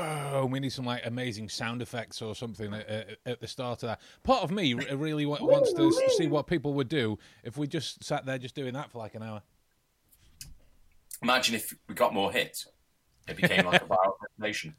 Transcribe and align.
whoa, 0.00 0.46
we 0.46 0.60
need 0.60 0.72
some 0.72 0.84
like 0.84 1.04
amazing 1.06 1.48
sound 1.48 1.82
effects 1.82 2.22
or 2.22 2.34
something 2.34 2.72
at, 2.74 3.18
at, 3.26 3.40
the 3.40 3.46
start 3.46 3.82
of 3.82 3.88
that. 3.88 4.00
Part 4.22 4.42
of 4.42 4.50
me 4.50 4.74
really 4.74 5.26
wants 5.26 5.72
to 5.72 5.92
see 6.16 6.26
what 6.26 6.46
people 6.46 6.74
would 6.74 6.88
do 6.88 7.18
if 7.44 7.56
we 7.56 7.66
just 7.66 8.02
sat 8.04 8.26
there 8.26 8.38
just 8.38 8.54
doing 8.54 8.74
that 8.74 8.90
for 8.90 8.98
like 8.98 9.14
an 9.14 9.22
hour. 9.22 9.42
Imagine 11.22 11.56
if 11.56 11.74
we 11.88 11.94
got 11.94 12.14
more 12.14 12.32
hits. 12.32 12.66
It 13.28 13.36
became 13.36 13.66
like 13.66 13.82
a 13.82 13.86
viral 13.86 14.14
nation. 14.38 14.74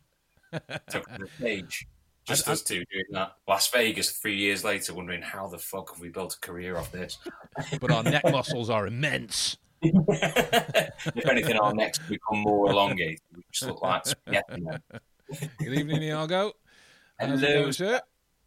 Took 0.90 1.08
the 1.10 1.28
stage. 1.38 1.88
Just 2.26 2.48
us 2.48 2.62
two 2.62 2.84
doing 2.92 3.06
that. 3.12 3.34
Las 3.48 3.70
Vegas 3.72 4.12
three 4.12 4.38
years 4.38 4.64
later, 4.64 4.94
wondering 4.94 5.22
how 5.22 5.48
the 5.48 5.58
fuck 5.58 5.92
have 5.92 6.00
we 6.00 6.10
built 6.10 6.36
a 6.36 6.40
career 6.40 6.78
off 6.78 6.92
this? 6.92 7.18
But 7.82 7.92
our 7.92 8.04
neck 8.04 8.24
muscles 8.32 8.70
are 8.70 8.88
immense. 8.88 9.58
if 9.82 11.30
anything, 11.30 11.58
our 11.58 11.74
necks 11.74 12.00
become 12.00 12.40
more 12.40 12.70
elongated. 12.70 13.20
We 13.36 13.44
just 13.52 13.66
look 13.66 13.82
like 13.82 14.06
spaghetti. 14.06 14.66
Good 15.60 15.74
evening, 15.74 16.02
Iago. 16.04 16.54
Hello. 17.20 17.72
sir? 17.72 18.02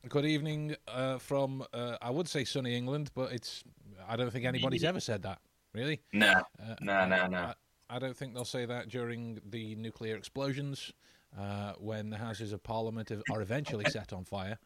Good 0.08 0.24
evening 0.24 0.74
uh, 0.88 1.18
from, 1.18 1.64
uh, 1.72 1.96
I 2.02 2.10
would 2.10 2.26
say 2.28 2.44
sunny 2.44 2.74
England, 2.74 3.10
but 3.14 3.32
it's, 3.32 3.62
I 4.08 4.16
don't 4.16 4.32
think 4.32 4.44
anybody's 4.44 4.82
ever 4.82 4.98
said 4.98 5.22
that, 5.22 5.38
really. 5.72 6.00
No, 6.12 6.32
Uh, 6.60 6.74
no, 6.80 7.06
no, 7.06 7.26
nah. 7.28 7.54
I 7.88 7.98
don't 7.98 8.16
think 8.16 8.34
they'll 8.34 8.44
say 8.44 8.64
that 8.66 8.88
during 8.88 9.40
the 9.50 9.76
nuclear 9.76 10.16
explosions 10.16 10.92
uh, 11.38 11.74
when 11.78 12.10
the 12.10 12.16
Houses 12.16 12.52
of 12.52 12.62
Parliament 12.62 13.12
are 13.30 13.42
eventually 13.42 13.84
set 13.90 14.12
on 14.12 14.24
fire. 14.24 14.58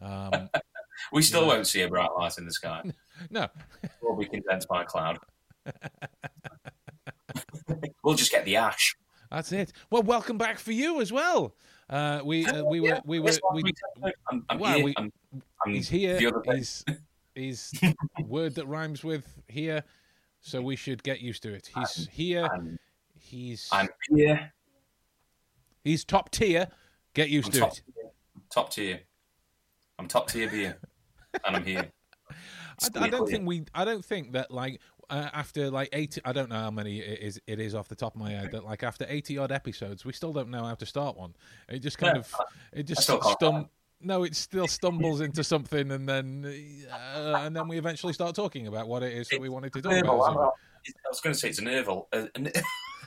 Um, 0.00 0.48
We 1.12 1.22
still 1.22 1.46
won't 1.46 1.66
see 1.68 1.82
a 1.82 1.88
bright 1.88 2.10
light 2.18 2.38
in 2.38 2.44
the 2.44 2.52
sky. 2.52 2.82
no, 3.30 3.46
We'll 4.02 4.16
be 4.16 4.26
condensed 4.26 4.66
by 4.66 4.82
a 4.82 4.84
cloud. 4.84 5.18
we'll 8.02 8.16
just 8.16 8.32
get 8.32 8.44
the 8.44 8.56
ash. 8.56 8.96
That's 9.30 9.52
it. 9.52 9.72
Well, 9.90 10.02
welcome 10.02 10.38
back 10.38 10.58
for 10.58 10.72
you 10.72 11.00
as 11.00 11.12
well. 11.12 11.54
Uh, 11.90 12.20
we 12.24 12.44
uh, 12.46 12.64
we 12.64 12.80
were 12.80 13.00
we 13.04 13.18
were 13.20 13.32
we, 13.54 13.62
I'm, 14.30 14.44
I'm 14.50 14.58
well, 14.58 14.74
here. 14.76 14.84
we- 14.84 14.94
I'm, 14.96 15.12
I'm 15.64 15.74
he's 15.74 15.88
here. 15.88 16.18
The 16.18 16.26
other 16.26 16.42
day. 16.42 16.62
He's 17.34 17.70
he's 17.70 17.94
word 18.26 18.56
that 18.56 18.66
rhymes 18.66 19.04
with 19.04 19.24
here, 19.46 19.84
so 20.40 20.60
we 20.60 20.74
should 20.74 21.04
get 21.04 21.20
used 21.20 21.40
to 21.44 21.54
it. 21.54 21.70
He's 21.72 22.08
here. 22.10 22.48
I'm, 22.52 22.76
He's 23.16 23.68
I'm 23.70 23.88
here. 24.10 24.52
he's 25.84 26.04
top 26.04 26.30
tier. 26.32 26.66
Get 27.14 27.28
used 27.28 27.46
I'm 27.48 27.52
to 27.52 27.58
top 27.60 27.72
it. 27.74 27.82
tier. 27.94 28.10
Top 28.50 28.70
tier. 28.70 29.00
I'm 30.00 30.08
top 30.08 30.28
tier 30.28 30.50
beer, 30.50 30.78
and 31.46 31.54
I'm 31.56 31.64
here. 31.64 31.92
I, 32.96 33.04
I 33.04 33.08
don't 33.08 33.28
think 33.28 33.46
we. 33.46 33.64
I 33.72 33.84
don't 33.84 34.04
think 34.04 34.32
that 34.32 34.50
like 34.50 34.80
uh, 35.10 35.30
after 35.32 35.70
like 35.70 35.88
eighty. 35.92 36.20
I 36.24 36.32
don't 36.32 36.48
know 36.48 36.56
how 36.56 36.70
many 36.70 37.00
it 37.00 37.20
is. 37.20 37.40
It 37.46 37.60
is 37.60 37.74
off 37.74 37.88
the 37.88 37.94
top 37.94 38.14
of 38.14 38.20
my 38.20 38.30
head 38.30 38.52
that 38.52 38.64
like 38.64 38.82
after 38.82 39.06
eighty 39.08 39.38
odd 39.38 39.52
episodes, 39.52 40.04
we 40.04 40.12
still 40.12 40.32
don't 40.32 40.50
know 40.50 40.64
how 40.64 40.74
to 40.74 40.86
start 40.86 41.16
one. 41.16 41.34
It 41.68 41.80
just 41.80 41.98
kind 41.98 42.16
Yeah, 42.16 42.20
of. 42.20 42.34
It 42.72 42.82
just 42.84 43.08
stum. 43.08 43.68
No, 44.00 44.22
it 44.22 44.36
still 44.36 44.68
stumbles 44.68 45.20
into 45.20 45.42
something, 45.42 45.90
and 45.90 46.08
then 46.08 46.86
uh, 46.92 47.40
and 47.40 47.56
then 47.56 47.66
we 47.66 47.78
eventually 47.78 48.12
start 48.12 48.36
talking 48.36 48.68
about 48.68 48.86
what 48.86 49.02
it 49.02 49.12
is 49.12 49.28
that 49.28 49.40
we 49.40 49.48
wanted 49.48 49.72
to 49.72 49.82
talk 49.82 49.92
about. 49.92 50.12
I 50.14 51.08
was 51.10 51.20
going 51.20 51.34
to 51.34 51.38
say 51.38 51.48
it's 51.48 51.58
an 51.58 51.64
verbal. 51.66 52.08
Uh, 52.12 52.26
an, 52.36 52.46
I 52.56 52.60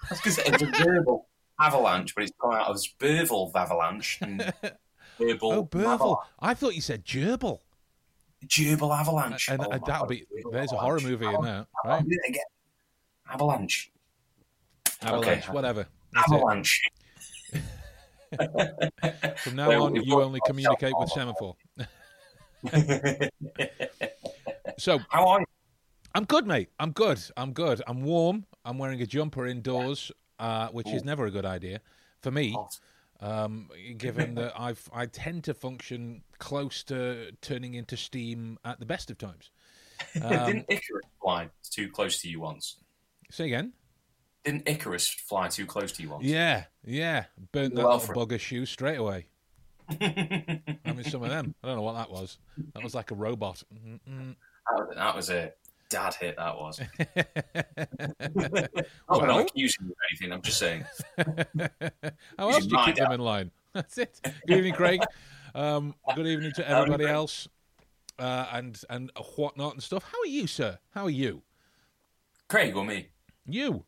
was 0.09 0.19
going 0.19 0.35
to 0.35 0.41
say 0.41 0.43
it's 0.47 0.63
a 0.63 0.83
verbal 0.83 1.27
avalanche, 1.59 2.13
but 2.13 2.25
it's 2.25 2.33
come 2.41 2.51
out 2.51 2.69
as 2.69 2.89
Burval 2.99 3.55
avalanche. 3.55 4.19
And 4.21 4.53
Oh, 5.19 5.63
Burble! 5.63 6.17
I 6.39 6.53
thought 6.53 6.73
you 6.75 6.81
said 6.81 7.05
gerbil, 7.05 7.59
Gerbil 8.47 8.97
avalanche. 8.97 9.49
and 9.49 9.61
Oh 9.61 9.69
uh, 9.71 9.79
that'll 9.85 10.07
be. 10.07 10.25
There's 10.51 10.71
a 10.71 10.77
horror 10.77 10.97
avalanche. 10.97 11.19
movie 11.21 11.33
in 11.35 11.41
there, 11.41 11.65
I'll 11.85 11.91
right? 11.91 12.05
Avalanche. 13.29 13.91
Avalanche, 15.01 15.43
Okay. 15.47 15.53
whatever. 15.53 15.87
That's. 16.13 16.31
Avalanche. 16.31 16.81
From 19.43 19.55
now 19.55 19.67
Well, 19.67 19.83
on, 19.85 19.95
you 19.95 20.21
only 20.21 20.39
communicate 20.45 20.93
with 20.97 21.09
semaphore. 21.09 21.55
So 24.77 24.99
How 25.09 25.27
are 25.27 25.39
you? 25.41 25.45
I'm 26.15 26.25
good, 26.25 26.45
mate. 26.47 26.69
I'm 26.79 26.91
good. 26.91 27.19
I'm 27.37 27.53
good. 27.53 27.81
I'm 27.87 28.01
warm. 28.03 28.45
I'm 28.65 28.77
wearing 28.77 29.01
a 29.01 29.05
jumper 29.05 29.45
indoors, 29.47 30.11
uh, 30.39 30.67
which 30.69 30.87
is 30.89 31.03
never 31.03 31.25
a 31.25 31.31
good 31.31 31.45
idea 31.45 31.81
for 32.21 32.31
me, 32.31 32.55
um, 33.19 33.69
given 33.97 34.35
that 34.35 34.53
I've 34.59 34.89
I 34.93 35.05
tend 35.05 35.43
to 35.45 35.53
function 35.53 36.23
close 36.41 36.83
to 36.83 37.31
turning 37.41 37.75
into 37.75 37.95
steam 37.95 38.57
at 38.65 38.79
the 38.81 38.85
best 38.85 39.09
of 39.09 39.17
times. 39.17 39.51
Um, 40.19 40.29
Didn't 40.47 40.65
Icarus 40.67 41.05
fly 41.21 41.49
too 41.69 41.87
close 41.87 42.19
to 42.23 42.27
you 42.27 42.39
once? 42.39 42.77
say 43.29 43.45
again. 43.45 43.71
Didn't 44.43 44.67
Icarus 44.67 45.07
fly 45.07 45.47
too 45.47 45.67
close 45.67 45.91
to 45.91 46.01
you 46.01 46.09
once? 46.09 46.23
Yeah, 46.25 46.63
yeah. 46.83 47.25
Burnt 47.51 47.75
that 47.75 47.85
Well, 47.85 47.99
bugger 47.99 48.39
shoe 48.39 48.65
straight 48.65 48.97
away. 48.97 49.27
I 50.01 50.63
mean, 50.85 51.03
some 51.03 51.21
of 51.21 51.29
them. 51.29 51.53
I 51.63 51.67
don't 51.67 51.75
know 51.75 51.83
what 51.83 51.93
that 51.97 52.09
was. 52.09 52.39
That 52.73 52.83
was 52.83 52.95
like 52.95 53.11
a 53.11 53.15
robot. 53.15 53.61
Mm-mm. 53.71 54.35
That 54.95 55.15
was, 55.15 55.29
a 55.29 55.51
dad 55.91 56.15
hit. 56.15 56.35
That 56.37 56.55
was. 56.55 56.81
I'm 57.07 58.67
Well- 59.07 59.25
not 59.27 59.41
accusing 59.41 59.85
you 59.85 59.91
of 59.91 59.97
anything. 60.09 60.33
I'm 60.33 60.41
just 60.41 60.57
saying. 60.57 60.83
How 62.39 62.49
else 62.49 62.65
do 62.65 62.75
you 62.75 62.85
keep 62.85 62.95
them 62.95 63.11
in 63.11 63.19
line? 63.21 63.51
That's 63.73 63.99
it. 63.99 64.19
Good 64.47 64.57
evening, 64.57 64.73
Craig. 64.73 65.01
Um, 65.53 65.95
good 66.15 66.27
evening 66.27 66.51
to 66.55 66.67
everybody 66.69 67.05
else, 67.05 67.47
uh, 68.19 68.47
and 68.53 68.79
and 68.89 69.11
whatnot 69.35 69.73
and 69.73 69.83
stuff. 69.83 70.03
How 70.11 70.19
are 70.21 70.27
you, 70.27 70.47
sir? 70.47 70.79
How 70.91 71.05
are 71.05 71.09
you? 71.09 71.41
Craig 72.47 72.75
or 72.75 72.85
me? 72.85 73.09
You. 73.45 73.83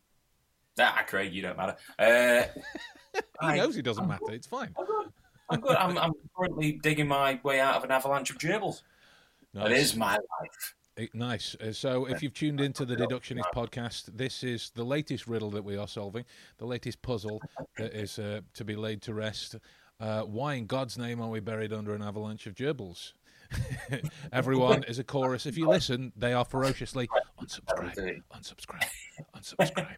Ah, 0.80 1.04
Craig, 1.08 1.34
you 1.34 1.42
don't 1.42 1.58
matter. 1.58 1.76
Uh, 2.00 2.44
He 3.42 3.48
I- 3.48 3.58
knows 3.58 3.76
he 3.76 3.84
doesn't 3.84 4.08
matter. 4.08 4.32
It's 4.32 4.48
fine. 4.48 4.74
I'm 5.50 5.60
good. 5.62 5.76
I'm, 5.78 5.90
good. 5.92 5.98
I'm 6.00 6.14
currently 6.36 6.80
digging 6.82 7.08
my 7.08 7.40
way 7.44 7.60
out 7.60 7.76
of 7.76 7.84
an 7.84 7.92
avalanche 7.92 8.32
of 8.32 8.40
gerbils. 8.40 8.82
That 9.54 9.70
Nice. 9.70 9.80
is 9.92 9.96
my 9.96 10.14
life. 10.14 10.76
Eh, 10.98 11.08
Nice. 11.14 11.56
Uh, 11.62 11.72
so, 11.74 12.06
if 12.06 12.24
you've 12.24 12.34
tuned 12.34 12.60
into 12.60 12.86
the 12.86 12.96
Deductionist 12.96 13.52
podcast, 13.54 14.06
this 14.18 14.44
is 14.44 14.72
the 14.74 14.84
latest 14.84 15.28
riddle 15.28 15.52
that 15.52 15.64
we 15.64 15.78
are 15.78 15.88
solving, 15.88 16.26
the 16.58 16.66
latest 16.66 17.04
puzzle 17.04 17.40
that 17.78 17.94
is 17.94 18.18
uh, 18.18 18.42
to 18.56 18.66
be 18.66 18.76
laid 18.76 19.04
to 19.04 19.14
rest. 19.14 19.58
Uh, 20.04 20.24
why 20.24 20.56
in 20.56 20.66
God's 20.66 20.98
name 20.98 21.22
are 21.22 21.30
we 21.30 21.40
buried 21.40 21.72
under 21.72 21.96
an 21.96 22.02
avalanche 22.02 22.46
of 22.46 22.56
gerbils? 22.56 23.14
Everyone 24.34 24.84
is 24.84 25.00
a 25.00 25.04
chorus. 25.04 25.46
If 25.46 25.58
you 25.58 25.66
listen, 25.70 26.12
they 26.18 26.34
are 26.34 26.44
ferociously 26.44 27.08
unsubscribe, 27.42 28.22
unsubscribe, 28.36 28.84
unsubscribe. 29.34 29.96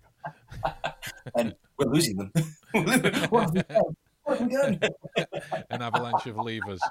And 1.35 1.55
we're 1.79 1.87
losing 1.91 2.17
them. 2.17 2.31
what 3.29 3.45
have 3.45 3.53
we 3.53 3.63
done? 3.63 3.95
What 4.25 4.37
have 4.37 4.47
we 4.47 4.53
done? 4.55 4.79
An 5.71 5.81
avalanche 5.81 6.27
of 6.27 6.37
levers. 6.37 6.81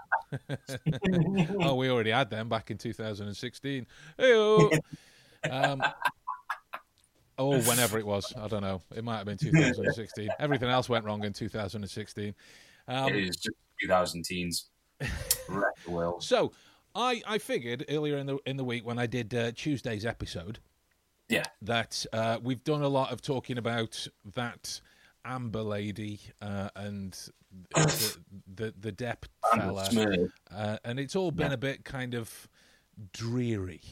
oh, 1.60 1.76
we 1.76 1.88
already 1.88 2.10
had 2.10 2.30
them 2.30 2.48
back 2.48 2.72
in 2.72 2.78
2016. 2.78 3.86
Hey-o. 4.18 4.70
Um, 5.48 5.82
oh, 7.38 7.60
whenever 7.60 7.96
it 7.96 8.06
was, 8.06 8.32
I 8.36 8.48
don't 8.48 8.62
know. 8.62 8.82
It 8.94 9.04
might 9.04 9.18
have 9.18 9.26
been 9.26 9.38
2016. 9.38 10.30
Everything 10.40 10.68
else 10.68 10.88
went 10.88 11.04
wrong 11.04 11.22
in 11.22 11.32
2016. 11.32 12.34
Um, 12.88 13.08
it 13.08 13.16
is 13.16 13.36
just 13.36 13.56
2000 13.82 14.24
teens. 14.24 14.66
Wreck 15.48 15.74
the 15.84 15.90
world. 15.90 16.22
so, 16.22 16.52
I 16.94 17.22
I 17.26 17.38
figured 17.38 17.84
earlier 17.88 18.16
in 18.16 18.26
the 18.26 18.38
in 18.46 18.56
the 18.56 18.64
week 18.64 18.86
when 18.86 18.98
I 18.98 19.06
did 19.06 19.34
uh, 19.34 19.50
Tuesday's 19.52 20.06
episode 20.06 20.60
Yeah. 21.28 21.44
that 21.62 22.06
uh, 22.12 22.38
we've 22.42 22.62
done 22.62 22.82
a 22.82 22.88
lot 22.88 23.10
of 23.12 23.20
talking 23.20 23.58
about 23.58 24.06
that 24.34 24.80
Amber 25.24 25.62
lady 25.62 26.20
uh, 26.40 26.68
and 26.76 27.12
the 27.74 28.16
the, 28.54 28.74
the 28.78 28.92
Depp 28.92 29.24
fella. 29.54 29.88
Uh, 30.54 30.76
and 30.84 31.00
it's 31.00 31.16
all 31.16 31.30
been 31.32 31.52
a 31.52 31.56
bit 31.58 31.84
kind 31.84 32.14
of 32.14 32.48
dreary 33.12 33.82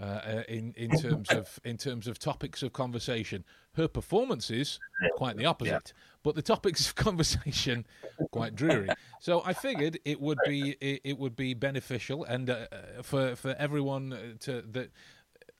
uh, 0.00 0.04
uh, 0.04 0.42
in 0.48 0.72
in 0.76 0.90
terms 0.98 1.28
of 1.30 1.60
in 1.64 1.76
terms 1.76 2.06
of 2.06 2.18
topics 2.18 2.62
of 2.62 2.72
conversation. 2.72 3.44
Her 3.78 3.88
performances 3.88 4.80
quite 5.16 5.36
the 5.36 5.46
opposite, 5.46 5.92
but 6.22 6.34
the 6.34 6.42
topics 6.42 6.88
of 6.88 6.94
conversation 7.06 7.86
quite 8.32 8.54
dreary. 8.54 8.88
So 9.20 9.42
I 9.44 9.52
figured 9.52 9.98
it 10.04 10.20
would 10.20 10.38
be 10.44 10.76
it, 10.80 11.00
it 11.04 11.18
would 11.18 11.36
be 11.36 11.54
beneficial 11.54 12.24
and 12.24 12.50
uh, 12.50 12.66
uh, 12.72 13.02
for 13.02 13.36
for 13.36 13.54
everyone 13.58 14.12
uh, 14.12 14.18
to 14.40 14.62
that 14.72 14.90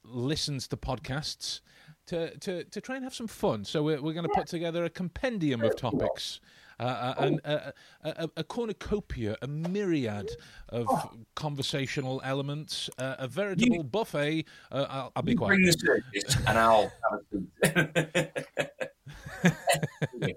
listens 0.05 0.67
to 0.69 0.77
podcasts 0.77 1.61
to, 2.09 2.37
to, 2.39 2.65
to 2.65 2.81
try 2.81 2.97
and 2.97 3.05
have 3.05 3.15
some 3.15 3.29
fun. 3.29 3.65
So 3.65 3.83
we're, 3.83 4.01
we're 4.01 4.15
going 4.15 4.27
to 4.27 4.35
put 4.35 4.47
together 4.47 4.85
a 4.85 4.91
compendium 4.91 5.63
of 5.63 5.77
topics, 5.77 6.41
uh, 6.79 7.15
and 7.19 7.41
a, 7.45 7.73
a, 8.37 8.45
cornucopia, 8.45 9.37
a 9.43 9.47
myriad 9.47 10.31
of 10.69 10.89
conversational 11.35 12.21
elements, 12.25 12.89
uh, 12.99 13.17
a 13.19 13.29
veritable 13.29 13.83
buffet. 13.83 14.45
Uh, 14.71 14.87
I'll, 14.89 15.13
I'll 15.17 15.23
be 15.23 15.33
You 15.33 15.39
quiet. 15.39 15.57
Bring 15.57 15.67
the 15.67 15.73
circus 15.73 16.37
and 16.47 16.59
I'll 16.59 16.93
have 17.11 17.21
a 17.63 18.31
seat. 20.25 20.37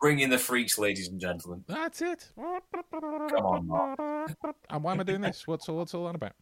Bring 0.00 0.20
in 0.20 0.28
the 0.28 0.38
freaks, 0.38 0.78
ladies 0.78 1.08
and 1.08 1.18
gentlemen. 1.18 1.64
That's 1.66 2.02
it. 2.02 2.30
Come 2.36 3.46
on, 3.46 3.66
Mark. 3.66 4.30
And 4.68 4.82
why 4.82 4.92
am 4.92 5.00
I 5.00 5.02
doing 5.04 5.22
this? 5.22 5.46
What's 5.46 5.66
what's 5.68 5.94
all 5.94 6.04
that 6.06 6.14
about? 6.14 6.32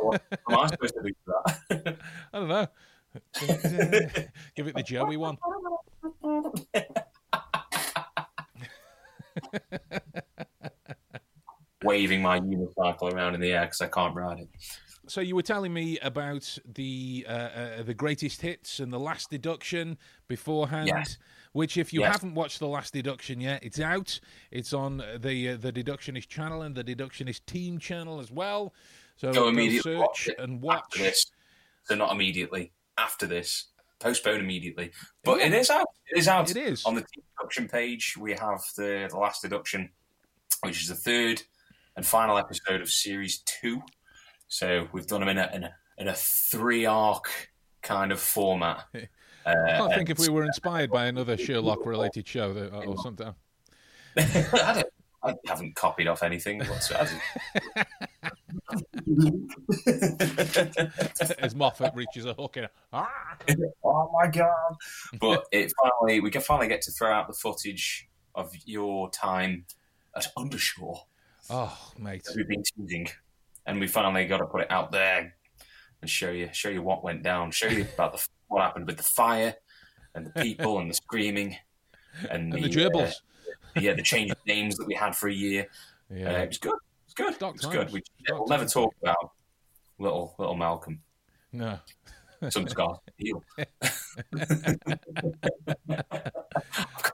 What 0.00 0.22
am 0.50 0.58
I 0.58 0.66
supposed 0.68 0.94
to 0.94 1.02
do 1.02 1.12
that? 1.26 1.98
I 2.32 2.38
don't 2.38 2.48
know. 2.48 2.66
Give 4.56 4.66
it 4.66 4.74
the 4.74 4.82
Joey 4.82 5.16
one. 5.16 5.36
waving 11.84 12.20
my 12.22 12.40
unicycle 12.40 13.12
around 13.12 13.34
in 13.34 13.40
the 13.40 13.52
air 13.52 13.62
because 13.62 13.80
I 13.80 13.88
can't 13.88 14.14
ride 14.14 14.40
it. 14.40 14.48
So 15.06 15.20
you 15.22 15.36
were 15.36 15.42
telling 15.42 15.72
me 15.72 15.98
about 16.00 16.58
the 16.74 17.24
uh, 17.28 17.32
uh, 17.32 17.82
the 17.82 17.94
greatest 17.94 18.42
hits 18.42 18.78
and 18.78 18.92
the 18.92 19.00
last 19.00 19.30
deduction 19.30 19.96
beforehand, 20.26 20.88
Yes. 20.88 21.16
which 21.52 21.78
if 21.78 21.94
you 21.94 22.00
Yes. 22.00 22.12
haven't 22.12 22.34
watched 22.34 22.58
the 22.58 22.68
last 22.68 22.92
deduction 22.92 23.40
yet, 23.40 23.62
it's 23.64 23.80
out. 23.80 24.20
It's 24.50 24.74
on 24.74 24.98
the 25.18 25.50
uh, 25.50 25.56
the 25.56 25.72
deductionist 25.72 26.28
channel 26.28 26.60
and 26.62 26.74
the 26.74 26.84
deductionist 26.84 27.46
team 27.46 27.78
channel 27.78 28.20
as 28.20 28.30
well. 28.30 28.74
So 29.16 29.32
Go 29.32 29.48
immediately 29.48 29.96
watch 29.96 30.24
search 30.26 30.34
it 30.34 30.40
and 30.42 30.56
After 30.56 30.66
watch. 30.66 30.98
this, 30.98 31.24
so 31.84 31.94
not 31.94 32.12
immediately. 32.12 32.72
After 32.98 33.26
this, 33.26 33.68
postpone 34.00 34.40
immediately. 34.40 34.92
But 35.24 35.38
Yeah. 35.40 35.46
it 35.46 35.52
is 35.54 35.70
out. 35.70 35.86
It 36.10 36.18
is 36.18 36.28
out. 36.28 36.50
It 36.50 36.56
is. 36.56 36.84
on 36.84 36.94
the 36.94 37.04
deduction 37.36 37.68
page. 37.68 38.16
We 38.18 38.32
have 38.32 38.62
the, 38.76 39.08
the 39.10 39.16
last 39.18 39.42
deduction, 39.42 39.90
which 40.62 40.82
is 40.82 40.88
the 40.88 40.94
third 40.94 41.42
and 41.96 42.06
final 42.06 42.38
episode 42.38 42.80
of 42.80 42.88
series 42.90 43.38
two. 43.44 43.82
So 44.48 44.88
we've 44.92 45.06
done 45.06 45.20
them 45.20 45.28
in 45.28 45.38
a 45.38 45.50
in 45.52 45.64
a, 45.64 45.74
in 45.98 46.08
a 46.08 46.14
three 46.14 46.86
arc 46.86 47.30
kind 47.82 48.12
of 48.12 48.20
format. 48.20 48.84
Uh, 49.46 49.88
I 49.90 49.94
think 49.96 50.10
if 50.10 50.18
we 50.18 50.28
were 50.28 50.44
inspired 50.44 50.90
by 50.90 51.06
another 51.06 51.34
Sherlock 51.38 51.86
related 51.86 52.28
show 52.28 52.52
that, 52.52 52.68
or 52.70 52.98
something. 53.02 53.34
I, 54.18 54.72
don't, 54.74 54.86
I 55.22 55.34
haven't 55.46 55.74
copied 55.74 56.06
off 56.06 56.22
anything 56.22 56.58
whatsoever. 56.64 57.18
As 61.38 61.54
Moffat 61.54 61.94
reaches 61.94 62.24
a 62.24 62.34
hook 62.34 62.56
in, 62.56 62.66
ah! 62.92 63.36
oh 63.84 64.10
my 64.12 64.28
god! 64.28 64.74
But 65.20 65.44
it 65.52 65.72
finally, 65.80 66.20
we 66.20 66.30
can 66.30 66.40
finally 66.40 66.68
get 66.68 66.82
to 66.82 66.92
throw 66.92 67.12
out 67.12 67.26
the 67.26 67.34
footage 67.34 68.08
of 68.34 68.52
your 68.64 69.10
time 69.10 69.64
at 70.16 70.26
Undershore 70.36 71.00
oh 71.50 71.92
mate, 71.98 72.24
that 72.24 72.36
we've 72.36 72.48
been 72.48 72.62
teasing, 72.62 73.08
and 73.66 73.80
we 73.80 73.86
finally 73.86 74.26
got 74.26 74.38
to 74.38 74.46
put 74.46 74.62
it 74.62 74.70
out 74.70 74.92
there 74.92 75.34
and 76.00 76.10
show 76.10 76.30
you, 76.30 76.48
show 76.52 76.68
you 76.68 76.82
what 76.82 77.02
went 77.02 77.22
down, 77.22 77.50
show 77.50 77.68
you 77.68 77.82
about 77.94 78.12
the, 78.16 78.28
what 78.48 78.62
happened 78.62 78.86
with 78.86 78.96
the 78.96 79.02
fire 79.02 79.54
and 80.14 80.26
the 80.26 80.42
people 80.42 80.78
and 80.78 80.90
the 80.90 80.94
screaming 80.94 81.56
and, 82.30 82.54
and 82.54 82.64
the 82.64 82.86
uh, 82.92 83.10
yeah, 83.80 83.94
the 83.94 84.02
change 84.02 84.30
of 84.30 84.38
names 84.46 84.76
that 84.76 84.86
we 84.86 84.94
had 84.94 85.14
for 85.14 85.28
a 85.28 85.34
year. 85.34 85.66
Uh, 86.10 86.14
Yeah, 86.14 86.42
it 86.42 86.48
was 86.48 86.58
good. 86.58 86.78
Good. 87.18 87.38
Dark 87.38 87.56
It's 87.56 87.64
times. 87.64 87.74
good. 87.76 87.92
We, 87.92 88.02
we'll 88.30 88.46
never 88.46 88.62
times. 88.62 88.72
talk 88.72 88.94
about 89.02 89.32
little 89.98 90.34
little 90.38 90.56
Malcolm. 90.56 91.00
no. 91.52 91.78
Some 92.50 92.68
scars 92.68 92.98
heal. 93.16 93.42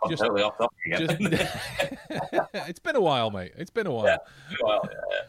Just- 0.08 0.22
totally 0.22 0.42
off 0.42 0.58
topic 0.58 0.78
again. 0.86 1.48
It's 2.68 2.78
been 2.78 2.96
a 2.96 3.00
while, 3.00 3.30
mate. 3.30 3.52
It's 3.56 3.70
been 3.70 3.86
a 3.86 3.90
while. 3.90 4.04
Yeah. 4.06 4.16
well, 4.62 4.88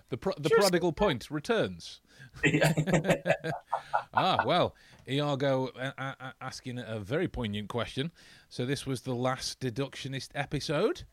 The 0.09 0.17
pro- 0.17 0.33
the 0.37 0.49
Just- 0.49 0.59
prodigal 0.61 0.91
point 0.93 1.29
returns. 1.31 2.01
yeah. 2.43 2.73
Ah, 4.13 4.43
well, 4.45 4.75
Iago 5.07 5.67
uh, 5.79 5.91
uh, 5.97 6.13
uh, 6.19 6.31
asking 6.41 6.79
a 6.79 6.99
very 6.99 7.27
poignant 7.29 7.69
question. 7.69 8.11
So 8.49 8.65
this 8.65 8.85
was 8.85 9.01
the 9.01 9.15
last 9.15 9.59
deductionist 9.61 10.29
episode. 10.35 11.03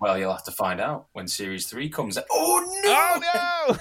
Well, 0.00 0.18
you'll 0.18 0.32
have 0.32 0.44
to 0.44 0.50
find 0.52 0.80
out 0.80 1.06
when 1.12 1.28
series 1.28 1.66
three 1.66 1.88
comes 1.88 2.18
out. 2.18 2.24
Oh 2.30 2.62
Oh 2.88 3.20
no! 3.34 3.76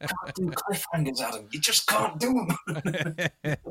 Can't 0.00 0.34
do 0.34 0.50
cliffhangers, 0.50 1.20
Adam. 1.20 1.46
You 1.50 1.60
just 1.60 1.86
can't 1.86 2.18
do 2.18 2.32
them. 2.32 2.48
no! 3.44 3.54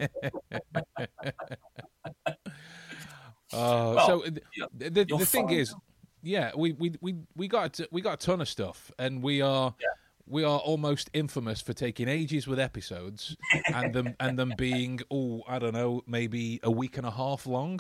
Oh, 3.56 3.94
Well, 3.95 4.07
so 4.07 4.24
yeah, 4.57 4.66
the, 4.75 4.90
the, 4.90 5.06
thing 5.25 5.48
find 5.48 5.60
is, 5.60 5.75
yeah, 6.24 6.50
we, 6.57 6.72
we, 6.72 6.94
we, 7.01 7.16
we 7.36 7.48
got 7.48 7.80
we 7.92 8.01
got 8.01 8.13
a 8.16 8.18
ton 8.25 8.42
of 8.42 8.50
stuff, 8.50 8.92
and 8.98 9.22
we 9.22 9.42
are 9.42 9.75
Yeah. 9.80 9.88
we 10.25 10.44
are 10.44 10.57
almost 10.57 11.12
infamous 11.13 11.62
for 11.62 11.74
taking 11.74 12.07
ages 12.07 12.48
with 12.48 12.60
episodes, 12.60 13.38
and 13.72 13.94
them 13.94 14.16
and 14.19 14.39
them 14.39 14.54
being 14.57 15.01
oh 15.12 15.44
I 15.48 15.60
don't 15.60 15.74
know 15.74 16.01
maybe 16.07 16.62
a 16.63 16.72
week 16.72 16.98
and 16.98 17.06
a 17.06 17.12
half 17.12 17.46
long. 17.46 17.80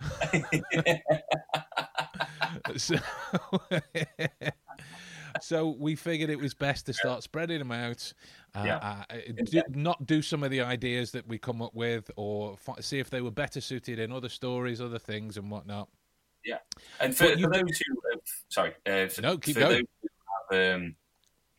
so, 2.76 2.96
so 5.40 5.76
we 5.78 5.94
figured 5.94 6.30
it 6.30 6.38
was 6.38 6.54
best 6.54 6.86
to 6.86 6.92
start 6.92 7.22
spreading 7.22 7.58
them 7.58 7.72
out. 7.72 8.12
Uh, 8.54 8.62
Yeah. 8.66 8.76
uh, 9.10 9.16
do, 9.44 9.62
not 9.70 10.06
do 10.06 10.22
some 10.22 10.42
of 10.42 10.50
the 10.50 10.60
ideas 10.60 11.10
that 11.12 11.26
we 11.26 11.38
come 11.38 11.62
up 11.62 11.74
with, 11.74 12.10
or 12.16 12.56
fi- 12.56 12.80
see 12.80 12.98
if 12.98 13.10
they 13.10 13.20
were 13.20 13.30
better 13.30 13.60
suited 13.60 13.98
in 13.98 14.12
other 14.12 14.28
stories, 14.28 14.80
other 14.80 14.98
things, 14.98 15.36
and 15.36 15.50
whatnot. 15.50 15.88
Yeah, 16.44 16.58
and 17.00 17.16
for, 17.16 17.26
for 17.28 17.36
those 17.36 17.80
who 17.80 18.00
have, 18.10 18.20
sorry, 18.48 18.74
uh, 18.86 19.06
for, 19.08 19.22
No, 19.22 19.38
keep 19.38 19.54
for 19.54 19.60
going. 19.60 19.72
those 20.02 20.10
who 20.50 20.56
have 20.58 20.74
um, 20.80 20.96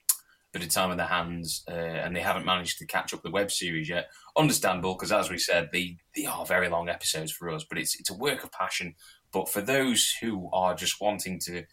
a 0.09 0.59
bit 0.59 0.63
of 0.63 0.69
time 0.69 0.91
in 0.91 0.97
their 0.97 1.07
hands 1.07 1.63
uh, 1.69 1.73
and 1.73 2.13
they 2.13 2.19
haven't 2.19 2.45
managed 2.45 2.79
to 2.79 2.85
catch 2.85 3.13
up 3.13 3.23
the 3.23 3.31
web 3.31 3.49
series 3.49 3.87
yet, 3.87 4.09
understandable 4.37 4.93
because 4.93 5.13
as 5.13 5.29
we 5.29 5.37
said, 5.37 5.69
they, 5.71 5.95
they 6.17 6.25
are 6.25 6.45
very 6.45 6.67
long 6.67 6.89
episodes 6.89 7.31
for 7.31 7.49
us, 7.49 7.63
but 7.67 7.77
it's 7.77 7.97
it's 7.99 8.09
a 8.11 8.17
work 8.17 8.43
of 8.43 8.51
passion. 8.51 8.93
But 9.33 9.49
for 9.49 9.61
those 9.61 10.15
who 10.21 10.49
are 10.53 10.75
just 10.75 11.01
wanting 11.01 11.39
to 11.45 11.63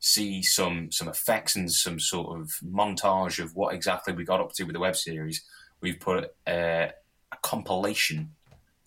see 0.00 0.42
some 0.42 0.90
some 0.90 1.08
effects 1.08 1.54
and 1.54 1.70
some 1.70 2.00
sort 2.00 2.40
of 2.40 2.50
montage 2.64 3.38
of 3.42 3.54
what 3.54 3.74
exactly 3.74 4.14
we 4.14 4.24
got 4.24 4.40
up 4.40 4.52
to 4.54 4.64
with 4.64 4.72
the 4.72 4.80
web 4.80 4.96
series, 4.96 5.44
we've 5.80 6.00
put 6.00 6.24
uh, 6.46 6.88
a 7.32 7.36
compilation 7.42 8.32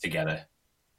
together 0.01 0.47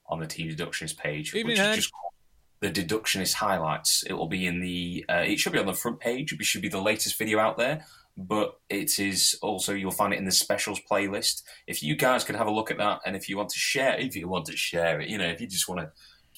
on 0.06 0.20
the 0.20 0.26
Team 0.26 0.48
Deductionist 0.48 0.96
page, 0.96 1.34
Evening, 1.34 1.52
which 1.52 1.58
is 1.58 1.76
just 1.76 1.92
called 1.92 2.12
the 2.60 2.70
Deductionist 2.70 3.34
highlights. 3.34 4.04
It 4.06 4.14
will 4.14 4.28
be 4.28 4.46
in 4.46 4.60
the. 4.60 5.04
Uh, 5.08 5.24
it 5.26 5.38
should 5.38 5.52
be 5.52 5.58
on 5.58 5.66
the 5.66 5.74
front 5.74 6.00
page. 6.00 6.32
It 6.32 6.44
should 6.44 6.62
be 6.62 6.68
the 6.68 6.80
latest 6.80 7.18
video 7.18 7.38
out 7.38 7.58
there. 7.58 7.84
But 8.16 8.60
it 8.68 9.00
is 9.00 9.36
also 9.42 9.74
you'll 9.74 9.90
find 9.90 10.14
it 10.14 10.18
in 10.18 10.24
the 10.24 10.30
specials 10.30 10.80
playlist. 10.88 11.42
If 11.66 11.82
you 11.82 11.96
guys 11.96 12.22
could 12.22 12.36
have 12.36 12.46
a 12.46 12.52
look 12.52 12.70
at 12.70 12.78
that, 12.78 13.00
and 13.04 13.16
if 13.16 13.28
you 13.28 13.36
want 13.36 13.48
to 13.50 13.58
share, 13.58 13.98
if 13.98 14.14
you 14.14 14.28
want 14.28 14.46
to 14.46 14.56
share 14.56 15.00
it, 15.00 15.08
you 15.08 15.18
know, 15.18 15.26
if 15.26 15.40
you 15.40 15.48
just 15.48 15.68
want 15.68 15.80
to, 15.80 15.90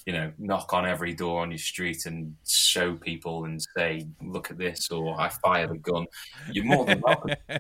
you 0.07 0.13
know, 0.13 0.33
knock 0.39 0.73
on 0.73 0.87
every 0.87 1.13
door 1.13 1.43
on 1.43 1.51
your 1.51 1.59
street 1.59 2.07
and 2.07 2.35
show 2.47 2.95
people 2.95 3.45
and 3.45 3.61
say, 3.77 4.07
"Look 4.23 4.53
at 4.53 4.57
this," 4.57 4.89
or 4.91 5.21
"I 5.21 5.29
fired 5.29 5.73
a 5.73 5.79
gun," 5.79 6.07
you're 6.53 6.65
more 6.65 6.87
than 6.87 7.01
welcome. 7.01 7.35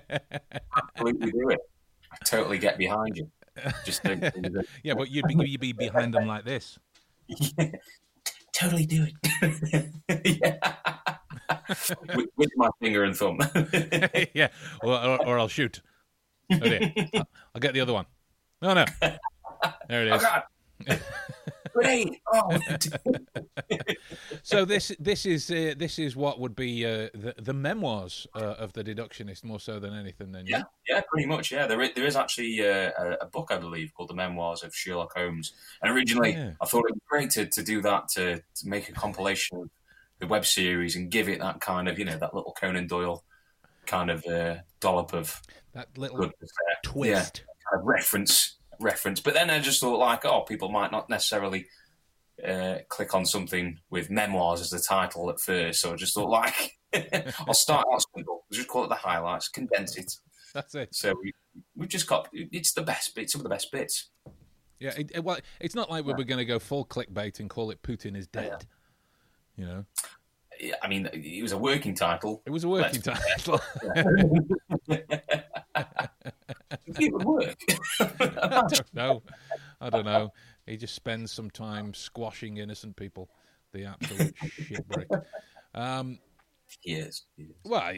Absolutely 0.94 1.32
do 1.32 1.50
it. 1.50 1.58
I 2.12 2.16
totally 2.24 2.58
get 2.58 2.78
behind 2.78 3.16
you. 3.16 3.30
Just 3.84 4.04
don't 4.04 4.22
yeah, 4.84 4.94
but 4.94 5.10
you'd 5.10 5.26
be, 5.26 5.34
you'd 5.48 5.60
be 5.60 5.72
behind 5.72 6.14
them 6.14 6.26
like 6.26 6.44
this. 6.44 6.78
Yeah. 7.26 7.70
Totally 8.52 8.86
do 8.86 9.06
it. 9.06 10.40
yeah. 10.40 10.56
with, 12.14 12.28
with 12.38 12.48
my 12.56 12.70
finger 12.80 13.04
and 13.04 13.14
thumb. 13.14 13.38
yeah, 14.32 14.48
or, 14.82 14.94
or, 14.94 15.26
or 15.26 15.38
I'll 15.38 15.48
shoot. 15.48 15.82
Oh. 16.50 16.78
I'll, 17.54 17.60
get 17.60 17.74
the 17.74 17.82
other 17.82 17.92
one. 17.92 18.06
No, 18.62 18.72
no. 18.72 18.86
There 19.02 20.06
it 20.06 20.10
oh, 20.10 20.16
is. 20.16 20.24
oh. 20.24 20.40
Grenade! 21.72 22.16
Oh. 22.32 22.58
So 24.42 24.64
this 24.64 24.92
this 24.98 25.26
is 25.26 25.50
uh, 25.50 25.74
this 25.76 25.98
is 25.98 26.16
what 26.16 26.40
would 26.40 26.56
be 26.56 26.86
uh, 26.86 27.08
the 27.14 27.34
the 27.38 27.52
memoirs 27.52 28.26
uh, 28.34 28.54
of 28.58 28.72
the 28.72 28.82
deductionist 28.82 29.44
more 29.44 29.60
so 29.60 29.78
than 29.78 29.92
anything. 29.92 30.32
Then 30.32 30.46
yeah, 30.46 30.62
yeah, 30.88 31.02
pretty 31.10 31.26
much. 31.26 31.52
Yeah, 31.52 31.66
there 31.66 31.82
is, 31.82 31.90
there 31.94 32.06
is 32.06 32.16
actually 32.16 32.60
uh, 32.66 32.92
a, 32.98 33.16
a 33.22 33.26
book 33.26 33.50
I 33.50 33.58
believe 33.58 33.92
called 33.94 34.08
The 34.08 34.14
Memoirs 34.14 34.62
of 34.62 34.74
Sherlock 34.74 35.12
Holmes. 35.16 35.52
And 35.82 35.92
originally, 35.92 36.32
Yeah. 36.32 36.52
I 36.62 36.66
thought 36.66 36.84
it'd 36.86 36.94
be 36.94 37.00
great 37.08 37.30
to, 37.30 37.46
to 37.46 37.62
do 37.62 37.82
that 37.82 38.08
to, 38.14 38.36
to 38.36 38.68
make 38.68 38.88
a 38.88 38.92
compilation 38.92 39.58
of 39.58 39.70
the 40.20 40.26
web 40.26 40.46
series 40.46 40.96
and 40.96 41.10
give 41.10 41.28
it 41.28 41.40
that 41.40 41.60
kind 41.60 41.88
of 41.88 41.98
you 41.98 42.04
know 42.04 42.16
that 42.16 42.34
little 42.34 42.52
Conan 42.58 42.86
Doyle 42.86 43.22
kind 43.86 44.10
of 44.10 44.24
uh, 44.26 44.56
dollop 44.80 45.12
of 45.12 45.40
that 45.74 45.88
little 45.98 46.30
twist. 46.82 47.44
kind 47.70 47.80
of 47.80 47.86
reference 47.86 48.55
reference. 48.80 49.20
But 49.20 49.34
then 49.34 49.50
I 49.50 49.58
just 49.60 49.80
thought 49.80 49.98
like, 49.98 50.24
oh, 50.24 50.42
people 50.42 50.70
might 50.70 50.90
not 50.92 51.08
necessarily 51.10 51.66
uh, 52.46 52.76
click 52.88 53.14
on 53.14 53.24
something 53.26 53.78
with 53.90 54.10
memoirs 54.10 54.60
as 54.60 54.70
the 54.70 54.78
title 54.78 55.30
at 55.30 55.40
first. 55.40 55.80
So 55.80 55.92
I 55.92 55.96
just 55.96 56.14
thought 56.14 56.28
like, 56.30 56.78
I'll 57.46 57.54
start 57.54 57.86
out 57.92 58.04
simple. 58.14 58.44
Just 58.52 58.68
call 58.68 58.84
it 58.84 58.88
the 58.88 58.94
highlights, 58.94 59.48
condense 59.48 59.96
it. 59.96 60.12
That's 60.54 60.74
it. 60.74 60.94
So 60.94 61.14
we 61.22 61.32
we've 61.74 61.88
just 61.88 62.06
got 62.06 62.28
it's 62.32 62.72
the 62.72 62.82
best 62.82 63.14
bits, 63.14 63.32
some 63.32 63.40
of 63.40 63.44
the 63.44 63.50
best 63.50 63.70
bits. 63.72 64.08
Yeah. 64.78 64.92
It, 64.96 65.10
it- 65.14 65.24
well, 65.24 65.38
it's 65.60 65.74
not 65.74 65.90
like 65.90 66.04
we're 66.04 66.14
going 66.24 66.38
to 66.38 66.44
go 66.44 66.58
full 66.58 66.84
clickbait 66.86 67.40
and 67.40 67.50
call 67.50 67.70
it 67.70 67.82
"Putin 67.82 68.16
is 68.16 68.26
dead." 68.26 68.64
You 69.56 69.64
know, 69.64 69.84
I 70.82 70.88
mean, 70.88 71.08
it 71.12 71.42
was 71.42 71.52
a 71.52 71.58
working 71.58 71.94
title. 71.94 72.42
it 72.46 72.50
was 72.50 72.64
a 72.64 72.68
working 72.68 73.00
title. 73.02 73.60
It 76.86 77.12
would 77.12 77.24
work. 77.24 77.56
I 78.00 78.62
don't 78.68 78.94
know. 78.94 79.22
I 79.80 79.90
don't 79.90 80.04
know. 80.04 80.32
He 80.66 80.76
just 80.76 80.94
spends 80.94 81.32
some 81.32 81.50
time 81.50 81.94
squashing 81.94 82.58
innocent 82.58 82.96
people. 82.96 83.28
The 83.72 83.84
absolute 83.86 84.34
shitbrick. 84.36 85.22
Um, 85.74 86.18
yes. 86.84 87.24
yes. 87.36 87.48
well, 87.64 87.92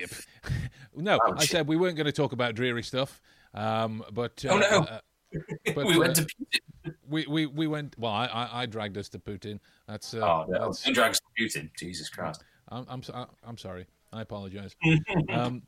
no, 0.96 1.18
I 1.36 1.44
said 1.44 1.66
we 1.68 1.76
weren't 1.76 1.96
going 1.96 2.06
to 2.06 2.12
talk 2.12 2.32
about 2.32 2.54
dreary 2.54 2.82
stuff. 2.82 3.20
Um, 3.54 4.04
but 4.12 4.44
uh, 4.44 4.48
Oh, 4.52 4.58
no. 4.58 4.78
uh, 4.84 5.00
But, 5.74 5.86
we 5.86 5.98
went 5.98 6.18
uh, 6.18 6.22
to 6.22 6.26
Putin. 6.26 6.94
we, 7.08 7.26
we 7.26 7.46
we 7.46 7.66
went. 7.66 7.94
Well, 7.98 8.12
I 8.12 8.26
I, 8.26 8.62
I 8.62 8.66
dragged 8.66 8.96
us 8.96 9.08
to 9.10 9.18
Putin. 9.18 9.60
That's 9.86 10.14
uh, 10.14 10.18
Oh, 10.20 10.44
no. 10.48 10.58
that's 10.66 10.82
Don't 10.82 10.94
drag 10.94 11.10
us 11.12 11.20
to 11.20 11.42
Putin. 11.42 11.70
Jesus 11.78 12.08
Christ. 12.08 12.42
I'm 12.70 12.86
I'm 12.88 13.02
I'm 13.44 13.58
sorry. 13.58 13.86
I 14.12 14.22
apologize. 14.22 14.74
um, 15.30 15.62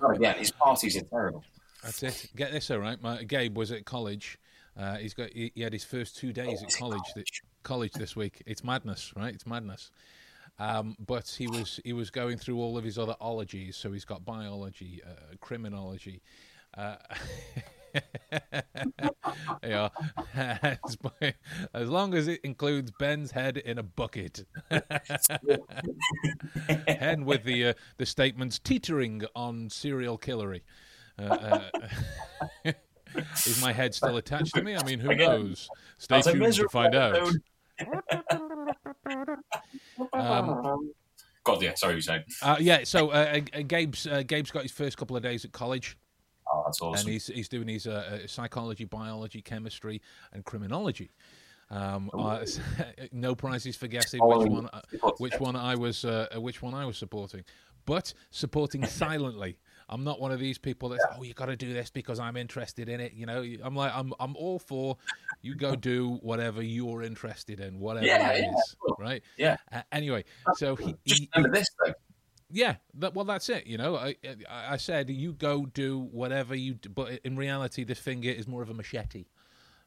Not 0.00 0.16
again. 0.16 0.36
His 0.38 0.50
parties 0.50 0.96
are 0.96 1.02
terrible. 1.04 1.44
that's 1.82 2.02
it. 2.02 2.30
Get 2.36 2.52
this, 2.52 2.70
all 2.70 2.78
right. 2.78 3.00
My 3.02 3.22
Gabe 3.24 3.56
was 3.56 3.72
at 3.72 3.84
college. 3.84 4.38
Uh, 4.78 4.96
he's 4.96 5.14
got 5.14 5.30
he, 5.32 5.52
he 5.54 5.62
had 5.62 5.72
his 5.72 5.84
first 5.84 6.16
two 6.16 6.32
days 6.32 6.62
at 6.62 6.74
college. 6.76 7.02
Th- 7.14 7.42
college 7.62 7.92
this 7.92 8.16
week. 8.16 8.42
It's 8.46 8.64
madness, 8.64 9.12
right? 9.16 9.34
It's 9.34 9.46
madness. 9.46 9.90
Um, 10.58 10.96
but 11.04 11.28
he 11.28 11.46
was 11.46 11.80
he 11.84 11.92
was 11.92 12.10
going 12.10 12.38
through 12.38 12.58
all 12.58 12.76
of 12.78 12.84
his 12.84 12.98
other 12.98 13.16
ologies. 13.20 13.76
So 13.76 13.92
he's 13.92 14.04
got 14.04 14.24
biology, 14.24 15.00
uh, 15.06 15.34
criminology. 15.40 16.22
Uh, 16.76 16.96
yeah, 19.62 19.88
as, 21.74 21.88
long 21.88 22.14
as 22.14 22.28
it 22.28 22.40
includes 22.42 22.90
Ben's 22.98 23.30
head 23.30 23.56
in 23.58 23.78
a 23.78 23.82
bucket. 23.82 24.44
Hen 26.88 27.24
with 27.24 27.44
the 27.44 27.68
uh, 27.68 27.72
the 27.98 28.06
statements 28.06 28.58
teetering 28.58 29.22
on 29.34 29.68
serial 29.70 30.18
killery. 30.18 30.62
Uh, 31.18 31.60
uh, 32.64 32.72
is 33.46 33.60
my 33.60 33.72
head 33.72 33.94
still 33.94 34.16
attached 34.16 34.54
to 34.54 34.62
me? 34.62 34.76
I 34.76 34.82
mean, 34.84 34.98
who 34.98 35.10
Again, 35.10 35.28
knows? 35.30 35.68
Stay 35.98 36.22
tuned 36.22 36.54
to 36.54 36.68
find 36.68 36.94
out. 36.94 37.30
Um, 40.12 40.92
God, 41.44 41.62
yeah. 41.62 41.74
Sorry, 41.74 41.96
you 41.96 42.00
saying. 42.00 42.24
Uh, 42.40 42.56
yeah, 42.60 42.84
so 42.84 43.10
uh, 43.10 43.40
Gabe's 43.66 44.06
uh, 44.06 44.22
Gabe's 44.22 44.50
got 44.50 44.62
his 44.62 44.72
first 44.72 44.96
couple 44.96 45.16
of 45.16 45.22
days 45.22 45.44
at 45.44 45.52
college, 45.52 45.96
Oh, 46.52 46.62
that's 46.66 46.80
awesome. 46.82 47.00
and 47.06 47.08
he's 47.12 47.26
he's 47.28 47.48
doing 47.48 47.68
his 47.68 47.86
uh, 47.86 48.20
uh, 48.24 48.26
psychology, 48.26 48.84
biology, 48.84 49.40
chemistry, 49.40 50.00
and 50.32 50.44
criminology. 50.44 51.10
Um, 51.70 52.10
uh, 52.12 52.44
no 53.12 53.34
prizes 53.34 53.76
for 53.76 53.86
guessing 53.86 54.20
which 54.22 54.48
one 54.48 54.68
uh, 54.72 54.80
which 55.18 55.40
one 55.40 55.56
I 55.56 55.74
was 55.74 56.04
uh, 56.04 56.26
uh, 56.34 56.40
which 56.40 56.60
one 56.60 56.74
I 56.74 56.84
was 56.84 56.98
supporting, 56.98 57.44
but 57.86 58.12
supporting 58.30 58.84
silently. 58.86 59.58
I'm 59.88 60.04
not 60.04 60.20
one 60.20 60.32
of 60.32 60.38
these 60.40 60.58
people 60.58 60.88
that's 60.90 61.04
oh 61.18 61.22
you 61.22 61.34
got 61.34 61.46
to 61.46 61.56
do 61.56 61.72
this 61.72 61.90
because 61.90 62.18
I'm 62.18 62.36
interested 62.36 62.88
in 62.88 63.00
it. 63.00 63.12
You 63.14 63.26
know, 63.26 63.42
I'm 63.62 63.74
like 63.74 63.92
I'm 63.94 64.12
I'm 64.20 64.36
all 64.36 64.58
for 64.58 64.96
you 65.40 65.54
go 65.54 65.74
do 65.74 66.18
whatever 66.22 66.62
you're 66.62 67.02
interested 67.02 67.60
in, 67.60 67.78
whatever 67.80 68.06
Yeah, 68.06 68.30
it 68.32 68.40
yeah, 68.42 68.50
is, 68.50 68.76
sure. 68.86 68.96
right? 68.98 69.22
Yeah. 69.36 69.56
Anyway, 69.90 70.24
so 70.56 70.76
he, 70.76 70.94
Just 71.06 71.20
he, 71.22 71.28
remember 71.34 71.56
this, 71.56 71.68
though. 71.84 71.92
Yeah, 72.52 72.76
that, 72.94 73.14
well, 73.14 73.24
that's 73.24 73.48
it. 73.48 73.66
You 73.66 73.78
know, 73.78 73.96
I, 73.96 74.16
I 74.48 74.72
I 74.72 74.76
said 74.76 75.08
you 75.10 75.32
go 75.32 75.66
do 75.66 75.98
whatever 75.98 76.54
you, 76.54 76.74
do, 76.74 76.88
but 76.90 77.20
in 77.24 77.36
reality, 77.36 77.84
this 77.84 77.98
finger 77.98 78.28
is 78.30 78.46
more 78.46 78.62
of 78.62 78.70
a 78.70 78.74
machete. 78.74 79.24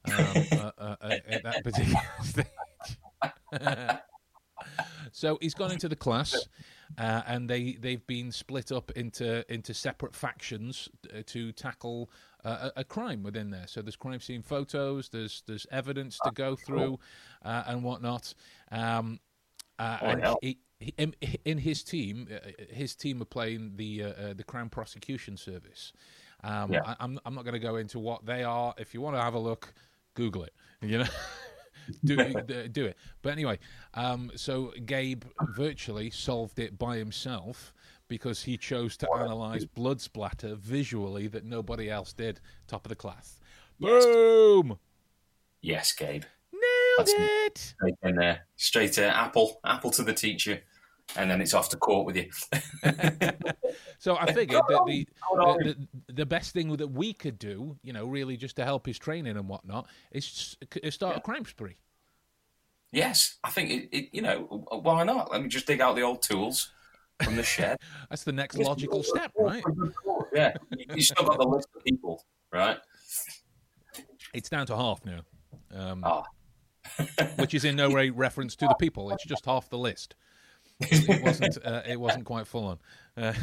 Um, 0.05 0.13
uh, 0.51 0.72
uh, 0.77 0.95
uh, 1.01 1.17
at 1.27 1.43
that 1.43 1.63
particular 1.63 2.00
stage. 2.24 2.45
so 5.12 5.38
he's 5.41 5.53
gone 5.53 5.72
into 5.72 5.88
the 5.88 5.95
class, 5.95 6.48
uh, 6.98 7.22
and 7.27 7.50
they 7.50 7.74
they've 7.74 8.05
been 8.07 8.31
split 8.31 8.72
up 8.72 8.91
into 8.91 9.51
into 9.53 9.74
separate 9.74 10.15
factions 10.15 10.89
uh, 11.13 11.22
to 11.27 11.51
tackle 11.51 12.10
uh, 12.43 12.69
a, 12.75 12.81
a 12.81 12.84
crime 12.84 13.24
within 13.24 13.51
there. 13.51 13.67
So 13.67 13.81
there's 13.81 13.95
crime 13.95 14.19
scene 14.19 14.41
photos, 14.41 15.10
there's 15.10 15.43
there's 15.48 15.67
evidence 15.72 16.19
to 16.24 16.31
go 16.31 16.55
through, 16.55 17.00
uh, 17.43 17.63
and 17.67 17.84
whatnot. 17.84 18.34
Um, 18.72 19.19
uh, 19.77 19.98
and 20.01 20.24
he, 20.41 20.48
he, 20.48 20.57
in, 20.97 21.15
in 21.45 21.57
his 21.57 21.83
team, 21.83 22.27
uh, 22.33 22.37
his 22.69 22.95
team 22.95 23.21
are 23.21 23.25
playing 23.25 23.73
the 23.75 24.03
uh, 24.03 24.07
uh, 24.09 24.33
the 24.33 24.43
Crown 24.43 24.69
Prosecution 24.69 25.37
Service. 25.37 25.93
Um, 26.43 26.71
Yeah. 26.71 26.81
I, 26.85 26.95
I'm 26.99 27.19
I'm 27.25 27.33
not 27.35 27.43
going 27.43 27.53
to 27.53 27.59
go 27.59 27.77
into 27.77 27.99
what 27.99 28.25
they 28.25 28.43
are. 28.43 28.73
If 28.77 28.93
you 28.93 29.01
want 29.01 29.15
to 29.15 29.21
have 29.21 29.33
a 29.33 29.39
look, 29.39 29.73
Google 30.13 30.43
it. 30.43 30.53
You 30.81 30.99
know, 30.99 31.05
do 32.03 32.15
do 32.71 32.85
it. 32.85 32.97
But 33.21 33.31
anyway, 33.31 33.57
um, 33.93 34.31
so 34.35 34.73
Gabe 34.85 35.23
virtually 35.55 36.09
solved 36.11 36.59
it 36.59 36.77
by 36.77 36.97
himself 36.97 37.73
because 38.07 38.43
he 38.43 38.57
chose 38.57 38.97
to 38.97 39.11
analyze 39.13 39.65
blood 39.65 39.99
splatter 40.01 40.53
visually 40.55 41.27
that 41.29 41.43
nobody 41.45 41.89
else 41.89 42.13
did. 42.13 42.39
Top 42.67 42.85
of 42.85 42.89
the 42.89 42.95
class. 42.95 43.39
Yes. 43.79 44.05
Boom! 44.05 44.77
Yes, 45.61 45.91
Gabe. 45.93 46.23
Nailed 46.53 47.07
That's- 47.07 47.15
it. 47.47 47.57
Straight 47.57 47.95
in 48.03 48.15
there. 48.15 48.41
Straight 48.57 48.93
to 48.93 49.05
Apple. 49.05 49.59
Apple 49.65 49.91
to 49.91 50.03
the 50.03 50.13
teacher. 50.13 50.61
And 51.17 51.29
then 51.31 51.39
it's 51.41 51.53
off 51.53 51.69
to 51.69 51.77
court 51.77 52.05
with 52.05 52.15
you. 52.17 52.29
So 53.97 54.15
I 54.17 54.31
figured 54.33 54.62
that 54.67 54.83
the, 54.85 55.07
the, 55.33 55.75
the 56.07 56.13
the 56.13 56.25
best 56.25 56.51
thing 56.53 56.75
that 56.77 56.88
we 56.89 57.13
could 57.13 57.39
do, 57.39 57.77
you 57.81 57.91
know, 57.93 58.05
really 58.05 58.38
just 58.38 58.55
to 58.57 58.63
help 58.65 58.85
his 58.85 59.00
training 59.00 59.35
and 59.38 59.47
whatnot, 59.50 59.88
is 60.12 60.25
s- 60.25 60.79
is 60.83 60.93
start 60.93 61.17
a 61.17 61.21
crime 61.21 61.45
spree. 61.45 61.77
yes, 62.91 63.38
I 63.43 63.50
think, 63.51 63.71
it, 63.71 63.89
it, 63.97 64.09
you 64.13 64.21
know, 64.21 64.41
why 64.83 65.03
not? 65.03 65.31
Let 65.31 65.41
me 65.41 65.47
just 65.47 65.65
dig 65.65 65.81
out 65.81 65.95
the 65.95 66.01
old 66.03 66.21
tools 66.21 66.71
from 67.24 67.35
the 67.35 67.43
shed. 67.43 67.77
That's 68.09 68.24
the 68.25 68.31
next 68.33 68.57
logical 68.57 69.01
step, 69.01 69.31
right? 69.39 69.63
Yeah. 70.33 70.53
You 70.77 70.85
you 70.95 71.01
still 71.01 71.25
got 71.25 71.39
the 71.39 71.47
list 71.47 71.67
of 71.75 71.83
people, 71.83 72.24
right? 72.51 72.77
It's 74.33 74.50
down 74.50 74.67
to 74.67 74.75
half 74.75 75.01
now, 75.05 75.21
um, 75.74 76.03
Ah. 76.05 76.24
which 77.38 77.53
is 77.53 77.65
in 77.65 77.75
no 77.75 77.89
way 77.95 78.09
reference 78.09 78.55
to 78.57 78.67
the 78.67 78.75
people. 78.75 79.12
It's 79.12 79.25
just 79.25 79.45
half 79.45 79.69
the 79.69 79.77
list. 79.77 80.15
It 80.82 81.22
wasn't. 81.24 81.58
Uh, 81.63 81.82
it 81.88 82.00
wasn't 82.00 82.25
quite 82.25 82.48
full 82.48 82.65
on. 82.67 82.79
Uh, 83.17 83.34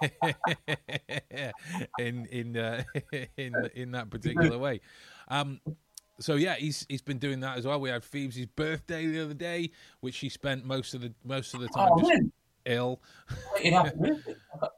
in 1.98 2.26
in 2.26 2.56
uh, 2.56 2.82
in 3.36 3.54
in 3.74 3.90
that 3.92 4.10
particular 4.10 4.58
way. 4.58 4.80
Um, 5.28 5.60
so 6.20 6.34
yeah, 6.34 6.54
he's 6.54 6.86
he's 6.88 7.02
been 7.02 7.18
doing 7.18 7.40
that 7.40 7.58
as 7.58 7.66
well. 7.66 7.80
We 7.80 7.90
had 7.90 8.02
Phoebe's 8.04 8.44
birthday 8.46 9.06
the 9.06 9.20
other 9.24 9.34
day, 9.34 9.70
which 10.00 10.14
she 10.14 10.28
spent 10.28 10.64
most 10.64 10.94
of 10.94 11.00
the 11.02 11.12
most 11.24 11.54
of 11.54 11.60
the 11.60 11.68
time 11.68 11.88
Oh, 11.92 12.00
just 12.08 12.22
ill. 12.64 13.00
Ill. 13.62 13.90
Oh, 14.62 14.68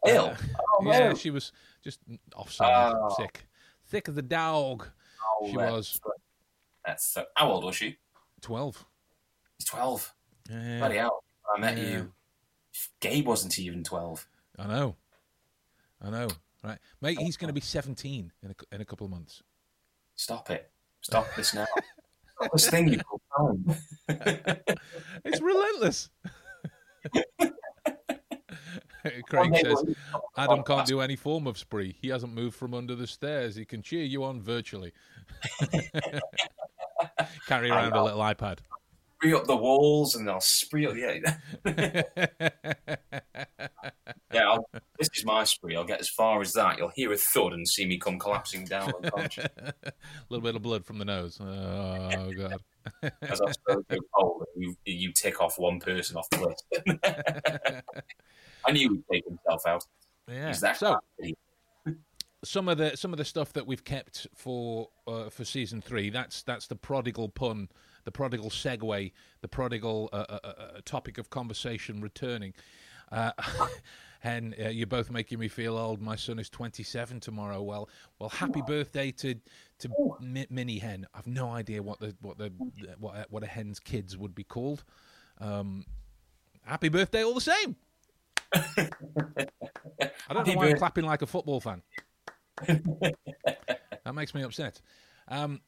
yeah, 0.85 1.09
no. 1.11 1.14
she 1.14 1.31
was 1.31 1.52
just 1.83 2.00
offside, 2.37 2.95
Oh. 2.95 3.14
sick, 3.17 3.47
thick 3.87 4.09
as 4.09 4.17
a 4.17 4.23
dog. 4.23 4.87
Oh, 5.40 5.47
she 5.47 5.57
that's- 5.57 5.73
was. 5.73 6.00
That's 6.85 7.05
so, 7.07 7.25
how 7.37 7.50
old 7.50 7.64
was 7.64 7.76
she? 7.76 7.99
Twelve. 8.40 8.87
She's 9.59 9.67
12. 9.69 10.14
Yeah, 10.50 10.79
Bloody 10.79 10.97
hell. 10.97 11.23
I 11.54 11.59
met 11.61 11.76
Yeah. 11.78 11.85
you. 11.90 12.12
Gabe 13.00 13.26
wasn't 13.26 13.59
even 13.59 13.83
12. 13.85 14.26
I 14.59 14.66
know, 14.66 14.97
I 16.02 16.11
know. 16.11 16.28
Right, 16.62 16.78
mate. 17.00 17.16
Oh, 17.19 17.25
he's 17.25 17.37
going 17.38 17.49
to 17.49 17.54
be 17.54 17.61
seventeen 17.62 18.33
in 18.42 18.50
a, 18.50 18.75
in 18.75 18.80
a 18.83 18.85
couple 18.85 19.07
of 19.07 19.11
months. 19.11 19.42
Stop 20.16 20.50
it. 20.50 20.71
Stop 21.00 21.26
this 21.35 21.54
now. 21.54 21.66
Stop 22.38 22.52
this 22.52 22.69
thing 22.69 22.88
you 22.88 22.99
call 22.99 23.21
time. 23.37 23.76
It's 25.25 25.40
relentless. 25.40 26.11
Craig 29.28 29.57
says 29.57 29.83
Adam 30.37 30.62
can't 30.62 30.87
do 30.87 31.00
any 31.00 31.16
form 31.16 31.47
of 31.47 31.57
spree. 31.57 31.97
He 32.02 32.09
hasn't 32.09 32.35
moved 32.35 32.54
from 32.57 32.75
under 32.75 32.95
the 32.95 33.07
stairs. 33.07 33.57
He 33.57 33.64
can 33.64 33.80
cheer 33.83 34.04
you 34.04 34.25
on 34.25 34.42
virtually. 34.42 34.92
Carry 37.47 37.71
around 37.71 37.95
a 37.95 38.04
little 38.04 38.21
iPad. 38.21 38.59
Spree 39.20 39.34
up 39.34 39.46
the 39.46 39.54
walls 39.56 40.14
and 40.14 40.30
I'll 40.30 40.40
spree 40.40 40.86
up. 40.86 40.96
Yeah, 40.96 41.18
yeah. 44.32 44.48
I'll, 44.48 44.64
this 44.98 45.10
is 45.14 45.26
my 45.26 45.44
spree. 45.44 45.76
I'll 45.76 45.84
get 45.84 46.00
as 46.00 46.08
far 46.08 46.40
as 46.40 46.54
that. 46.54 46.78
You'll 46.78 46.92
hear 46.94 47.12
a 47.12 47.18
thud 47.18 47.52
and 47.52 47.68
see 47.68 47.84
me 47.84 47.98
come 47.98 48.18
collapsing 48.18 48.64
down 48.64 48.90
unconscious 49.04 49.44
a 49.58 49.92
little 50.30 50.42
bit 50.42 50.56
of 50.56 50.62
blood 50.62 50.86
from 50.86 50.96
the 50.96 51.04
nose. 51.04 51.38
Oh 51.38 52.32
god. 52.32 52.62
as 53.20 53.42
I 53.42 53.52
cold. 54.16 54.46
You, 54.56 54.74
you 54.86 55.12
tick 55.12 55.38
off 55.42 55.58
one 55.58 55.80
person 55.80 56.16
off 56.16 56.30
the 56.30 56.40
list. 56.40 57.84
I 58.66 58.72
knew 58.72 58.90
he'd 58.90 59.04
take 59.12 59.24
himself 59.26 59.66
out. 59.66 59.84
Yeah. 60.28 60.52
So 60.52 60.98
some 62.44 62.68
of 62.68 62.78
the 62.78 62.96
some 62.96 63.12
of 63.12 63.18
the 63.18 63.24
stuff 63.24 63.52
that 63.52 63.66
we've 63.66 63.84
kept 63.84 64.26
for 64.34 64.88
uh, 65.06 65.28
for 65.28 65.44
season 65.44 65.80
three. 65.80 66.10
That's 66.10 66.42
that's 66.42 66.66
the 66.66 66.76
prodigal 66.76 67.28
pun, 67.28 67.68
the 68.04 68.12
prodigal 68.12 68.50
segue, 68.50 69.12
the 69.40 69.49
prodigal 69.49 70.09
uh, 70.12 70.25
uh, 70.28 70.38
uh, 70.45 70.52
topic 70.85 71.19
of 71.19 71.30
conversation 71.30 72.00
returning. 72.00 72.54
Uh, 73.11 73.33
and 74.23 74.54
uh, 74.62 74.69
you're 74.69 74.87
both 74.87 75.11
making 75.11 75.38
me 75.38 75.49
feel 75.49 75.76
old. 75.76 76.00
My 76.00 76.16
son 76.16 76.38
is 76.38 76.49
27 76.50 77.21
tomorrow. 77.21 77.62
Well, 77.62 77.88
well, 78.19 78.28
happy 78.28 78.62
birthday 78.62 79.11
to 79.12 79.37
to 79.78 79.88
Mi- 80.21 80.47
Mini 80.50 80.78
Hen. 80.78 81.07
I've 81.14 81.26
no 81.26 81.50
idea 81.50 81.83
what 81.83 82.00
the 82.00 82.14
what 82.21 82.38
the 82.38 82.52
what 82.99 83.16
a, 83.16 83.26
what 83.30 83.42
a 83.42 83.47
hen's 83.47 83.80
kids 83.80 84.16
would 84.16 84.35
be 84.35 84.45
called. 84.45 84.85
Um, 85.38 85.85
happy 86.62 86.88
birthday, 86.88 87.25
all 87.25 87.35
the 87.35 87.40
same. 87.40 87.76
I 88.52 90.35
don't 90.35 90.47
know 90.47 90.54
why 90.54 90.69
I'm 90.69 90.76
clapping 90.76 91.04
like 91.04 91.23
a 91.23 91.26
football 91.26 91.61
fan. 91.61 91.83
that 92.66 94.14
makes 94.14 94.35
me 94.35 94.42
upset. 94.42 94.80
Um, 95.28 95.61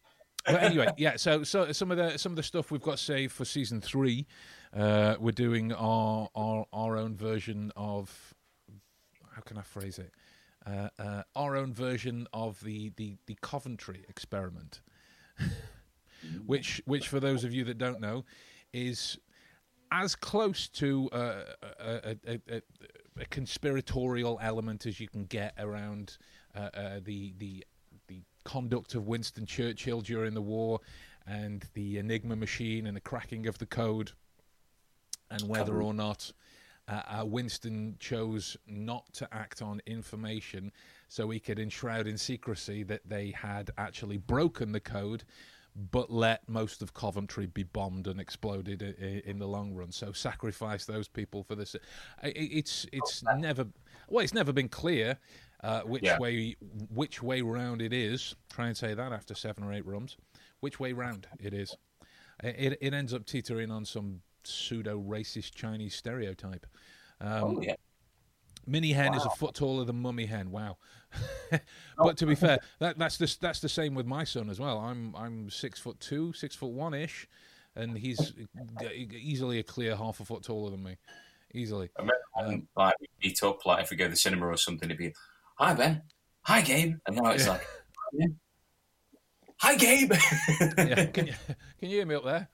but 0.45 0.63
anyway, 0.63 0.89
yeah. 0.97 1.17
So, 1.17 1.43
so 1.45 1.73
some 1.73 1.91
of 1.91 1.97
the 1.97 2.19
some 2.19 2.33
of 2.33 2.37
the 2.37 2.43
stuff 2.43 2.71
we've 2.71 2.83
got 2.83 2.99
saved 2.99 3.33
for 3.33 3.45
season 3.45 3.81
three, 3.81 4.27
uh, 4.75 5.17
we're 5.19 5.33
doing 5.33 5.73
our, 5.73 6.29
our 6.35 6.67
our 6.73 6.97
own 6.97 7.17
version 7.17 7.73
of 7.77 8.35
how 9.35 9.43
can 9.43 9.59
I 9.59 9.63
phrase 9.63 9.99
it? 9.99 10.13
uh, 10.67 10.89
uh, 10.99 11.23
our 11.35 11.57
own 11.57 11.73
version 11.73 12.27
of 12.33 12.63
the, 12.63 12.93
the, 12.97 13.17
the 13.27 13.37
Coventry 13.41 14.05
experiment, 14.09 14.81
which 16.47 16.81
which 16.85 17.09
for 17.09 17.21
those 17.21 17.45
of 17.45 17.53
you 17.53 17.65
that 17.65 17.79
don't 17.79 18.01
know 18.01 18.25
is 18.73 19.19
as 19.91 20.15
close 20.15 20.69
to 20.69 21.09
uh, 21.13 21.43
a, 21.81 22.17
a, 22.27 22.41
a, 22.49 22.63
a, 23.21 23.25
conspiratorial 23.27 24.39
element 24.41 24.87
as 24.87 24.99
you 24.99 25.09
can 25.09 25.25
get 25.25 25.53
around 25.59 26.17
uh, 26.55 26.69
uh, 26.75 27.01
the 27.03 27.35
the 27.39 27.65
the 27.72 27.72
conduct 28.45 28.95
of 28.95 29.07
Winston 29.07 29.47
Churchill 29.47 30.01
during 30.01 30.35
the 30.35 30.43
war 30.43 30.81
and 31.27 31.65
the 31.75 31.99
Enigma 31.99 32.37
machine 32.37 32.87
and 32.87 32.97
the 32.97 33.01
cracking 33.01 33.47
of 33.47 33.59
the 33.59 33.67
code 33.67 34.13
and 35.31 35.49
whether 35.49 35.81
or 35.81 35.95
not 35.95 36.31
uh, 36.89 37.03
uh, 37.21 37.25
Winston 37.25 37.97
chose 38.01 38.57
not 38.67 39.13
to 39.15 39.29
act 39.33 39.63
on 39.63 39.81
information 39.87 40.73
so 41.09 41.31
he 41.31 41.39
could 41.39 41.59
enshroud 41.59 42.07
in 42.07 42.19
secrecy 42.19 42.83
that 42.83 43.01
they 43.09 43.31
had 43.31 43.71
actually 43.79 44.19
broken 44.19 44.73
the 44.73 44.81
code 44.81 45.25
but 45.91 46.11
let 46.11 46.47
most 46.49 46.83
of 46.83 46.93
Coventry 46.93 47.47
be 47.47 47.63
bombed 47.63 48.07
and 48.07 48.21
exploded 48.21 48.83
in, 48.83 49.39
the 49.39 49.47
long 49.47 49.75
run. 49.75 49.91
So 49.91 50.13
sacrifice 50.13 50.85
those 50.85 51.09
people 51.09 51.43
for 51.43 51.55
this. 51.55 51.75
It's 52.23 52.87
it's 52.93 53.23
never 53.23 53.67
well, 54.09 54.23
it's 54.23 54.35
never 54.35 54.53
been 54.53 54.69
clear 54.69 55.19
uh, 55.63 55.81
which 55.83 56.03
yeah. 56.03 56.19
way 56.19 56.57
which 56.91 57.23
way 57.23 57.41
round 57.41 57.81
it 57.83 57.93
is. 57.93 58.35
Try 58.53 58.69
and 58.69 58.77
say 58.77 58.95
that 58.95 59.13
after 59.13 59.35
seven 59.35 59.65
or 59.65 59.73
eight 59.73 59.87
rums. 59.87 60.17
Which 60.61 60.81
way 60.81 60.93
round 60.93 61.27
it 61.41 61.55
is. 61.55 61.77
It 62.43 62.79
it 62.81 62.95
ends 62.95 63.15
up 63.15 63.27
teetering 63.27 63.71
on 63.71 63.85
some 63.85 64.23
pseudo 64.45 64.99
racist 65.01 65.55
Chinese 65.55 65.95
stereotype. 65.95 66.67
Um, 67.21 67.45
oh, 67.45 67.61
yeah. 67.63 67.75
Mini 68.67 68.93
hen 68.93 69.13
wow. 69.13 69.19
is 69.19 69.25
a 69.25 69.31
foot 69.31 69.55
taller 69.55 69.85
than 69.85 70.01
mummy 70.01 70.27
hen. 70.27 70.51
Wow. 70.51 70.77
but 71.99 72.17
to 72.19 72.27
be 72.27 72.35
fair, 72.35 72.59
that, 72.79 72.99
that's 72.99 73.17
the 73.17 73.37
that's 73.41 73.61
the 73.61 73.69
same 73.69 73.95
with 73.95 74.07
my 74.07 74.25
son 74.25 74.49
as 74.51 74.61
well. 74.61 74.79
I'm 74.79 75.15
I'm 75.17 75.51
six 75.51 75.81
foot 75.81 75.99
two, 76.01 76.33
six 76.33 76.55
foot 76.55 76.71
one 76.71 76.95
ish, 76.95 77.29
and 77.75 77.97
he's 77.99 78.35
easily 78.95 79.59
a 79.59 79.63
clear 79.63 79.97
half 79.97 80.21
a 80.21 80.25
foot 80.25 80.45
taller 80.45 80.71
than 80.71 80.83
me, 80.83 80.97
easily. 81.55 81.91
Um, 82.37 82.67
like 82.77 82.95
we 83.01 83.09
meet 83.23 83.43
up, 83.43 83.67
like 83.67 83.85
if 83.85 83.91
we 83.91 83.97
go 83.97 84.05
to 84.05 84.11
the 84.11 84.17
cinema 84.17 84.47
or 84.47 84.57
something, 84.57 84.89
it'd 84.89 84.99
be, 84.99 85.13
"Hi 85.63 85.75
Ben, 85.75 86.03
hi 86.43 86.61
Gabe," 86.61 86.97
and 87.07 87.15
now 87.15 87.31
it's 87.31 87.47
like, 87.47 87.65
"Hi 89.59 89.77
Gabe." 89.77 90.13
yeah, 90.77 91.07
can 91.07 91.29
you 91.29 91.35
can 91.79 91.89
you 91.89 91.89
hear 91.89 92.07
me 92.07 92.17
up 92.17 92.25
there? 92.25 92.49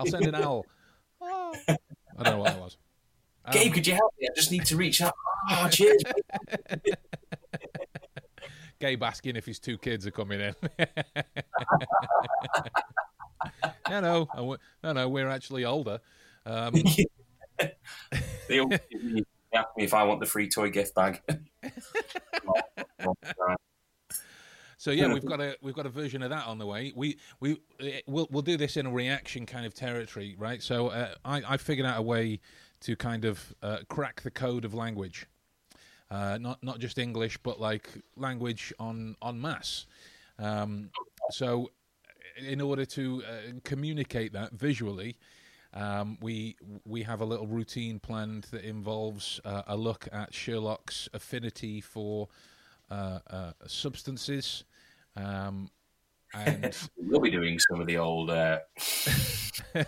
I'll 0.00 0.06
send 0.06 0.26
an 0.26 0.34
owl. 0.34 0.66
Oh. 1.20 1.54
I 1.68 1.76
don't 2.24 2.26
know 2.34 2.38
what 2.38 2.56
it 2.56 2.58
was. 2.58 2.76
Gabe, 3.52 3.68
um, 3.68 3.74
could 3.74 3.86
you 3.86 3.94
help 3.94 4.12
me? 4.18 4.26
I 4.28 4.34
just 4.34 4.50
need 4.50 4.66
to 4.66 4.76
reach 4.76 5.00
out. 5.00 5.14
Oh, 5.48 5.68
cheers. 5.70 6.02
Gabe 8.80 9.00
asking 9.00 9.36
if 9.36 9.46
his 9.46 9.60
two 9.60 9.78
kids 9.78 10.04
are 10.08 10.10
coming 10.10 10.40
in. 10.40 10.56
no, 13.88 14.00
no, 14.00 14.56
no, 14.82 14.92
no. 14.92 15.08
We're 15.08 15.28
actually 15.28 15.64
older. 15.64 16.00
Um, 16.44 16.74
they 19.52 19.58
ask 19.58 19.68
me 19.76 19.84
if 19.84 19.94
I 19.94 20.04
want 20.04 20.20
the 20.20 20.26
free 20.26 20.48
toy 20.48 20.70
gift 20.70 20.94
bag. 20.94 21.20
So 24.80 24.92
yeah, 24.92 25.12
we've 25.12 25.26
got 25.26 25.42
a 25.42 25.56
we've 25.60 25.74
got 25.74 25.84
a 25.84 25.90
version 25.90 26.22
of 26.22 26.30
that 26.30 26.46
on 26.46 26.56
the 26.56 26.64
way. 26.64 26.90
We 26.96 27.18
we 27.38 27.58
we'll 28.06 28.26
we'll 28.30 28.40
do 28.40 28.56
this 28.56 28.78
in 28.78 28.86
a 28.86 28.90
reaction 28.90 29.44
kind 29.44 29.66
of 29.66 29.74
territory, 29.74 30.34
right? 30.38 30.62
So 30.62 30.88
uh, 30.88 31.14
I 31.22 31.42
I 31.46 31.56
figured 31.58 31.86
out 31.86 31.98
a 31.98 32.02
way 32.02 32.40
to 32.80 32.96
kind 32.96 33.26
of 33.26 33.54
uh, 33.62 33.78
crack 33.90 34.22
the 34.22 34.30
code 34.30 34.64
of 34.64 34.72
language, 34.72 35.26
uh, 36.10 36.38
not 36.40 36.62
not 36.62 36.78
just 36.78 36.96
English, 36.96 37.36
but 37.42 37.60
like 37.60 37.90
language 38.16 38.72
on 38.78 39.16
on 39.20 39.38
mass. 39.38 39.84
Um, 40.38 40.88
so, 41.30 41.70
in 42.38 42.62
order 42.62 42.86
to 42.86 43.22
uh, 43.28 43.52
communicate 43.64 44.32
that 44.32 44.52
visually, 44.52 45.18
um, 45.72 46.18
we 46.20 46.56
we 46.84 47.02
have 47.02 47.20
a 47.20 47.24
little 47.24 47.46
routine 47.46 48.00
planned 48.00 48.44
that 48.50 48.64
involves 48.64 49.40
uh, 49.44 49.62
a 49.66 49.76
look 49.76 50.08
at 50.12 50.34
Sherlock's 50.34 51.08
affinity 51.14 51.80
for 51.80 52.28
uh, 52.90 53.20
uh, 53.30 53.52
substances. 53.66 54.64
Um, 55.16 55.70
and 56.34 56.76
we'll 56.96 57.20
be 57.20 57.30
doing 57.30 57.58
some 57.58 57.80
of 57.80 57.86
the 57.86 57.98
old. 57.98 58.30
Uh... 58.30 58.58
Sorry, 58.78 59.84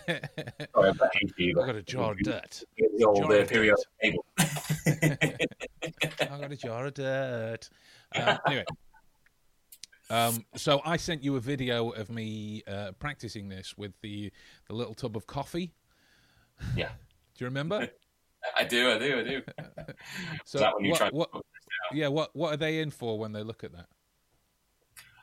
I've 0.76 0.98
got 0.98 1.76
a 1.76 1.82
jar 1.82 2.12
of 2.12 2.18
dirt. 2.18 2.62
The 2.96 3.04
old 3.04 3.16
jar 3.16 3.32
uh, 3.32 3.46
periodic 3.46 3.84
table. 4.00 4.24
I've 4.38 6.40
got 6.40 6.52
a 6.52 6.56
jar 6.56 6.86
of 6.86 6.94
dirt. 6.94 7.68
Um, 8.14 8.38
anyway, 8.46 8.64
um, 10.12 10.44
so 10.56 10.80
I 10.84 10.96
sent 10.96 11.22
you 11.24 11.36
a 11.36 11.40
video 11.40 11.90
of 11.90 12.10
me 12.10 12.62
uh, 12.66 12.92
practicing 12.98 13.48
this 13.48 13.76
with 13.76 13.92
the 14.02 14.30
the 14.68 14.74
little 14.74 14.94
tub 14.94 15.16
of 15.16 15.26
coffee. 15.26 15.72
Yeah. 16.76 16.90
Do 17.38 17.44
you 17.44 17.46
remember? 17.46 17.88
I 18.56 18.64
do. 18.64 18.90
I 18.90 18.98
do. 18.98 19.20
I 19.20 19.22
do. 19.22 19.42
so 20.44 20.72
what, 20.80 21.14
what, 21.14 21.30
yeah, 21.92 22.08
what 22.08 22.30
what 22.34 22.52
are 22.52 22.56
they 22.56 22.80
in 22.80 22.90
for 22.90 23.16
when 23.16 23.32
they 23.32 23.42
look 23.42 23.62
at 23.62 23.72
that? 23.72 23.86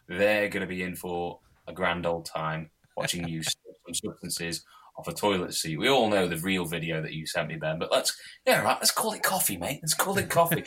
they're 0.09 0.49
going 0.49 0.61
to 0.61 0.67
be 0.67 0.83
in 0.83 0.95
for 0.95 1.39
a 1.67 1.73
grand 1.73 2.05
old 2.05 2.25
time 2.25 2.69
watching 2.97 3.27
you 3.27 3.43
some 3.43 3.93
substances 3.93 4.65
off 4.97 5.07
a 5.07 5.13
toilet 5.13 5.53
seat. 5.53 5.77
We 5.77 5.87
all 5.87 6.09
know 6.09 6.27
the 6.27 6.37
real 6.37 6.65
video 6.65 7.01
that 7.01 7.13
you 7.13 7.25
sent 7.25 7.47
me, 7.47 7.55
Ben, 7.55 7.79
but 7.79 7.91
let's, 7.91 8.17
yeah, 8.45 8.61
right, 8.61 8.77
let's 8.79 8.91
call 8.91 9.13
it 9.13 9.23
coffee, 9.23 9.57
mate. 9.57 9.79
Let's 9.81 9.93
call 9.93 10.17
it 10.17 10.29
coffee. 10.29 10.63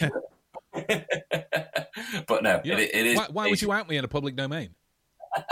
but 2.27 2.43
no, 2.43 2.61
yeah. 2.65 2.79
it, 2.79 2.91
it 2.95 3.07
is. 3.07 3.17
Why, 3.19 3.27
why 3.31 3.49
would 3.49 3.63
you 3.63 3.73
out 3.73 3.89
me 3.89 3.97
in 3.97 4.05
a 4.05 4.09
public 4.09 4.37
domain? 4.37 4.71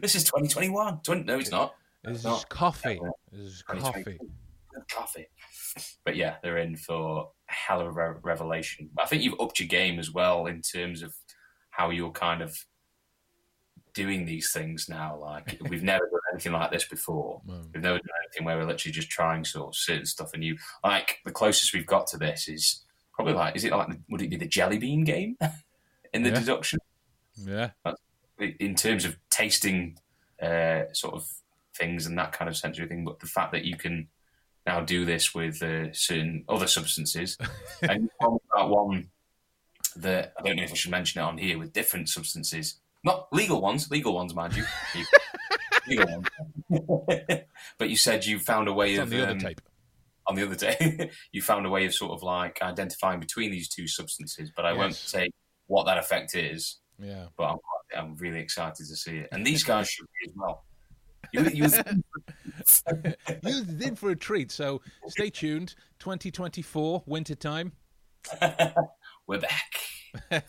this 0.00 0.14
is 0.14 0.24
2021. 0.24 1.00
20, 1.02 1.24
no, 1.24 1.38
it's 1.38 1.50
not. 1.50 1.74
This 2.04 2.18
is 2.18 2.24
not. 2.24 2.48
coffee. 2.48 3.00
This 3.30 3.40
is 3.40 3.62
coffee. 3.62 4.18
Coffee. 4.90 5.26
But 6.04 6.16
yeah, 6.16 6.36
they're 6.42 6.58
in 6.58 6.76
for 6.76 7.30
hell 7.46 7.80
of 7.80 7.86
a 7.86 7.90
re- 7.92 8.18
revelation. 8.22 8.90
I 8.98 9.06
think 9.06 9.22
you've 9.22 9.40
upped 9.40 9.60
your 9.60 9.68
game 9.68 9.98
as 9.98 10.10
well 10.10 10.46
in 10.46 10.60
terms 10.62 11.02
of 11.02 11.14
how 11.70 11.90
you're 11.90 12.10
kind 12.10 12.42
of 12.42 12.56
doing 13.94 14.24
these 14.24 14.52
things 14.52 14.88
now. 14.88 15.18
Like 15.20 15.58
we've 15.68 15.82
never 15.82 16.04
done 16.04 16.20
anything 16.32 16.52
like 16.52 16.70
this 16.70 16.86
before. 16.86 17.40
No. 17.44 17.60
We've 17.72 17.82
never 17.82 17.98
done 17.98 18.16
anything 18.24 18.44
where 18.44 18.56
we're 18.56 18.66
literally 18.66 18.92
just 18.92 19.10
trying 19.10 19.44
sort 19.44 19.68
of 19.68 19.76
certain 19.76 20.06
stuff. 20.06 20.30
And 20.34 20.44
you 20.44 20.56
like 20.84 21.18
the 21.24 21.32
closest 21.32 21.74
we've 21.74 21.86
got 21.86 22.06
to 22.08 22.16
this 22.16 22.48
is 22.48 22.82
probably 23.12 23.34
like 23.34 23.56
is 23.56 23.64
it 23.64 23.72
like 23.72 23.88
would 24.08 24.22
it 24.22 24.30
be 24.30 24.36
the 24.36 24.46
jelly 24.46 24.78
bean 24.78 25.04
game 25.04 25.36
in 26.14 26.22
the 26.22 26.30
yeah. 26.30 26.38
deduction? 26.38 26.78
Yeah. 27.36 27.70
In 28.58 28.74
terms 28.74 29.04
of 29.04 29.16
tasting 29.30 29.98
uh, 30.42 30.82
sort 30.92 31.14
of 31.14 31.28
things 31.76 32.06
and 32.06 32.18
that 32.18 32.32
kind 32.32 32.48
of 32.48 32.56
sensory 32.56 32.86
thing, 32.88 33.04
but 33.04 33.20
the 33.20 33.26
fact 33.26 33.52
that 33.52 33.64
you 33.64 33.76
can 33.76 34.08
now 34.66 34.80
do 34.80 35.04
this 35.04 35.34
with 35.34 35.62
uh, 35.62 35.92
certain 35.92 36.44
other 36.48 36.66
substances. 36.66 37.36
and 37.82 38.08
about 38.20 38.70
one 38.70 39.10
that 39.96 40.32
I 40.38 40.42
don't 40.42 40.56
know 40.56 40.62
if 40.62 40.72
I 40.72 40.74
should 40.74 40.90
mention 40.90 41.20
it 41.20 41.24
on 41.24 41.38
here 41.38 41.58
with 41.58 41.72
different 41.72 42.08
substances, 42.08 42.80
not 43.04 43.28
legal 43.32 43.60
ones, 43.60 43.90
legal 43.90 44.14
ones, 44.14 44.34
mind 44.34 44.56
you, 44.56 44.64
legal 45.88 46.06
ones. 46.06 46.28
but 47.78 47.90
you 47.90 47.96
said 47.96 48.24
you 48.24 48.38
found 48.38 48.68
a 48.68 48.72
way 48.72 48.94
it's 48.94 49.02
of 49.02 49.04
on 49.04 49.10
the 49.10 49.22
um, 49.22 49.30
other 49.30 49.40
tape. 49.40 49.60
On 50.28 50.36
the 50.36 50.46
other 50.46 50.54
day, 50.54 51.10
you 51.32 51.42
found 51.42 51.66
a 51.66 51.70
way 51.70 51.84
of 51.84 51.94
sort 51.94 52.12
of 52.12 52.22
like 52.22 52.62
identifying 52.62 53.18
between 53.18 53.50
these 53.50 53.68
two 53.68 53.88
substances, 53.88 54.52
but 54.54 54.64
I 54.64 54.70
yes. 54.70 54.78
won't 54.78 54.94
say 54.94 55.30
what 55.66 55.86
that 55.86 55.98
effect 55.98 56.36
is. 56.36 56.78
Yeah, 56.98 57.26
but 57.36 57.44
I'm, 57.44 57.58
I'm 57.96 58.16
really 58.16 58.38
excited 58.38 58.86
to 58.86 58.96
see 58.96 59.18
it, 59.18 59.28
and 59.32 59.44
these 59.44 59.64
guys 59.64 59.88
should 59.88 60.06
be 60.06 60.30
as 60.30 60.36
well. 60.36 60.64
You, 61.32 61.44
you, 61.50 61.68
you 63.42 63.64
in 63.80 63.96
for 63.96 64.10
a 64.10 64.16
treat. 64.16 64.50
So 64.50 64.82
stay 65.06 65.30
tuned. 65.30 65.74
2024, 65.98 67.04
winter 67.06 67.34
time. 67.34 67.72
We're 69.26 69.40
back. 69.40 70.42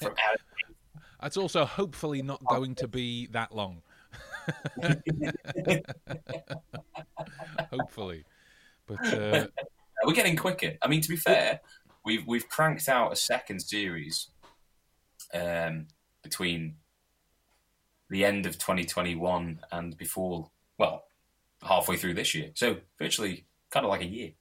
That's 1.24 1.38
also 1.38 1.64
hopefully 1.64 2.22
not 2.22 2.44
going 2.44 2.76
to 2.76 2.88
be 2.90 3.28
that 3.28 3.56
long. 3.56 3.82
hopefully, 7.72 8.26
but 8.86 9.14
uh... 9.14 9.48
we're 10.04 10.14
getting 10.14 10.36
quicker. 10.36 10.74
I 10.82 10.90
mean, 10.90 11.00
to 11.00 11.08
be 11.08 11.16
fair, 11.16 11.62
we've 12.04 12.28
we've 12.28 12.50
cranked 12.50 12.90
out 12.90 13.14
a 13.14 13.16
second 13.16 13.62
series 13.62 14.28
um, 15.34 15.88
between 16.24 16.76
the 18.10 18.26
end 18.26 18.46
of 18.46 18.58
2021 18.58 19.62
and 19.72 19.98
before 19.98 20.52
well, 20.78 21.06
halfway 21.64 21.96
through 21.96 22.16
this 22.16 22.36
year. 22.36 22.50
So 22.54 22.80
virtually 23.00 23.46
kind 23.72 23.86
of 23.86 23.90
like 23.90 24.02
a 24.02 24.08
year. 24.08 24.32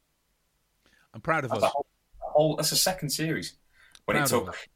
I'm 1.15 1.21
proud 1.21 1.45
of 1.45 1.51
that's 1.51 1.63
us. 1.63 1.69
A 1.69 1.73
whole, 1.73 1.87
a 2.21 2.31
whole, 2.33 2.57
that's 2.57 2.73
a 2.73 2.77
second 2.77 3.11
series. 3.11 3.55
When 4.05 4.17
proud 4.17 4.27
it 4.27 4.31
took 4.31 4.69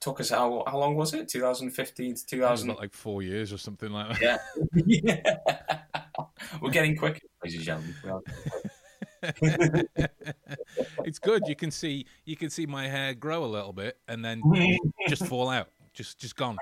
took 0.00 0.20
us 0.20 0.30
how 0.30 0.64
how 0.66 0.78
long 0.78 0.96
was 0.96 1.14
it? 1.14 1.28
2015 1.28 2.14
to 2.14 2.26
2000. 2.26 2.68
like 2.76 2.92
four 2.94 3.22
years 3.22 3.52
or 3.52 3.58
something 3.58 3.90
like 3.90 4.18
that. 4.18 4.40
Yeah, 4.74 4.82
yeah. 4.86 5.36
we're 6.60 6.70
getting 6.70 6.96
quicker, 6.96 7.20
ladies 7.44 7.56
and 7.56 7.64
gentlemen. 7.64 8.22
it's 11.04 11.18
good. 11.18 11.46
You 11.46 11.54
can 11.54 11.70
see 11.70 12.06
you 12.24 12.36
can 12.36 12.50
see 12.50 12.66
my 12.66 12.88
hair 12.88 13.14
grow 13.14 13.44
a 13.44 13.46
little 13.46 13.72
bit 13.72 13.98
and 14.08 14.24
then 14.24 14.42
just 15.08 15.26
fall 15.28 15.48
out, 15.50 15.68
just 15.92 16.18
just 16.18 16.36
gone. 16.36 16.56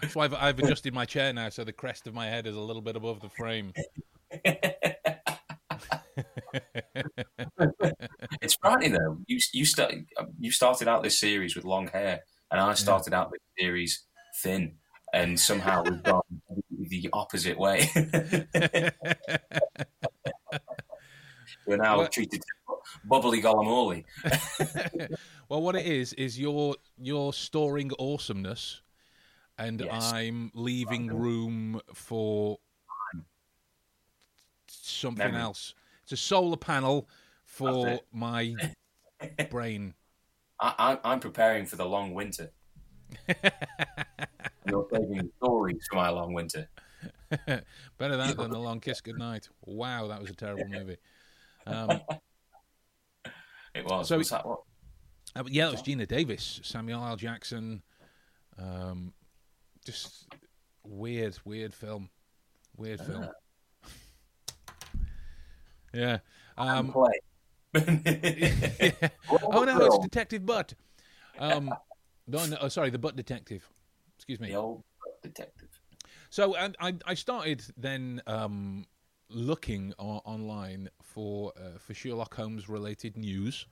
That's 0.00 0.14
why 0.14 0.24
I've, 0.24 0.34
I've 0.34 0.58
adjusted 0.60 0.94
my 0.94 1.04
chair 1.04 1.32
now, 1.32 1.48
so 1.48 1.64
the 1.64 1.72
crest 1.72 2.06
of 2.06 2.14
my 2.14 2.26
head 2.26 2.46
is 2.46 2.54
a 2.54 2.60
little 2.60 2.82
bit 2.82 2.94
above 2.96 3.20
the 3.20 3.28
frame. 3.28 3.72
It's 8.40 8.54
funny 8.56 8.88
though. 8.88 9.18
You 9.26 9.38
you 9.52 9.64
start 9.64 9.94
um, 10.18 10.28
you 10.38 10.50
started 10.50 10.88
out 10.88 11.02
this 11.02 11.18
series 11.18 11.56
with 11.56 11.64
long 11.64 11.88
hair, 11.88 12.20
and 12.50 12.60
I 12.60 12.74
started 12.74 13.12
out 13.14 13.30
this 13.30 13.40
series 13.58 14.04
thin, 14.42 14.76
and 15.12 15.38
somehow 15.38 15.82
we've 15.84 16.02
gone 16.02 16.22
the 16.78 17.08
opposite 17.12 17.58
way. 17.58 17.88
We're 21.66 21.76
now 21.76 21.98
well, 21.98 22.08
treated 22.08 22.42
bubbly 23.04 23.42
golamoli. 23.42 24.04
well, 25.48 25.60
what 25.60 25.76
it 25.76 25.84
is 25.86 26.14
is 26.14 26.38
you're 26.38 26.76
you're 26.98 27.32
storing 27.34 27.90
awesomeness, 27.98 28.80
and 29.58 29.80
yes. 29.80 30.12
I'm 30.12 30.50
leaving 30.54 31.08
room 31.08 31.80
for 31.92 32.58
something 34.68 35.26
Memory. 35.26 35.40
else. 35.42 35.74
It's 36.10 36.22
a 36.22 36.24
solar 36.24 36.56
panel 36.56 37.06
for 37.44 38.00
my 38.14 38.54
brain. 39.50 39.92
I, 40.58 40.98
am 41.04 41.20
preparing 41.20 41.66
for 41.66 41.76
the 41.76 41.84
long 41.84 42.14
winter. 42.14 42.50
You're 44.66 44.86
saving 44.90 45.30
stories 45.36 45.86
for 45.90 45.96
my 45.96 46.08
long 46.08 46.32
winter. 46.32 46.66
Better 47.28 48.16
that 48.16 48.38
than 48.38 48.50
the 48.50 48.58
long 48.58 48.80
kiss 48.80 49.02
goodnight. 49.02 49.50
Wow, 49.66 50.06
that 50.06 50.18
was 50.18 50.30
a 50.30 50.34
terrible 50.34 50.66
movie. 50.66 50.96
Um, 51.66 52.00
it 53.74 53.84
was. 53.84 54.08
So, 54.08 54.16
was 54.16 54.30
that 54.30 54.46
what? 54.46 54.60
Uh, 55.36 55.44
yeah, 55.46 55.68
it 55.68 55.72
was 55.72 55.82
Geena 55.82 56.08
Davis, 56.08 56.60
Samuel 56.64 57.04
L. 57.04 57.16
Jackson. 57.16 57.82
Um, 58.58 59.12
just 59.84 60.26
weird, 60.84 61.36
weird 61.44 61.74
film. 61.74 62.08
Weird 62.78 63.02
film. 63.02 63.28
Uh. 65.94 65.98
Yeah. 65.98 66.18
Um, 66.56 66.94
yeah. 66.94 67.10
Oh 69.30 69.64
no, 69.64 69.84
it's 69.84 69.98
Detective 69.98 70.46
Butt. 70.46 70.74
Um, 71.38 71.74
no, 72.26 72.46
no, 72.46 72.56
oh, 72.60 72.68
sorry, 72.68 72.90
the 72.90 72.98
Butt 72.98 73.16
Detective. 73.16 73.68
Excuse 74.16 74.40
me. 74.40 74.48
The 74.48 74.54
old 74.54 74.82
Detective. 75.22 75.80
So, 76.30 76.54
and 76.56 76.76
I, 76.80 76.94
I 77.06 77.14
started 77.14 77.64
then 77.76 78.22
um, 78.26 78.86
looking 79.30 79.94
o- 79.98 80.22
online 80.24 80.88
for 81.02 81.52
uh, 81.56 81.78
for 81.78 81.94
Sherlock 81.94 82.34
Holmes 82.34 82.68
related 82.68 83.16
news. 83.16 83.66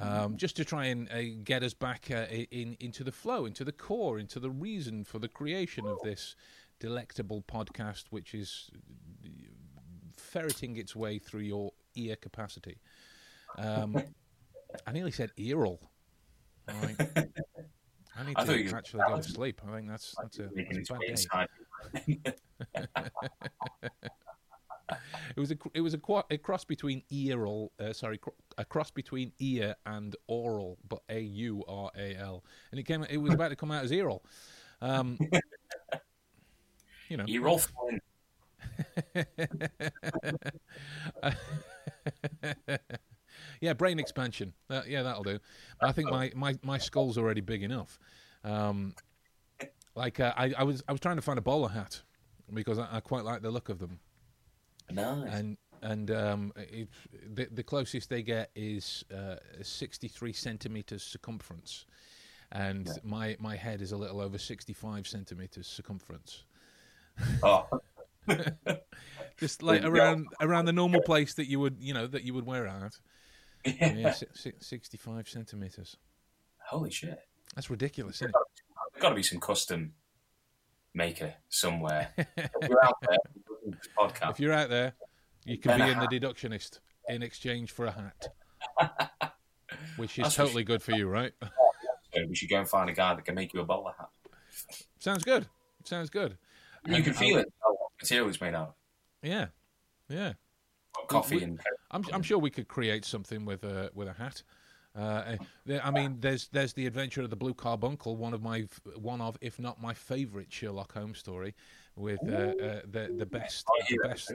Um, 0.00 0.38
just 0.38 0.56
to 0.56 0.64
try 0.64 0.86
and 0.86 1.06
uh, 1.12 1.20
get 1.44 1.62
us 1.62 1.74
back 1.74 2.10
uh, 2.10 2.24
in 2.50 2.76
into 2.80 3.04
the 3.04 3.12
flow, 3.12 3.44
into 3.44 3.62
the 3.62 3.72
core, 3.72 4.18
into 4.18 4.40
the 4.40 4.50
reason 4.50 5.04
for 5.04 5.18
the 5.18 5.28
creation 5.28 5.86
of 5.86 5.98
this 6.02 6.34
delectable 6.80 7.42
podcast, 7.42 8.04
which 8.08 8.34
is 8.34 8.70
ferreting 10.32 10.76
its 10.76 10.96
way 10.96 11.18
through 11.18 11.42
your 11.42 11.72
ear 11.94 12.16
capacity. 12.16 12.78
Um, 13.58 14.02
I 14.86 14.92
nearly 14.92 15.10
said 15.10 15.30
earl. 15.38 15.78
Right. 16.66 16.96
I 18.16 18.24
need 18.26 18.36
I 18.36 18.44
to 18.44 18.76
actually 18.76 19.02
go 19.08 19.16
to 19.16 19.22
sleep. 19.22 19.60
I 19.66 19.74
think 19.74 19.88
that's 19.88 20.14
that's 20.20 20.38
a, 20.38 20.48
that's 20.54 20.90
a 20.90 20.94
bad 20.94 21.48
day. 22.06 22.18
it 25.36 25.40
was 25.40 25.50
a 25.50 25.56
it 25.72 25.80
was 25.80 25.94
a, 25.94 26.00
a 26.30 26.36
cross 26.36 26.64
between 26.64 27.02
earl, 27.30 27.72
uh, 27.80 27.92
sorry, 27.92 28.20
a 28.58 28.64
cross 28.64 28.90
between 28.90 29.32
ear 29.38 29.74
and 29.86 30.14
oral, 30.26 30.78
but 30.88 31.00
A 31.08 31.20
U 31.20 31.64
R 31.66 31.90
A 31.96 32.16
L, 32.16 32.44
and 32.70 32.78
it 32.78 32.84
came. 32.84 33.02
It 33.04 33.16
was 33.16 33.32
about 33.32 33.48
to 33.48 33.56
come 33.56 33.70
out 33.70 33.84
as 33.84 33.92
earl. 33.92 34.22
Um, 34.82 35.18
you 37.08 37.16
know, 37.16 37.24
earl. 37.24 37.60
yeah, 43.60 43.72
brain 43.72 43.98
expansion. 43.98 44.52
Uh, 44.70 44.82
yeah, 44.86 45.02
that'll 45.02 45.22
do. 45.22 45.38
I 45.80 45.92
think 45.92 46.10
my, 46.10 46.32
my, 46.34 46.58
my 46.62 46.78
skull's 46.78 47.18
already 47.18 47.40
big 47.40 47.62
enough. 47.62 47.98
Um, 48.44 48.94
like 49.94 50.20
uh, 50.20 50.32
I, 50.36 50.52
I 50.56 50.62
was 50.64 50.82
I 50.88 50.92
was 50.92 51.00
trying 51.00 51.16
to 51.16 51.22
find 51.22 51.38
a 51.38 51.42
bowler 51.42 51.68
hat 51.68 52.02
because 52.52 52.78
I, 52.78 52.88
I 52.92 53.00
quite 53.00 53.24
like 53.24 53.42
the 53.42 53.50
look 53.50 53.68
of 53.68 53.78
them. 53.78 54.00
Nice. 54.90 55.28
And 55.32 55.56
and 55.82 56.10
um, 56.10 56.52
it, 56.56 56.88
the 57.34 57.48
the 57.50 57.62
closest 57.62 58.08
they 58.08 58.22
get 58.22 58.50
is 58.54 59.04
uh, 59.14 59.36
63 59.60 60.32
centimeters 60.32 61.02
circumference, 61.02 61.86
and 62.52 62.86
yeah. 62.86 62.94
my 63.02 63.36
my 63.38 63.56
head 63.56 63.82
is 63.82 63.92
a 63.92 63.96
little 63.96 64.20
over 64.20 64.38
65 64.38 65.06
centimeters 65.06 65.66
circumference. 65.66 66.44
Oh. 67.42 67.66
just 69.38 69.62
like 69.62 69.84
around 69.84 70.26
around 70.40 70.66
the 70.66 70.72
normal 70.72 71.02
place 71.02 71.34
that 71.34 71.48
you 71.48 71.60
would 71.60 71.76
you 71.80 71.94
know 71.94 72.06
that 72.06 72.24
you 72.24 72.34
would 72.34 72.46
wear 72.46 72.66
out. 72.66 72.98
Yeah, 73.64 73.92
yeah 73.92 74.14
sixty-five 74.60 75.28
centimeters. 75.28 75.96
Holy 76.66 76.90
shit! 76.90 77.18
That's 77.54 77.70
ridiculous? 77.70 78.18
There's 78.18 78.32
got 79.00 79.10
to 79.10 79.14
be 79.14 79.22
some 79.22 79.40
custom 79.40 79.92
maker 80.94 81.34
somewhere. 81.48 82.12
if 82.16 82.68
you're 82.68 82.84
out 82.84 82.96
there, 83.08 83.18
podcast. 83.98 84.30
If 84.30 84.40
you're 84.40 84.52
out 84.52 84.68
there, 84.68 84.94
you 85.44 85.58
can 85.58 85.78
be 85.78 85.90
in 85.90 85.98
the 85.98 86.06
deductionist 86.06 86.80
in 87.08 87.22
exchange 87.22 87.70
for 87.72 87.86
a 87.86 87.92
hat, 87.92 89.32
which 89.96 90.18
is 90.18 90.24
That's 90.24 90.36
totally 90.36 90.64
good 90.64 90.82
for 90.82 90.92
you, 90.92 91.08
right? 91.08 91.32
we 92.28 92.34
should 92.34 92.50
go 92.50 92.58
and 92.58 92.68
find 92.68 92.90
a 92.90 92.92
guy 92.92 93.14
that 93.14 93.24
can 93.24 93.34
make 93.34 93.54
you 93.54 93.60
a 93.60 93.64
bowler 93.64 93.92
hat. 93.98 94.08
Sounds 94.98 95.24
good. 95.24 95.46
Sounds 95.84 96.10
good. 96.10 96.36
You 96.86 96.96
and, 96.96 97.04
can 97.04 97.14
feel 97.14 97.36
um, 97.36 97.40
it 97.40 97.52
oh, 97.64 97.76
material 98.02 98.28
is 98.28 98.40
made 98.40 98.54
out. 98.54 98.74
Yeah, 99.22 99.46
yeah. 100.08 100.32
Coffee 101.08 101.36
we, 101.36 101.42
and. 101.44 101.60
I'm, 101.90 102.04
I'm 102.12 102.22
sure 102.22 102.38
we 102.38 102.50
could 102.50 102.68
create 102.68 103.04
something 103.04 103.44
with 103.44 103.64
a 103.64 103.90
with 103.94 104.08
a 104.08 104.12
hat. 104.12 104.42
Uh, 104.94 105.36
eh, 105.68 105.78
I 105.82 105.90
mean, 105.90 106.18
there's 106.20 106.48
there's 106.48 106.74
the 106.74 106.86
Adventure 106.86 107.22
of 107.22 107.30
the 107.30 107.36
Blue 107.36 107.54
Carbuncle, 107.54 108.16
one 108.16 108.34
of 108.34 108.42
my 108.42 108.66
one 108.96 109.20
of 109.20 109.38
if 109.40 109.58
not 109.58 109.80
my 109.80 109.94
favourite 109.94 110.52
Sherlock 110.52 110.92
Holmes 110.92 111.18
story, 111.18 111.54
with 111.96 112.20
uh, 112.28 112.32
uh, 112.32 112.80
the 112.90 113.14
the 113.16 113.26
best 113.26 113.64
oh, 113.70 113.82
the 113.88 113.98
best. 114.08 114.32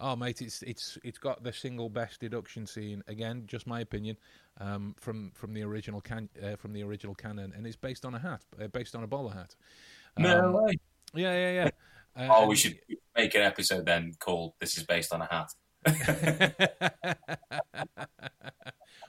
Oh 0.00 0.16
mate, 0.16 0.40
it's 0.40 0.62
it's 0.62 0.96
it's 1.04 1.18
got 1.18 1.44
the 1.44 1.52
single 1.52 1.90
best 1.90 2.20
deduction 2.20 2.66
scene 2.66 3.02
again. 3.06 3.44
Just 3.46 3.66
my 3.66 3.80
opinion, 3.80 4.16
um, 4.58 4.94
from 4.98 5.30
from 5.34 5.52
the 5.52 5.62
original 5.62 6.00
can 6.00 6.28
uh, 6.42 6.56
from 6.56 6.72
the 6.72 6.82
original 6.82 7.14
canon, 7.14 7.52
and 7.54 7.66
it's 7.66 7.76
based 7.76 8.06
on 8.06 8.14
a 8.14 8.18
hat, 8.18 8.42
uh, 8.60 8.68
based 8.68 8.96
on 8.96 9.04
a 9.04 9.06
bowler 9.06 9.34
hat. 9.34 9.54
Um, 10.16 10.22
no 10.22 10.52
way. 10.52 10.74
Yeah, 11.14 11.34
yeah, 11.34 11.52
yeah. 11.52 11.70
Uh, 12.16 12.28
oh, 12.30 12.46
we 12.46 12.56
should 12.56 12.78
make 13.16 13.34
an 13.34 13.42
episode 13.42 13.86
then 13.86 14.12
called 14.18 14.54
"This 14.58 14.76
is 14.76 14.84
based 14.84 15.12
on 15.12 15.22
a 15.22 15.26
hat." 15.26 15.50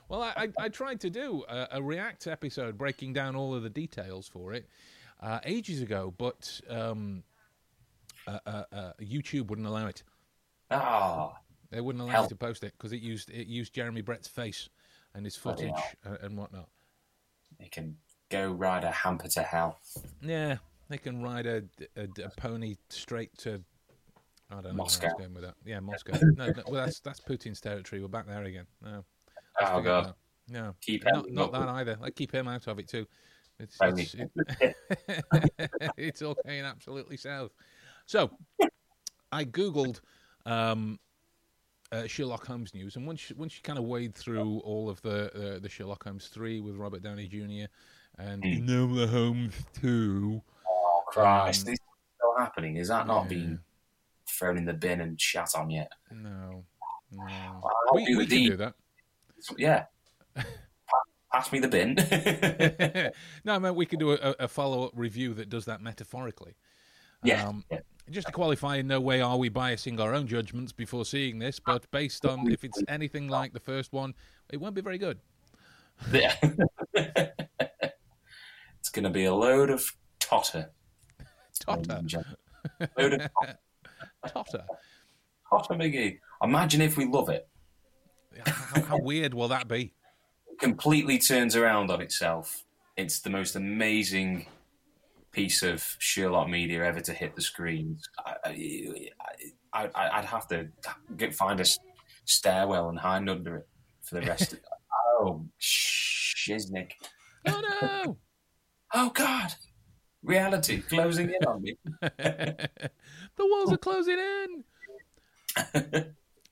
well, 0.08 0.22
I, 0.22 0.48
I, 0.58 0.68
tried 0.68 1.00
to 1.02 1.10
do 1.10 1.44
a, 1.48 1.68
a, 1.72 1.82
React 1.82 2.26
episode 2.26 2.76
breaking 2.76 3.12
down 3.12 3.36
all 3.36 3.54
of 3.54 3.62
the 3.62 3.70
details 3.70 4.26
for 4.26 4.52
it 4.52 4.68
uh, 5.22 5.38
ages 5.44 5.82
ago, 5.82 6.12
but 6.18 6.60
um, 6.68 7.22
uh, 8.26 8.38
uh, 8.44 8.64
uh 8.72 8.92
YouTube 9.00 9.46
wouldn't 9.48 9.68
allow 9.68 9.86
it. 9.86 10.02
Ah, 10.72 11.34
they 11.70 11.80
wouldn't 11.80 12.02
allow 12.02 12.22
me 12.22 12.28
to 12.28 12.36
post 12.36 12.64
it 12.64 12.72
because 12.76 12.92
it 12.92 13.00
used 13.00 13.30
it 13.30 13.46
used 13.46 13.72
Jeremy 13.72 14.00
Brett's 14.00 14.28
face 14.28 14.68
and 15.14 15.24
his 15.24 15.36
footage 15.36 15.70
and 16.22 16.36
whatnot. 16.36 16.68
They 17.60 17.68
can 17.68 17.96
go 18.30 18.50
ride 18.50 18.82
a 18.82 18.90
hamper 18.90 19.28
to 19.28 19.42
hell. 19.42 19.78
Yeah, 20.20 20.56
they 20.94 20.98
can 20.98 21.22
ride 21.22 21.46
a, 21.46 21.62
a, 21.96 22.04
a 22.24 22.30
pony 22.36 22.76
straight 22.88 23.36
to. 23.38 23.60
I 24.48 24.54
don't 24.54 24.64
know 24.64 24.72
Moscow. 24.74 25.08
where 25.08 25.14
I 25.14 25.18
going 25.18 25.34
with 25.34 25.42
that. 25.42 25.54
Yeah, 25.64 25.80
Moscow. 25.80 26.12
no, 26.22 26.46
no, 26.46 26.62
well, 26.68 26.84
that's 26.84 27.00
that's 27.00 27.20
Putin's 27.20 27.60
territory. 27.60 28.00
We're 28.00 28.08
back 28.08 28.28
there 28.28 28.44
again. 28.44 28.66
No. 28.80 29.04
Oh 29.60 29.80
god. 29.80 30.06
That. 30.06 30.14
No. 30.48 30.74
Keep 30.80 31.04
not, 31.06 31.30
not 31.32 31.52
that 31.52 31.68
either. 31.68 31.96
Like 32.00 32.14
keep 32.14 32.32
him 32.32 32.46
out 32.46 32.66
of 32.68 32.78
it 32.78 32.86
too. 32.86 33.06
It's 33.58 33.76
it's, 33.80 34.14
it, 34.14 34.76
it's 35.96 36.22
all 36.22 36.36
going 36.46 36.62
absolutely 36.64 37.16
south. 37.16 37.50
So, 38.06 38.30
I 39.32 39.44
googled 39.44 40.00
um, 40.46 41.00
uh, 41.90 42.06
Sherlock 42.06 42.46
Holmes 42.46 42.72
news, 42.72 42.94
and 42.94 43.06
once 43.06 43.30
you, 43.30 43.36
once 43.36 43.56
you 43.56 43.62
kind 43.62 43.78
of 43.78 43.84
wade 43.84 44.14
through 44.14 44.60
all 44.60 44.88
of 44.88 45.02
the 45.02 45.56
uh, 45.56 45.58
the 45.58 45.68
Sherlock 45.68 46.04
Holmes 46.04 46.28
three 46.28 46.60
with 46.60 46.76
Robert 46.76 47.02
Downey 47.02 47.26
Jr. 47.26 47.66
and 48.18 48.42
mm. 48.44 48.64
Enola 48.64 49.08
Holmes 49.08 49.54
two, 49.80 50.42
Christ, 51.22 51.62
um, 51.62 51.66
this 51.66 51.74
is 51.74 51.80
still 52.16 52.34
happening. 52.38 52.76
Is 52.76 52.88
that 52.88 53.06
not 53.06 53.24
yeah. 53.24 53.28
being 53.28 53.58
thrown 54.28 54.58
in 54.58 54.64
the 54.64 54.72
bin 54.72 55.00
and 55.00 55.20
shat 55.20 55.50
on 55.56 55.70
yet? 55.70 55.92
No. 56.10 56.64
no. 57.12 57.24
Well, 57.62 57.72
we, 57.94 58.16
we 58.16 58.26
can 58.26 58.44
do 58.44 58.56
that. 58.56 58.74
Yeah. 59.56 59.84
Pass 61.32 61.52
me 61.52 61.58
the 61.60 61.68
bin. 61.68 63.12
no, 63.44 63.58
man, 63.60 63.74
we 63.74 63.86
can 63.86 63.98
do 63.98 64.12
a, 64.12 64.34
a 64.40 64.48
follow 64.48 64.84
up 64.84 64.92
review 64.94 65.34
that 65.34 65.48
does 65.48 65.64
that 65.66 65.80
metaphorically. 65.80 66.54
Yeah, 67.22 67.48
um, 67.48 67.64
yeah. 67.70 67.80
Just 68.10 68.26
to 68.26 68.32
qualify, 68.32 68.76
in 68.76 68.86
no 68.86 69.00
way 69.00 69.22
are 69.22 69.38
we 69.38 69.48
biasing 69.48 69.98
our 69.98 70.14
own 70.14 70.26
judgments 70.26 70.72
before 70.72 71.06
seeing 71.06 71.38
this, 71.38 71.58
but 71.58 71.90
based 71.90 72.26
on 72.26 72.50
if 72.52 72.62
it's 72.62 72.82
anything 72.86 73.28
like 73.28 73.54
the 73.54 73.60
first 73.60 73.92
one, 73.92 74.14
it 74.52 74.60
won't 74.60 74.74
be 74.74 74.82
very 74.82 74.98
good. 74.98 75.18
Yeah. 76.12 76.34
it's 76.92 78.90
going 78.92 79.04
to 79.04 79.10
be 79.10 79.24
a 79.24 79.34
load 79.34 79.70
of 79.70 79.90
totter. 80.20 80.70
Totter. 81.64 82.02
Totter. 84.26 84.64
totter, 85.50 85.74
McGee. 85.74 86.18
Imagine 86.42 86.80
if 86.82 86.96
we 86.96 87.06
love 87.06 87.28
it. 87.28 87.48
How, 88.46 88.82
how 88.82 88.98
weird 88.98 89.34
will 89.34 89.48
that 89.48 89.68
be? 89.68 89.92
It 90.48 90.58
completely 90.58 91.18
turns 91.18 91.56
around 91.56 91.90
on 91.90 92.00
itself. 92.00 92.64
It's 92.96 93.20
the 93.20 93.30
most 93.30 93.56
amazing 93.56 94.46
piece 95.32 95.62
of 95.62 95.96
Sherlock 95.98 96.48
media 96.48 96.84
ever 96.84 97.00
to 97.00 97.12
hit 97.12 97.34
the 97.34 97.42
screens. 97.42 98.08
I, 98.24 99.10
I, 99.72 99.88
I, 99.94 100.20
would 100.20 100.26
have 100.26 100.46
to 100.48 100.68
get, 101.16 101.34
find 101.34 101.60
a 101.60 101.64
stairwell 102.24 102.88
and 102.88 102.98
hide 102.98 103.28
under 103.28 103.56
it 103.56 103.68
for 104.02 104.16
the 104.16 104.22
rest 104.22 104.52
of 104.52 104.60
Oh, 105.16 105.46
shiznick. 105.60 106.92
Oh, 107.46 107.62
no. 107.80 108.16
oh, 108.94 109.10
God. 109.10 109.54
Reality 110.24 110.80
closing 110.80 111.28
in 111.28 111.46
on 111.46 111.60
me. 111.60 111.76
the 112.00 112.90
walls 113.38 113.70
are 113.72 113.76
closing 113.76 114.18
in. 114.18 114.64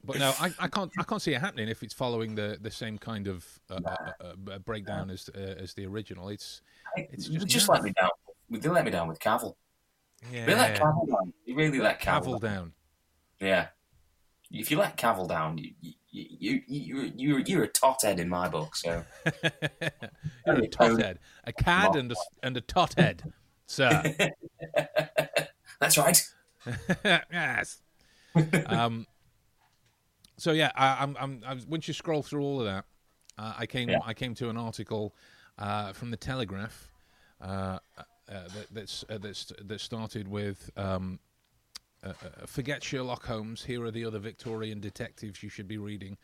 but 0.05 0.19
no, 0.19 0.33
I, 0.39 0.53
I, 0.59 0.69
can't. 0.69 0.93
I 0.99 1.03
can't 1.05 1.23
see 1.23 1.33
it 1.33 1.41
happening 1.41 1.69
if 1.69 1.83
it's 1.83 1.95
following 1.95 2.35
the, 2.35 2.59
the 2.61 2.71
same 2.71 2.99
kind 2.99 3.27
of 3.29 3.47
uh, 3.71 3.81
uh, 3.87 4.35
uh, 4.53 4.59
breakdown 4.59 5.11
as 5.11 5.31
uh, 5.35 5.55
as 5.59 5.73
the 5.73 5.87
original. 5.87 6.29
It's 6.29 6.61
it's 6.97 7.29
just, 7.29 7.47
just 7.47 7.69
let 7.71 7.83
me 7.83 7.93
down. 7.99 8.11
They 8.51 8.69
let 8.69 8.85
me 8.85 8.91
down 8.91 9.09
with 9.09 9.19
Cavill. 9.19 9.55
Yeah. 10.31 10.45
They 10.45 10.55
let 10.55 10.79
Cavill 10.79 11.09
down. 11.09 11.33
You 11.47 11.57
really 11.57 11.81
let 11.81 11.99
Cavill, 11.99 12.25
Cavill 12.25 12.41
down. 12.41 12.53
down. 12.53 12.73
Yeah. 13.41 13.67
If 14.51 14.71
you 14.71 14.77
let 14.77 14.99
Cavill 14.99 15.29
down, 15.29 15.57
you, 15.57 15.95
you, 16.11 16.61
you, 16.67 17.13
you, 17.17 17.43
you're 17.47 17.63
a 17.63 17.69
tot 17.69 18.03
head 18.03 18.21
in 18.21 18.29
my 18.29 18.49
book. 18.49 18.77
So 18.77 19.03
you're 20.47 20.57
a 20.57 20.69
tot 20.69 21.01
head, 21.01 21.19
a 21.45 21.53
cad 21.55 21.97
and 21.97 22.13
a, 22.13 22.17
and 22.43 22.55
a 22.59 22.61
tot 22.61 22.95
sir. 23.67 24.15
That's 25.81 25.99
right. 25.99 26.23
yes. 27.05 27.81
um. 28.67 29.07
So 30.39 30.53
yeah, 30.53 30.73
I, 30.75 31.03
I'm, 31.03 31.17
I'm, 31.21 31.43
I 31.47 31.55
was, 31.55 31.67
once 31.67 31.87
you 31.87 31.95
scroll 31.95 32.23
through 32.23 32.43
all 32.43 32.61
of 32.61 32.67
that, 32.67 32.85
uh, 33.39 33.55
I 33.59 33.67
came, 33.67 33.89
yeah. 33.89 34.01
I 34.05 34.13
came 34.13 34.35
to 34.37 34.49
an 34.49 34.57
article 34.57 35.15
uh, 35.59 35.93
from 35.93 36.11
the 36.11 36.17
Telegraph 36.17 36.91
uh, 37.41 37.45
uh 37.47 37.79
that, 38.29 38.67
that's 38.73 39.05
uh, 39.09 39.19
that's 39.19 39.53
that 39.65 39.81
started 39.81 40.29
with. 40.29 40.71
Um, 40.77 41.19
uh, 42.05 42.09
uh, 42.09 42.47
forget 42.47 42.83
Sherlock 42.83 43.25
Holmes. 43.25 43.65
Here 43.65 43.85
are 43.85 43.91
the 43.91 44.05
other 44.05 44.19
Victorian 44.19 44.81
detectives 44.81 45.43
you 45.43 45.49
should 45.49 45.69
be 45.69 45.79
reading. 45.79 46.17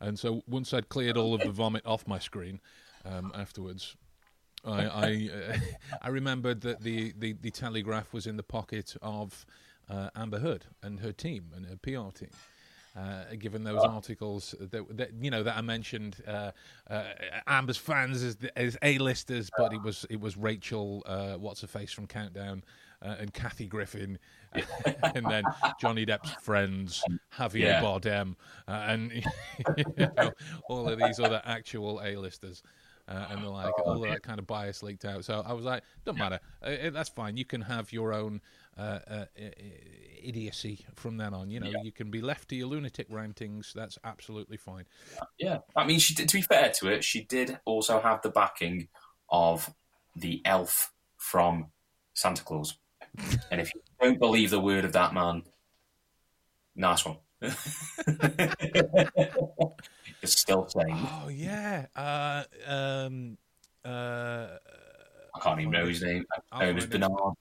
And 0.00 0.18
so 0.18 0.42
once 0.46 0.74
I'd 0.74 0.88
cleared 0.88 1.16
all 1.16 1.34
of 1.34 1.40
the 1.40 1.50
vomit 1.50 1.86
off 1.86 2.06
my 2.06 2.18
screen, 2.18 2.60
um, 3.04 3.32
afterwards, 3.34 3.96
I 4.64 4.84
I, 4.84 5.30
uh, 5.32 5.56
I, 6.02 6.08
remembered 6.08 6.60
that 6.62 6.82
the, 6.82 7.12
the, 7.18 7.34
the, 7.40 7.50
Telegraph 7.50 8.12
was 8.12 8.26
in 8.26 8.36
the 8.36 8.42
pocket 8.42 8.96
of 9.02 9.44
uh, 9.90 10.10
Amber 10.16 10.38
Heard 10.38 10.64
and 10.82 11.00
her 11.00 11.12
team 11.12 11.50
and 11.54 11.66
her 11.66 11.76
PR 11.76 12.16
team. 12.16 12.30
Uh, 12.96 13.24
given 13.40 13.64
those 13.64 13.82
articles 13.82 14.54
that, 14.60 14.96
that, 14.96 15.10
you 15.20 15.28
know 15.28 15.42
that 15.42 15.56
I 15.56 15.62
mentioned, 15.62 16.16
uh, 16.28 16.52
Amber's 17.48 17.76
fans 17.76 18.22
as, 18.22 18.36
as 18.54 18.78
A-listers, 18.82 19.50
but 19.58 19.72
it 19.72 19.82
was 19.82 20.06
it 20.10 20.20
was 20.20 20.36
Rachel, 20.36 21.02
what's 21.40 21.60
her 21.62 21.66
face 21.66 21.92
from 21.92 22.06
Countdown, 22.06 22.62
and 23.02 23.34
Kathy 23.34 23.66
Griffin, 23.66 24.18
and 25.14 25.26
then 25.26 25.44
Johnny 25.80 26.06
Depp's 26.06 26.30
friends, 26.40 27.02
Javier 27.36 27.60
yeah. 27.60 27.82
Bardem, 27.82 28.36
uh, 28.68 28.84
and 28.86 29.12
you 29.76 29.84
know, 30.16 30.32
all 30.68 30.88
of 30.88 30.98
these 30.98 31.18
other 31.18 31.42
actual 31.44 32.00
A-listers. 32.02 32.62
Uh, 33.06 33.26
and 33.30 33.46
like 33.46 33.78
all 33.80 34.02
of 34.02 34.10
that 34.10 34.22
kind 34.22 34.38
of 34.38 34.46
bias 34.46 34.82
leaked 34.82 35.04
out. 35.04 35.24
So 35.24 35.42
I 35.46 35.52
was 35.52 35.64
like, 35.64 35.82
don't 36.06 36.16
matter, 36.16 36.40
uh, 36.62 36.90
that's 36.90 37.10
fine. 37.10 37.36
You 37.36 37.44
can 37.44 37.60
have 37.60 37.92
your 37.92 38.14
own 38.14 38.40
uh, 38.78 39.00
uh, 39.06 39.24
idiocy 40.22 40.86
from 40.94 41.18
then 41.18 41.34
on. 41.34 41.50
You 41.50 41.60
know, 41.60 41.68
yeah. 41.68 41.82
you 41.82 41.92
can 41.92 42.10
be 42.10 42.22
left 42.22 42.48
to 42.48 42.56
your 42.56 42.68
lunatic 42.68 43.06
rantings. 43.10 43.72
That's 43.74 43.98
absolutely 44.04 44.56
fine. 44.56 44.84
Yeah, 45.38 45.58
I 45.76 45.86
mean, 45.86 45.98
she 45.98 46.14
did, 46.14 46.30
to 46.30 46.36
be 46.36 46.42
fair 46.42 46.70
to 46.70 46.88
it, 46.88 47.04
she 47.04 47.24
did 47.24 47.58
also 47.66 48.00
have 48.00 48.22
the 48.22 48.30
backing 48.30 48.88
of 49.28 49.72
the 50.16 50.40
elf 50.44 50.92
from 51.18 51.66
Santa 52.14 52.42
Claus. 52.42 52.78
and 53.50 53.60
if 53.60 53.74
you 53.74 53.82
don't 54.00 54.18
believe 54.18 54.50
the 54.50 54.60
word 54.60 54.84
of 54.84 54.92
that 54.92 55.12
man, 55.12 55.42
nice 56.74 57.04
one. 57.04 57.18
It's 60.22 60.40
still 60.40 60.68
saying. 60.68 60.96
Oh 60.96 61.28
yeah. 61.28 61.86
Uh, 61.94 62.44
um, 62.66 63.36
uh, 63.84 64.48
I 65.34 65.40
can't 65.40 65.60
even 65.60 65.72
know 65.72 65.86
his 65.86 66.02
name. 66.02 66.24
I'll 66.52 66.68
it 66.68 66.74
was 66.74 66.86
Bernard. 66.86 67.34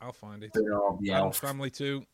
I'll 0.00 0.12
find 0.12 0.42
it. 0.44 0.52
Bernard 0.52 0.98
the 1.00 1.10
Elf. 1.10 1.38
Family 1.38 1.70
too. 1.70 2.04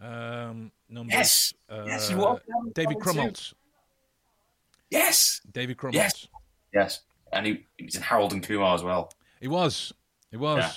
Um, 0.00 0.70
number. 0.88 1.12
Yes. 1.12 1.54
Uh, 1.68 1.84
yes, 1.86 2.10
you 2.10 2.24
are. 2.24 2.40
David 2.74 2.98
Krumholtz. 2.98 3.54
Yes. 4.90 5.40
David 5.52 5.76
Krumholtz. 5.76 5.94
Yes. 5.94 6.28
Yes. 6.72 7.00
And 7.32 7.46
he, 7.46 7.66
he 7.76 7.84
was 7.84 7.94
in 7.94 8.02
Harold 8.02 8.32
and 8.32 8.42
Kumar 8.42 8.74
as 8.74 8.82
well. 8.82 9.12
He 9.40 9.48
was. 9.48 9.92
He 10.30 10.36
was. 10.36 10.58
Yeah. 10.58 10.72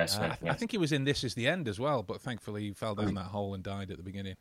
Yes, 0.00 0.18
uh, 0.18 0.22
I, 0.22 0.26
th- 0.26 0.38
yes. 0.42 0.54
I, 0.54 0.56
think 0.56 0.70
he 0.72 0.78
was 0.78 0.92
in 0.92 1.04
This 1.04 1.22
Is 1.22 1.34
the 1.34 1.46
End 1.46 1.68
as 1.68 1.78
well, 1.78 2.02
but 2.02 2.20
thankfully 2.20 2.62
he 2.62 2.72
fell 2.72 2.94
down 2.94 3.14
that 3.14 3.26
hole 3.26 3.54
and 3.54 3.62
died 3.62 3.90
at 3.90 3.96
the 3.96 4.02
beginning. 4.02 4.34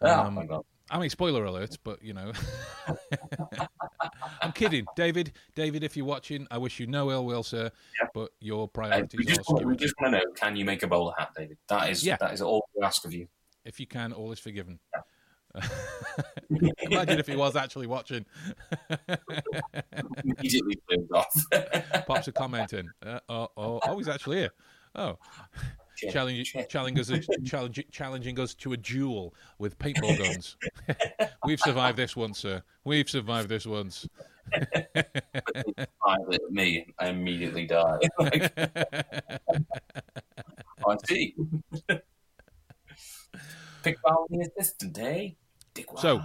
Oh, 0.00 0.20
um, 0.20 0.62
I 0.90 0.98
mean, 0.98 1.10
spoiler 1.10 1.44
alert, 1.44 1.76
but 1.84 2.02
you 2.02 2.14
know, 2.14 2.32
I'm 4.42 4.52
kidding, 4.52 4.86
David. 4.96 5.32
David, 5.54 5.84
if 5.84 5.96
you're 5.96 6.06
watching, 6.06 6.46
I 6.50 6.58
wish 6.58 6.80
you 6.80 6.86
no 6.86 7.10
ill 7.10 7.26
will, 7.26 7.42
sir. 7.42 7.70
Yeah. 8.00 8.08
But 8.14 8.30
your 8.40 8.68
priorities 8.68 9.14
uh, 9.14 9.18
we 9.18 9.24
just. 9.24 9.66
We 9.66 9.76
just 9.76 9.94
want 10.00 10.14
to 10.14 10.18
know: 10.18 10.24
Can 10.34 10.56
you 10.56 10.64
make 10.64 10.82
a 10.82 10.86
bowler 10.86 11.12
hat, 11.18 11.30
David? 11.36 11.58
That 11.68 11.90
is, 11.90 12.04
yeah. 12.04 12.16
that 12.20 12.32
is 12.32 12.40
all 12.40 12.66
we 12.74 12.82
ask 12.82 13.04
of 13.04 13.12
you. 13.12 13.28
If 13.64 13.80
you 13.80 13.86
can, 13.86 14.12
all 14.12 14.32
is 14.32 14.38
forgiven. 14.38 14.78
Yeah. 14.94 15.02
Imagine 16.80 17.18
if 17.18 17.26
he 17.26 17.36
was 17.36 17.56
actually 17.56 17.86
watching. 17.86 18.24
Immediately 20.24 20.78
off. 21.12 21.34
Pops 22.06 22.28
a 22.28 22.32
comment 22.32 22.72
in. 22.72 22.88
Uh, 23.04 23.20
oh, 23.28 23.48
oh, 23.56 23.80
oh, 23.82 23.98
he's 23.98 24.08
actually 24.08 24.38
here. 24.38 24.50
Oh, 24.94 25.18
challenging, 25.98 26.64
challenging 26.68 26.98
us, 27.00 27.10
challenging 27.90 28.40
us 28.40 28.54
to 28.54 28.72
a 28.72 28.76
duel 28.76 29.34
with 29.58 29.78
paintball 29.78 30.18
guns. 30.18 30.56
We've 31.44 31.60
survived 31.60 31.96
this 31.96 32.16
once, 32.16 32.38
sir. 32.38 32.62
We've 32.84 33.08
survived 33.08 33.48
this 33.48 33.66
once. 33.66 34.08
me, 36.50 36.86
I 36.98 37.08
immediately 37.08 37.66
die. 37.66 37.98
I 40.86 40.96
see. 41.06 41.34
Pick 43.82 43.96
the 44.02 44.50
assistant, 44.56 44.98
eh? 44.98 45.30
So, 45.98 46.20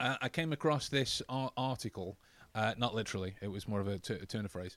uh, 0.00 0.16
I 0.20 0.28
came 0.28 0.52
across 0.52 0.88
this 0.88 1.22
article, 1.28 2.18
uh, 2.54 2.74
not 2.78 2.94
literally, 2.94 3.34
it 3.42 3.48
was 3.48 3.68
more 3.68 3.80
of 3.80 3.88
a, 3.88 3.98
t- 3.98 4.14
a 4.14 4.26
turn 4.26 4.44
of 4.44 4.50
phrase. 4.50 4.76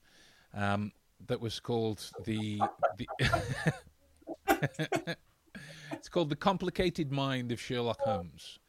Um, 0.54 0.92
that 1.28 1.40
was 1.40 1.60
called 1.60 2.10
the 2.26 2.62
the. 2.98 3.08
it's 5.92 6.10
called 6.10 6.30
the 6.30 6.36
Complicated 6.36 7.12
Mind 7.12 7.52
of 7.52 7.60
Sherlock 7.60 8.00
Holmes. 8.02 8.60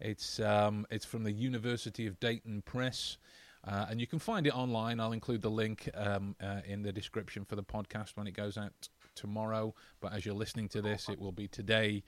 It's 0.00 0.40
um, 0.40 0.86
it's 0.90 1.04
from 1.04 1.24
the 1.24 1.32
University 1.32 2.06
of 2.06 2.18
Dayton 2.20 2.62
Press, 2.62 3.18
uh, 3.66 3.86
and 3.90 4.00
you 4.00 4.06
can 4.06 4.18
find 4.18 4.46
it 4.46 4.56
online. 4.56 5.00
I'll 5.00 5.12
include 5.12 5.42
the 5.42 5.50
link 5.50 5.88
um, 5.94 6.36
uh, 6.40 6.60
in 6.66 6.82
the 6.82 6.92
description 6.92 7.44
for 7.44 7.56
the 7.56 7.64
podcast 7.64 8.10
when 8.14 8.26
it 8.26 8.32
goes 8.32 8.56
out 8.56 8.72
tomorrow. 9.14 9.74
But 10.00 10.12
as 10.12 10.24
you're 10.24 10.34
listening 10.34 10.68
to 10.70 10.82
this, 10.82 11.08
it 11.08 11.20
will 11.20 11.32
be 11.32 11.48
today. 11.48 12.04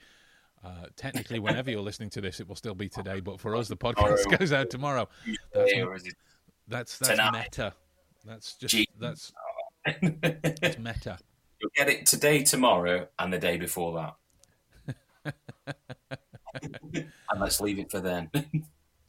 Uh, 0.63 0.85
technically, 0.95 1.39
whenever 1.39 1.71
you're 1.71 1.81
listening 1.81 2.11
to 2.11 2.21
this, 2.21 2.39
it 2.39 2.47
will 2.47 2.55
still 2.55 2.75
be 2.75 2.87
today. 2.87 3.19
But 3.19 3.39
for 3.39 3.55
us, 3.55 3.67
the 3.67 3.75
podcast 3.75 4.37
goes 4.39 4.53
out 4.53 4.69
tomorrow. 4.69 5.09
That's 6.67 6.97
that's, 6.99 7.17
that's 7.17 7.33
meta. 7.33 7.73
That's 8.25 8.55
just 8.55 8.75
that's 8.99 9.33
it's 9.85 10.77
meta. 10.79 11.17
You'll 11.59 11.71
get 11.75 11.89
it 11.89 12.05
today, 12.05 12.43
tomorrow, 12.43 13.07
and 13.19 13.31
the 13.31 13.37
day 13.37 13.57
before 13.57 14.13
that. 15.25 15.33
and 16.61 17.39
let's 17.39 17.61
leave 17.61 17.79
it 17.79 17.91
for 17.91 17.99
then. 17.99 18.29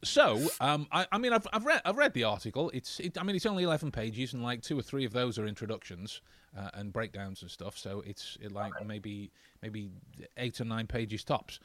so, 0.05 0.39
um, 0.61 0.87
I, 0.93 1.07
I, 1.11 1.19
mean, 1.19 1.33
I've, 1.33 1.47
I've 1.53 1.65
read 1.65 1.81
I've 1.85 1.97
read 1.97 2.13
the 2.13 2.25
article. 2.25 2.71
It's 2.75 3.01
it, 3.01 3.17
I 3.19 3.23
mean, 3.23 3.37
it's 3.37 3.47
only 3.47 3.65
eleven 3.65 3.91
pages, 3.91 4.33
and 4.35 4.43
like 4.43 4.63
two 4.63 4.79
or 4.79 4.83
three 4.83 5.05
of 5.05 5.13
those 5.13 5.39
are 5.39 5.47
introductions 5.47 6.21
uh, 6.57 6.71
and 6.75 6.93
breakdowns 6.93 7.43
and 7.43 7.51
stuff. 7.51 7.79
So 7.79 8.03
it's 8.07 8.37
it, 8.41 8.53
like 8.53 8.73
maybe 8.87 9.31
maybe 9.63 9.91
eight 10.37 10.61
or 10.61 10.65
nine 10.65 10.87
pages 10.87 11.25
tops. 11.25 11.59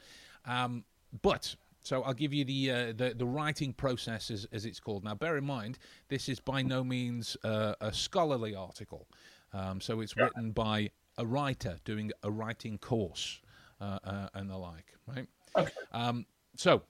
Um, 0.46 0.84
but 1.22 1.54
so 1.88 2.02
I'll 2.02 2.12
give 2.12 2.34
you 2.34 2.44
the 2.44 2.70
uh, 2.70 2.92
the, 2.94 3.14
the, 3.16 3.24
writing 3.24 3.72
process 3.72 4.30
as, 4.30 4.46
as, 4.52 4.66
it's 4.66 4.78
called. 4.78 5.04
Now, 5.04 5.14
bear 5.14 5.38
in 5.38 5.44
mind, 5.44 5.78
this 6.08 6.28
is 6.28 6.38
by 6.38 6.60
no 6.60 6.84
means 6.84 7.34
uh, 7.44 7.76
a 7.80 7.94
scholarly 7.94 8.54
article. 8.54 9.08
Um, 9.54 9.80
so 9.80 10.02
it's 10.02 10.14
written 10.14 10.50
by 10.50 10.90
a 11.16 11.24
writer 11.24 11.78
doing 11.86 12.12
a 12.22 12.30
writing 12.30 12.76
course 12.76 13.40
uh, 13.80 13.98
uh, 14.04 14.28
and 14.34 14.50
the 14.50 14.58
like, 14.58 14.92
right? 15.06 15.26
Okay. 15.56 15.70
Um, 15.92 16.26
so, 16.56 16.82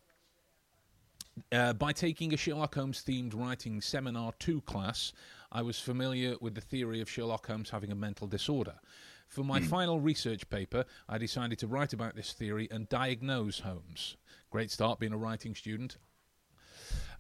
uh, 1.53 1.75
by 1.75 1.93
taking 1.93 2.35
a 2.35 2.37
Sherlock 2.37 2.75
Holmes 2.75 3.05
themed 3.07 3.37
writing 3.37 3.81
seminar 3.81 4.33
2 4.41 4.63
class, 4.63 5.13
I 5.53 5.63
was 5.63 5.79
familiar 5.79 6.35
with 6.41 6.57
the 6.57 6.61
theory 6.61 7.01
of 7.01 7.09
Sherlock 7.09 7.47
Holmes 7.47 7.71
having 7.71 7.93
a 7.93 7.95
mental 7.95 8.27
disorder. 8.27 8.75
For 9.29 9.45
my 9.45 9.61
final 9.61 10.01
research 10.01 10.49
paper, 10.49 10.87
I 11.09 11.19
decided 11.19 11.61
to 11.61 11.69
write 11.69 11.93
about 11.93 12.17
this 12.17 12.33
theory 12.33 12.67
and 12.73 12.89
diagnose 12.89 13.61
Holmes. 13.61 14.17
Great 14.51 14.71
start 14.71 14.99
being 14.99 15.13
a 15.13 15.19
writing 15.19 15.55
student. 15.55 15.99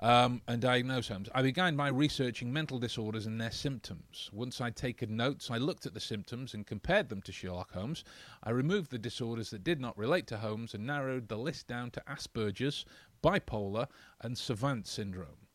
Um, 0.00 0.42
and 0.46 0.62
diagnose 0.62 1.08
Holmes. 1.08 1.28
I 1.34 1.42
began 1.42 1.76
by 1.76 1.88
researching 1.88 2.52
mental 2.52 2.78
disorders 2.78 3.26
and 3.26 3.40
their 3.40 3.50
symptoms. 3.50 4.30
Once 4.32 4.60
I'd 4.60 4.76
taken 4.76 5.16
notes, 5.16 5.50
I 5.50 5.58
looked 5.58 5.86
at 5.86 5.92
the 5.92 6.00
symptoms 6.00 6.54
and 6.54 6.64
compared 6.64 7.08
them 7.08 7.20
to 7.22 7.32
Sherlock 7.32 7.72
Holmes. 7.72 8.04
I 8.44 8.50
removed 8.50 8.90
the 8.92 8.98
disorders 8.98 9.50
that 9.50 9.64
did 9.64 9.80
not 9.80 9.98
relate 9.98 10.28
to 10.28 10.38
Holmes 10.38 10.72
and 10.72 10.86
narrowed 10.86 11.28
the 11.28 11.36
list 11.36 11.66
down 11.66 11.90
to 11.90 12.02
Asperger's, 12.08 12.86
bipolar, 13.22 13.88
and 14.20 14.38
Savant 14.38 14.86
syndrome. 14.86 15.47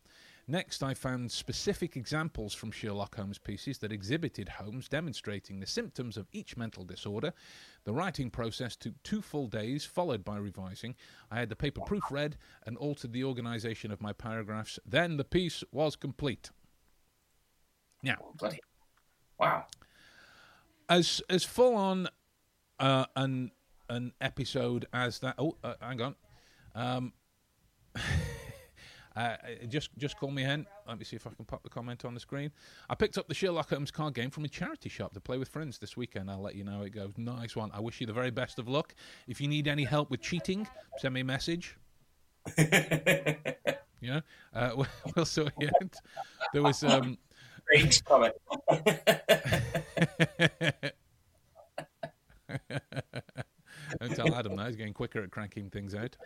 Next, 0.47 0.83
I 0.83 0.93
found 0.93 1.31
specific 1.31 1.95
examples 1.95 2.53
from 2.53 2.71
Sherlock 2.71 3.15
Holmes 3.15 3.37
pieces 3.37 3.77
that 3.77 3.93
exhibited 3.93 4.49
Holmes 4.49 4.89
demonstrating 4.89 5.59
the 5.59 5.65
symptoms 5.65 6.17
of 6.17 6.27
each 6.33 6.57
mental 6.57 6.83
disorder. 6.83 7.33
The 7.85 7.93
writing 7.93 8.29
process 8.29 8.75
took 8.75 9.01
two 9.03 9.21
full 9.21 9.47
days, 9.47 9.85
followed 9.85 10.25
by 10.25 10.37
revising. 10.37 10.95
I 11.31 11.39
had 11.39 11.47
the 11.47 11.55
paper 11.55 11.79
proofread 11.81 12.33
and 12.65 12.75
altered 12.77 13.13
the 13.13 13.23
organization 13.23 13.89
of 13.89 14.01
my 14.01 14.11
paragraphs. 14.11 14.79
Then 14.85 15.15
the 15.15 15.23
piece 15.23 15.63
was 15.71 15.95
complete. 15.95 16.51
Now, 18.01 18.17
Bloody. 18.37 18.59
Wow. 19.39 19.65
as 20.89 21.21
as 21.29 21.45
full 21.45 21.75
on 21.75 22.09
uh, 22.79 23.05
an 23.15 23.51
an 23.89 24.11
episode 24.19 24.87
as 24.91 25.19
that. 25.19 25.35
Oh, 25.37 25.55
uh, 25.63 25.75
hang 25.79 26.01
on. 26.01 26.15
Um, 26.75 27.13
uh, 29.15 29.35
just 29.67 29.89
just 29.97 30.17
call 30.17 30.31
me 30.31 30.43
hen. 30.43 30.65
Let 30.87 30.97
me 30.97 31.05
see 31.05 31.15
if 31.15 31.27
I 31.27 31.31
can 31.31 31.45
pop 31.45 31.63
the 31.63 31.69
comment 31.69 32.05
on 32.05 32.13
the 32.13 32.19
screen. 32.19 32.51
I 32.89 32.95
picked 32.95 33.17
up 33.17 33.27
the 33.27 33.33
Sherlock 33.33 33.69
Holmes 33.69 33.91
card 33.91 34.13
game 34.13 34.29
from 34.29 34.45
a 34.45 34.49
charity 34.49 34.89
shop 34.89 35.13
to 35.13 35.19
play 35.19 35.37
with 35.37 35.49
friends 35.49 35.77
this 35.77 35.95
weekend. 35.95 36.29
I'll 36.29 36.41
let 36.41 36.55
you 36.55 36.63
know 36.63 36.77
how 36.77 36.83
it 36.83 36.93
goes. 36.93 37.13
Nice 37.17 37.55
one. 37.55 37.71
I 37.73 37.79
wish 37.79 38.01
you 38.01 38.07
the 38.07 38.13
very 38.13 38.31
best 38.31 38.59
of 38.59 38.67
luck. 38.67 38.95
If 39.27 39.39
you 39.39 39.47
need 39.47 39.67
any 39.67 39.83
help 39.83 40.09
with 40.09 40.21
cheating, 40.21 40.67
send 40.97 41.13
me 41.13 41.21
a 41.21 41.25
message. 41.25 41.77
Yeah, 44.03 44.19
uh, 44.53 44.71
we'll, 44.75 44.87
we'll 45.15 45.25
sort 45.25 45.53
you 45.59 45.69
out. 45.81 45.95
There 46.51 46.61
was 46.61 46.83
um, 46.83 47.17
Thanks, 47.73 48.01
comment. 48.01 48.33
Don't 54.01 54.15
tell 54.15 54.35
Adam 54.35 54.57
that 54.57 54.67
he's 54.67 54.75
getting 54.75 54.93
quicker 54.93 55.23
at 55.23 55.31
cranking 55.31 55.69
things 55.69 55.95
out. 55.95 56.17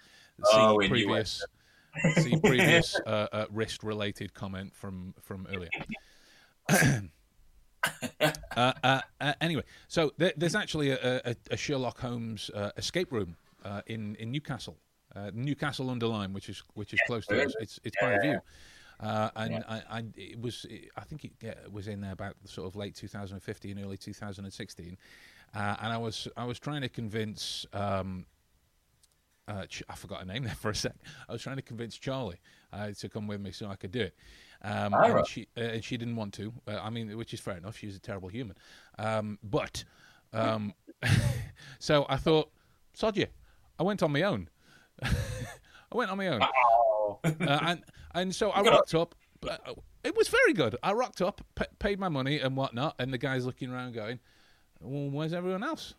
See 0.44 0.52
Oh, 0.54 0.80
previous, 0.88 1.46
see 2.16 2.36
previous 2.38 3.00
uh, 3.06 3.28
uh, 3.32 3.46
wrist-related 3.52 4.34
comment 4.34 4.74
from 4.76 5.14
from 5.22 5.48
earlier. 5.52 5.70
uh, 8.22 8.74
uh, 8.84 9.02
uh, 9.22 9.34
anyway, 9.42 9.64
so 9.88 10.12
there, 10.18 10.34
there's 10.36 10.56
actually 10.56 10.92
a, 10.92 11.22
a, 11.26 11.36
a 11.52 11.58
Sherlock 11.58 12.00
Holmes 12.00 12.50
uh, 12.54 12.72
escape 12.78 13.12
room 13.12 13.36
uh, 13.64 13.82
in 13.88 14.16
in 14.16 14.32
Newcastle, 14.32 14.78
uh, 15.16 15.32
Newcastle 15.34 15.90
under 15.90 16.08
Lyme, 16.08 16.34
which 16.34 16.50
is 16.50 16.64
which 16.74 16.94
is 16.94 17.00
close 17.08 17.26
to 17.28 17.44
us. 17.44 17.56
It's 17.60 17.80
it's 17.84 17.96
by 18.02 18.12
a 18.12 18.16
Yeah. 18.16 18.22
view. 18.22 18.42
Uh, 19.00 19.30
and 19.36 19.64
I, 19.70 19.82
I, 19.92 20.04
it 20.16 20.42
was, 20.42 20.66
I 20.96 21.02
think 21.02 21.24
it 21.24 21.32
yeah, 21.40 21.54
was 21.72 21.88
in 21.88 22.02
there 22.02 22.14
about 22.14 22.36
sort 22.46 22.68
of 22.68 22.76
late 22.76 22.96
2015, 22.96 23.80
early 23.80 23.96
2016, 23.96 24.98
uh, 25.54 25.76
and 25.80 25.94
I 25.94 25.98
was, 26.00 26.28
I 26.36 26.46
was 26.46 26.58
trying 26.58 26.82
to 26.82 26.90
convince, 26.90 27.68
um, 27.74 28.26
uh, 29.48 29.66
Ch- 29.66 29.84
I 29.90 29.96
forgot 29.96 30.20
her 30.20 30.26
name 30.26 30.44
there 30.44 30.56
for 30.60 30.70
a 30.72 30.76
sec. 30.76 30.96
I 31.28 31.34
was 31.34 31.42
trying 31.42 31.56
to 31.58 31.62
convince 31.62 31.98
Charlie 31.98 32.40
uh, 32.74 32.92
to 32.92 33.10
come 33.10 33.28
with 33.28 33.42
me 33.42 33.52
so 33.52 33.68
I 33.68 33.76
could 33.76 33.92
do 33.92 34.02
it, 34.02 34.16
um, 34.62 34.94
and 34.94 35.14
right. 35.14 35.28
she, 35.28 35.48
uh, 35.58 35.62
and 35.62 35.84
she 35.84 35.98
didn't 35.98 36.16
want 36.16 36.34
to. 36.36 36.54
Uh, 36.68 36.80
I 36.82 36.90
mean, 36.90 37.16
which 37.18 37.34
is 37.34 37.40
fair 37.40 37.58
enough. 37.58 37.78
She's 37.78 37.96
a 37.96 38.00
terrible 38.00 38.30
human, 38.30 38.56
um, 39.00 39.40
but, 39.44 39.84
um, 40.34 40.74
so 41.80 42.06
I 42.10 42.18
thought, 42.18 42.50
sod 42.94 43.18
you. 43.18 43.28
I 43.80 43.84
went 43.84 44.02
on 44.04 44.12
my 44.12 44.24
own. 44.24 44.50
I 45.04 45.96
went 45.96 46.10
on 46.12 46.18
my 46.18 46.28
own 46.28 46.42
Oh. 46.44 47.20
uh, 47.24 47.60
and 47.62 47.84
and 48.14 48.36
so 48.36 48.50
I 48.52 48.62
rocked 48.62 48.96
up. 48.96 49.16
But 49.40 49.62
it 50.04 50.16
was 50.18 50.30
very 50.30 50.54
good. 50.54 50.76
I 50.82 50.94
rocked 50.94 51.22
up, 51.22 51.42
pa 51.54 51.66
paid 51.78 52.00
my 52.00 52.10
money 52.10 52.40
and 52.40 52.58
whatnot, 52.58 52.96
and 52.98 53.14
the 53.14 53.20
guy's 53.20 53.46
looking 53.46 53.72
around, 53.72 53.94
going, 53.94 54.20
"Well, 54.82 55.12
where's 55.12 55.32
everyone 55.32 55.64
else?" 55.64 55.94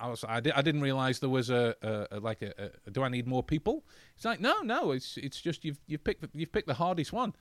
I, 0.00 0.08
was, 0.08 0.24
I, 0.28 0.40
di- 0.40 0.52
I 0.52 0.62
didn't 0.62 0.82
realize 0.82 1.18
there 1.20 1.28
was 1.28 1.50
a, 1.50 1.74
a, 1.82 2.16
a 2.16 2.20
like 2.20 2.42
a, 2.42 2.70
a. 2.86 2.90
Do 2.90 3.02
I 3.02 3.08
need 3.08 3.26
more 3.26 3.42
people? 3.42 3.84
It's 4.16 4.24
like, 4.24 4.40
no, 4.40 4.60
no. 4.62 4.92
It's 4.92 5.16
it's 5.16 5.40
just 5.40 5.64
you've 5.64 5.78
you've 5.86 6.04
picked 6.04 6.20
the, 6.20 6.30
you've 6.32 6.52
picked 6.52 6.66
the 6.68 6.74
hardest 6.74 7.12
one. 7.12 7.34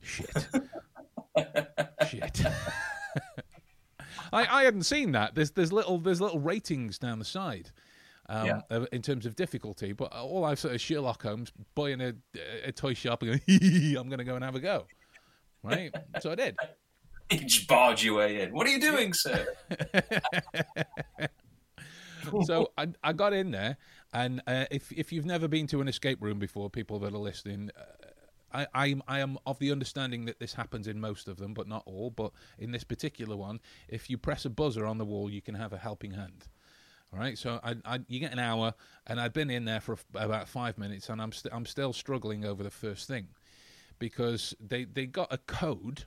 Shit, 0.00 0.30
shit. 2.08 2.42
I, 4.32 4.60
I 4.60 4.62
hadn't 4.64 4.84
seen 4.84 5.12
that. 5.12 5.34
There's 5.34 5.50
there's 5.50 5.72
little 5.72 5.98
there's 5.98 6.20
little 6.20 6.40
ratings 6.40 6.98
down 6.98 7.18
the 7.18 7.24
side 7.24 7.70
um, 8.28 8.46
Yeah. 8.46 8.84
in 8.92 9.02
terms 9.02 9.26
of 9.26 9.36
difficulty. 9.36 9.92
But 9.92 10.12
all 10.12 10.44
I've 10.44 10.58
sort 10.58 10.74
of 10.74 10.80
Sherlock 10.80 11.22
Holmes 11.22 11.52
boy 11.74 11.92
in 11.92 12.00
a, 12.00 12.14
a 12.64 12.72
toy 12.72 12.94
shop 12.94 13.22
and 13.22 13.40
going, 13.46 13.96
I'm 13.96 14.08
going 14.08 14.18
to 14.18 14.24
go 14.24 14.34
and 14.36 14.44
have 14.44 14.54
a 14.54 14.60
go. 14.60 14.86
Right, 15.62 15.94
so 16.20 16.32
I 16.32 16.34
did. 16.34 16.56
He 17.30 17.38
just 17.38 17.68
barge 17.68 18.04
your 18.04 18.16
way 18.18 18.42
in. 18.42 18.52
What 18.52 18.66
are 18.66 18.70
you 18.70 18.80
doing, 18.80 19.12
sir? 19.12 19.46
so 22.44 22.72
I, 22.78 22.88
I 23.02 23.12
got 23.12 23.32
in 23.32 23.50
there, 23.50 23.76
and 24.12 24.42
uh, 24.46 24.66
if 24.70 24.92
if 24.92 25.12
you've 25.12 25.26
never 25.26 25.48
been 25.48 25.66
to 25.68 25.80
an 25.80 25.88
escape 25.88 26.22
room 26.22 26.38
before, 26.38 26.70
people 26.70 26.98
that 27.00 27.14
are 27.14 27.18
listening, 27.18 27.70
uh, 27.78 28.06
I 28.52 28.66
I'm, 28.74 29.02
I 29.08 29.20
am 29.20 29.38
of 29.46 29.58
the 29.58 29.72
understanding 29.72 30.24
that 30.26 30.38
this 30.38 30.54
happens 30.54 30.86
in 30.88 31.00
most 31.00 31.28
of 31.28 31.38
them, 31.38 31.54
but 31.54 31.68
not 31.68 31.82
all. 31.86 32.10
But 32.10 32.32
in 32.58 32.72
this 32.72 32.84
particular 32.84 33.36
one, 33.36 33.60
if 33.88 34.10
you 34.10 34.18
press 34.18 34.44
a 34.44 34.50
buzzer 34.50 34.86
on 34.86 34.98
the 34.98 35.04
wall, 35.04 35.30
you 35.30 35.40
can 35.42 35.54
have 35.54 35.72
a 35.72 35.78
helping 35.78 36.12
hand. 36.12 36.48
All 37.12 37.18
right, 37.18 37.36
so 37.36 37.60
I, 37.62 37.76
I 37.84 38.00
you 38.08 38.20
get 38.20 38.32
an 38.32 38.38
hour, 38.38 38.74
and 39.06 39.20
I've 39.20 39.34
been 39.34 39.50
in 39.50 39.66
there 39.66 39.80
for 39.80 39.98
about 40.14 40.48
five 40.48 40.78
minutes, 40.78 41.10
and 41.10 41.20
I'm 41.20 41.32
st- 41.32 41.54
I'm 41.54 41.66
still 41.66 41.92
struggling 41.92 42.44
over 42.44 42.62
the 42.62 42.70
first 42.70 43.06
thing, 43.06 43.28
because 43.98 44.54
they 44.60 44.84
they 44.84 45.06
got 45.06 45.32
a 45.32 45.38
code 45.38 46.04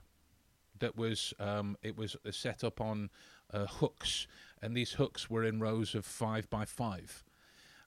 that 0.80 0.96
was 0.98 1.34
um, 1.40 1.78
it 1.82 1.98
was 1.98 2.16
set 2.32 2.64
up 2.64 2.82
on 2.82 3.10
uh, 3.54 3.66
hooks, 3.68 4.28
and 4.66 4.76
these 4.76 4.94
hooks 4.94 5.30
were 5.30 5.44
in 5.44 5.60
rows 5.60 5.96
of 5.96 6.06
five 6.06 6.50
by 6.50 6.66
five. 6.66 7.24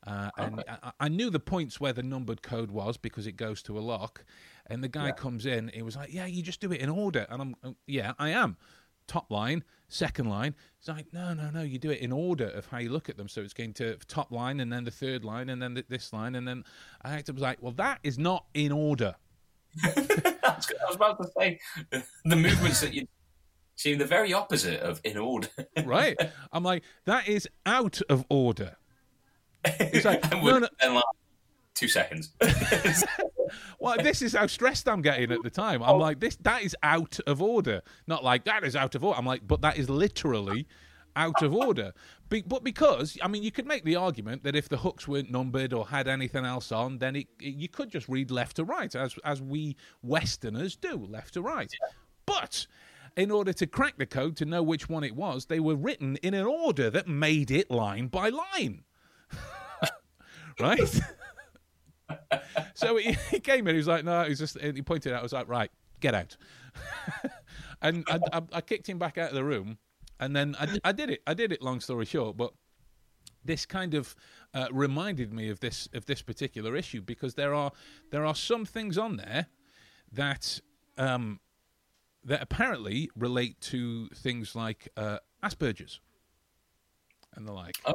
Uh, 0.06 0.30
and 0.38 0.62
I, 0.68 0.92
I 1.00 1.08
knew 1.08 1.28
the 1.28 1.40
points 1.40 1.80
where 1.80 1.92
the 1.92 2.02
numbered 2.04 2.40
code 2.40 2.70
was 2.70 2.96
because 2.96 3.26
it 3.26 3.32
goes 3.36 3.62
to 3.64 3.76
a 3.78 3.80
lock. 3.80 4.24
And 4.66 4.82
the 4.82 4.88
guy 4.88 5.06
Yeah. 5.06 5.12
comes 5.12 5.44
in, 5.44 5.68
he 5.74 5.82
was 5.82 5.96
like, 5.96 6.12
"Yeah, 6.12 6.26
you 6.26 6.42
just 6.42 6.60
do 6.60 6.70
it 6.72 6.80
in 6.80 6.88
order." 6.88 7.26
And 7.28 7.42
I'm, 7.42 7.54
uh, 7.64 7.72
"Yeah, 7.86 8.12
I 8.18 8.28
am." 8.30 8.56
Top 9.06 9.30
line, 9.30 9.64
second 9.88 10.28
line. 10.28 10.54
It's 10.78 10.86
like, 10.88 11.12
no, 11.14 11.32
no, 11.32 11.48
no. 11.50 11.62
You 11.62 11.78
do 11.78 11.90
it 11.90 12.00
in 12.00 12.12
order 12.12 12.46
of 12.46 12.66
how 12.66 12.76
you 12.78 12.90
look 12.90 13.08
at 13.08 13.16
them. 13.16 13.26
So 13.28 13.40
it's 13.40 13.54
going 13.54 13.72
to 13.74 13.96
top 14.06 14.30
line, 14.30 14.60
and 14.60 14.70
then 14.72 14.84
the 14.84 14.90
third 14.90 15.24
line, 15.24 15.48
and 15.48 15.60
then 15.62 15.74
th- 15.74 15.86
this 15.88 16.12
line, 16.12 16.34
and 16.34 16.46
then 16.46 16.64
I 17.02 17.08
had 17.10 17.24
to 17.26 17.32
was 17.32 17.42
like, 17.42 17.58
"Well, 17.62 17.72
that 17.72 17.98
is 18.02 18.18
not 18.18 18.44
in 18.54 18.70
order." 18.70 19.16
I 19.84 20.56
was 20.86 20.96
about 20.96 21.18
to 21.22 21.28
say 21.38 21.58
the 22.24 22.36
movements 22.36 22.80
that 22.82 22.92
you 22.94 23.06
seem 23.78 23.96
the 23.98 24.04
very 24.04 24.32
opposite 24.32 24.80
of 24.80 25.00
in 25.04 25.16
order. 25.16 25.48
right? 25.84 26.16
I'm 26.52 26.64
like, 26.64 26.82
that 27.06 27.28
is 27.28 27.48
out 27.64 28.00
of 28.10 28.24
order. 28.28 28.76
It's 29.64 30.04
like, 30.04 30.22
And 30.32 30.42
no, 30.44 30.58
no. 30.58 30.94
like, 30.94 31.04
two 31.74 31.88
seconds. 31.88 32.32
Well, 33.80 33.96
this 34.02 34.20
is 34.20 34.34
how 34.34 34.46
stressed 34.46 34.86
I'm 34.86 35.00
getting 35.00 35.32
at 35.32 35.42
the 35.42 35.48
time. 35.48 35.82
I'm 35.82 35.98
like, 35.98 36.20
this 36.20 36.36
that 36.42 36.62
is 36.62 36.76
out 36.82 37.18
of 37.26 37.40
order. 37.40 37.80
Not 38.06 38.22
like 38.22 38.44
that 38.44 38.62
is 38.62 38.76
out 38.76 38.94
of 38.94 39.02
order. 39.02 39.18
I'm 39.18 39.24
like, 39.24 39.46
but 39.46 39.62
that 39.62 39.78
is 39.78 39.88
literally 39.88 40.66
out 41.16 41.42
of 41.42 41.54
order. 41.54 41.94
Be, 42.28 42.42
but 42.42 42.62
because 42.62 43.16
I 43.22 43.28
mean, 43.28 43.42
you 43.42 43.50
could 43.50 43.66
make 43.66 43.84
the 43.84 43.96
argument 43.96 44.42
that 44.44 44.54
if 44.54 44.68
the 44.68 44.76
hooks 44.76 45.08
weren't 45.08 45.30
numbered 45.30 45.72
or 45.72 45.88
had 45.88 46.08
anything 46.08 46.44
else 46.44 46.70
on, 46.72 46.98
then 46.98 47.16
it, 47.16 47.28
it- 47.40 47.54
you 47.54 47.68
could 47.68 47.88
just 47.90 48.06
read 48.06 48.30
left 48.30 48.56
to 48.56 48.64
right, 48.64 48.94
as 48.94 49.14
as 49.24 49.40
we 49.40 49.76
Westerners 50.02 50.76
do, 50.76 50.96
left 51.08 51.32
to 51.34 51.40
right. 51.40 51.72
But 52.26 52.66
in 53.18 53.32
order 53.32 53.52
to 53.52 53.66
crack 53.66 53.98
the 53.98 54.06
code 54.06 54.36
to 54.36 54.44
know 54.44 54.62
which 54.62 54.88
one 54.88 55.02
it 55.02 55.16
was, 55.16 55.46
they 55.46 55.58
were 55.58 55.74
written 55.74 56.16
in 56.22 56.34
an 56.34 56.46
order 56.46 56.88
that 56.88 57.08
made 57.08 57.50
it 57.50 57.68
line 57.68 58.06
by 58.06 58.28
line. 58.28 58.84
right? 60.60 61.00
so 62.74 62.96
he, 62.96 63.12
he 63.30 63.40
came 63.40 63.66
in. 63.66 63.74
He 63.74 63.78
was 63.78 63.88
like, 63.88 64.04
"No." 64.04 64.22
He's 64.24 64.38
just. 64.38 64.58
He 64.60 64.82
pointed 64.82 65.12
out. 65.12 65.18
I 65.18 65.22
was 65.22 65.32
like, 65.32 65.48
"Right, 65.48 65.70
get 65.98 66.14
out." 66.14 66.36
and 67.82 68.04
I, 68.08 68.20
I, 68.32 68.42
I 68.52 68.60
kicked 68.60 68.88
him 68.88 68.98
back 68.98 69.18
out 69.18 69.30
of 69.30 69.34
the 69.34 69.44
room, 69.44 69.78
and 70.20 70.34
then 70.34 70.54
I, 70.58 70.78
I 70.84 70.92
did 70.92 71.10
it. 71.10 71.20
I 71.26 71.34
did 71.34 71.50
it. 71.50 71.60
Long 71.60 71.80
story 71.80 72.04
short, 72.04 72.36
but 72.36 72.52
this 73.44 73.66
kind 73.66 73.94
of 73.94 74.14
uh, 74.54 74.68
reminded 74.70 75.32
me 75.32 75.50
of 75.50 75.58
this 75.58 75.88
of 75.92 76.06
this 76.06 76.22
particular 76.22 76.76
issue 76.76 77.00
because 77.00 77.34
there 77.34 77.52
are 77.52 77.72
there 78.12 78.24
are 78.24 78.34
some 78.34 78.64
things 78.64 78.96
on 78.96 79.16
there 79.16 79.46
that 80.12 80.60
um, 80.96 81.40
that 82.28 82.42
apparently 82.42 83.10
relate 83.16 83.60
to 83.62 84.08
things 84.08 84.54
like 84.54 84.88
uh, 84.96 85.18
Asperger's 85.42 86.00
and 87.34 87.48
the 87.48 87.52
like. 87.52 87.76
Oh. 87.86 87.94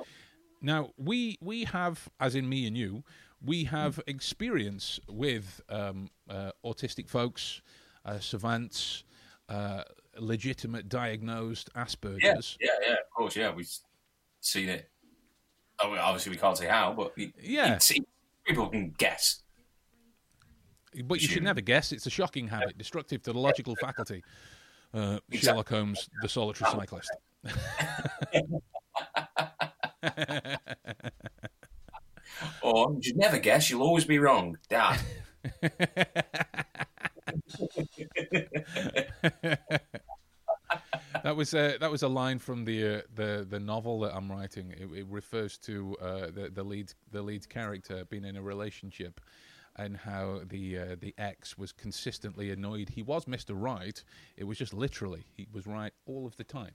Now 0.61 0.89
we 0.97 1.37
we 1.41 1.65
have, 1.65 2.09
as 2.19 2.35
in 2.35 2.49
me 2.49 2.65
and 2.65 2.75
you, 2.77 3.03
we 3.43 3.65
have 3.65 3.99
experience 4.07 4.99
with 5.07 5.61
um, 5.69 6.09
uh, 6.29 6.51
autistic 6.65 7.09
folks, 7.09 7.61
uh, 8.05 8.19
savants, 8.19 9.03
uh, 9.49 9.83
legitimate 10.17 10.89
diagnosed 10.89 11.69
Asperger's. 11.75 12.57
yeah, 12.59 12.67
yeah. 12.81 12.87
yeah, 12.87 12.93
Of 12.93 13.09
course, 13.15 13.35
yeah. 13.35 13.53
We've 13.53 13.69
seen 14.41 14.69
it. 14.69 14.89
Oh, 15.79 15.93
obviously, 15.95 16.31
we 16.31 16.37
can't 16.37 16.57
say 16.57 16.67
how, 16.67 16.93
but 16.93 17.13
Yeah. 17.41 17.77
people 18.45 18.67
can 18.69 18.91
guess. 18.97 19.42
But 21.05 21.21
you 21.21 21.27
should 21.27 21.43
never 21.43 21.61
guess. 21.61 21.91
It's 21.91 22.05
a 22.05 22.09
shocking 22.09 22.47
habit, 22.47 22.77
destructive 22.77 23.21
to 23.23 23.33
the 23.33 23.39
logical 23.39 23.75
faculty. 23.75 24.23
Uh, 24.93 25.19
Sherlock 25.31 25.69
Holmes, 25.69 26.09
the 26.21 26.29
solitary 26.29 26.71
cyclist. 26.71 27.11
Or 32.61 32.95
you'd 33.01 33.17
never 33.17 33.39
guess. 33.39 33.69
You'll 33.69 33.83
always 33.83 34.05
be 34.05 34.19
wrong, 34.19 34.57
Dad. 34.69 34.99
that 41.23 41.35
was 41.35 41.53
a 41.53 41.77
that 41.77 41.91
was 41.91 42.03
a 42.03 42.07
line 42.07 42.39
from 42.39 42.63
the 42.65 42.97
uh, 42.97 43.01
the 43.15 43.45
the 43.49 43.59
novel 43.59 43.99
that 44.01 44.15
I'm 44.15 44.31
writing. 44.31 44.71
It, 44.71 44.89
it 44.97 45.05
refers 45.09 45.57
to 45.59 45.95
uh, 46.01 46.31
the 46.31 46.49
the 46.53 46.63
lead 46.63 46.93
the 47.11 47.21
lead 47.21 47.47
character 47.49 48.05
being 48.09 48.25
in 48.25 48.37
a 48.37 48.41
relationship, 48.41 49.19
and 49.75 49.97
how 49.97 50.41
the 50.47 50.77
uh, 50.77 50.95
the 50.99 51.13
ex 51.17 51.57
was 51.57 51.71
consistently 51.71 52.51
annoyed. 52.51 52.89
He 52.89 53.01
was 53.01 53.27
Mister 53.27 53.53
Right. 53.53 54.03
It 54.37 54.45
was 54.45 54.57
just 54.57 54.73
literally 54.73 55.25
he 55.35 55.47
was 55.51 55.65
right 55.65 55.93
all 56.05 56.25
of 56.25 56.35
the 56.37 56.43
time. 56.43 56.73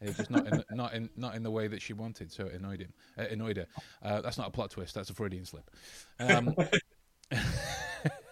It 0.00 0.16
just 0.16 0.30
not 0.30 0.46
in, 0.46 0.64
not 0.72 0.92
in 0.92 1.10
not 1.16 1.34
in 1.34 1.42
the 1.42 1.50
way 1.50 1.68
that 1.68 1.80
she 1.80 1.92
wanted, 1.92 2.30
so 2.32 2.46
it 2.46 2.54
annoyed 2.54 2.80
him. 2.80 2.92
Uh, 3.16 3.22
annoyed 3.30 3.56
her. 3.56 3.66
Uh, 4.02 4.20
that's 4.20 4.36
not 4.36 4.48
a 4.48 4.50
plot 4.50 4.70
twist. 4.70 4.94
That's 4.94 5.08
a 5.10 5.14
Freudian 5.14 5.44
slip. 5.44 5.70
Um, 6.18 6.54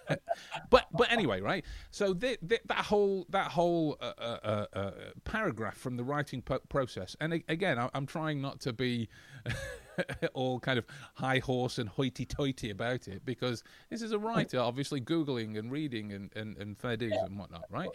but 0.69 0.85
but 0.91 1.11
anyway, 1.11 1.41
right? 1.41 1.65
So 1.91 2.13
th- 2.13 2.39
th- 2.47 2.61
that 2.65 2.85
whole 2.85 3.25
that 3.29 3.51
whole 3.51 3.97
uh, 4.01 4.13
uh, 4.17 4.39
uh, 4.43 4.77
uh, 4.77 4.91
paragraph 5.23 5.77
from 5.77 5.97
the 5.97 6.03
writing 6.03 6.41
po- 6.41 6.59
process, 6.69 7.15
and 7.19 7.33
a- 7.33 7.43
again, 7.47 7.77
I- 7.79 7.89
I'm 7.93 8.05
trying 8.05 8.41
not 8.41 8.59
to 8.61 8.73
be 8.73 9.09
all 10.33 10.59
kind 10.59 10.79
of 10.79 10.85
high 11.15 11.39
horse 11.39 11.77
and 11.77 11.87
hoity-toity 11.89 12.69
about 12.69 13.07
it 13.07 13.25
because 13.25 13.63
this 13.89 14.01
is 14.01 14.11
a 14.11 14.19
writer, 14.19 14.59
obviously 14.59 15.01
googling 15.01 15.57
and 15.57 15.71
reading 15.71 16.11
and 16.13 16.31
and, 16.35 16.57
and 16.57 16.77
fair 16.77 16.97
dues 16.97 17.13
and 17.25 17.37
whatnot, 17.37 17.65
right? 17.69 17.89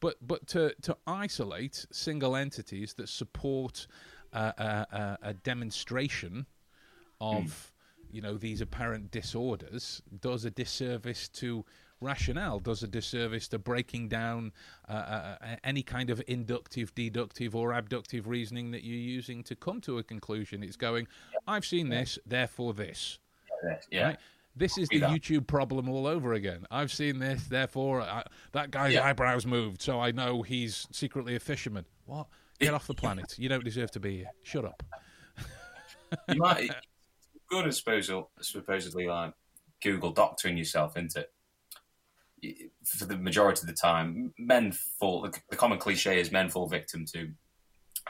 But 0.00 0.16
but 0.26 0.46
to 0.48 0.74
to 0.82 0.96
isolate 1.06 1.86
single 1.92 2.36
entities 2.36 2.94
that 2.94 3.08
support 3.08 3.86
uh, 4.32 4.52
uh, 4.58 4.84
uh, 4.92 5.16
a 5.22 5.34
demonstration 5.34 6.46
of 7.20 7.72
you 8.12 8.20
know 8.20 8.36
these 8.36 8.60
apparent 8.60 9.10
disorders 9.10 10.02
does 10.20 10.44
a 10.44 10.50
disservice 10.50 11.28
to 11.28 11.64
rationale 12.02 12.58
does 12.58 12.82
a 12.82 12.86
disservice 12.88 13.46
to 13.48 13.58
breaking 13.58 14.08
down 14.08 14.52
uh, 14.88 14.92
uh, 14.92 15.36
uh, 15.42 15.56
any 15.64 15.82
kind 15.82 16.08
of 16.08 16.22
inductive 16.26 16.94
deductive 16.94 17.54
or 17.54 17.72
abductive 17.74 18.26
reasoning 18.26 18.70
that 18.70 18.82
you're 18.84 18.96
using 18.96 19.42
to 19.42 19.54
come 19.54 19.80
to 19.82 19.98
a 19.98 20.02
conclusion. 20.02 20.62
It's 20.62 20.76
going 20.76 21.06
i've 21.46 21.64
seen 21.64 21.88
this 21.90 22.18
therefore 22.26 22.72
this. 22.72 23.18
Yeah. 23.90 24.04
right? 24.04 24.16
This 24.56 24.78
is 24.78 24.88
the 24.88 25.00
youtube 25.00 25.46
problem 25.46 25.88
all 25.88 26.06
over 26.06 26.32
again. 26.32 26.66
I've 26.70 26.90
seen 26.92 27.18
this 27.18 27.44
therefore 27.44 28.00
I, 28.00 28.24
that 28.52 28.70
guy's 28.70 28.94
Yeah. 28.94 29.04
eyebrows 29.06 29.44
moved 29.46 29.82
so 29.82 30.00
i 30.00 30.10
know 30.10 30.40
he's 30.42 30.86
secretly 30.92 31.36
a 31.36 31.40
fisherman. 31.40 31.84
What? 32.06 32.26
Get 32.58 32.72
off 32.74 32.86
the 32.86 32.94
planet. 33.04 33.38
You 33.38 33.48
don't 33.50 33.64
deserve 33.64 33.90
to 33.92 34.00
be 34.00 34.16
here. 34.18 34.30
Shut 34.42 34.64
up. 34.64 34.82
You 36.28 36.36
might 36.36 36.70
good 37.50 37.66
as 37.66 37.78
supposedly, 37.78 38.24
supposedly 38.40 39.06
like 39.06 39.34
Google 39.82 40.12
doctoring 40.12 40.56
yourself 40.56 40.96
into 40.96 41.20
it. 41.20 42.70
For 42.84 43.04
the 43.04 43.18
majority 43.18 43.60
of 43.62 43.66
the 43.66 43.74
time, 43.74 44.32
men 44.38 44.72
fall. 44.72 45.22
The, 45.22 45.38
the 45.50 45.56
common 45.56 45.78
cliche 45.78 46.20
is 46.20 46.32
men 46.32 46.48
fall 46.48 46.66
victim 46.68 47.04
to 47.12 47.30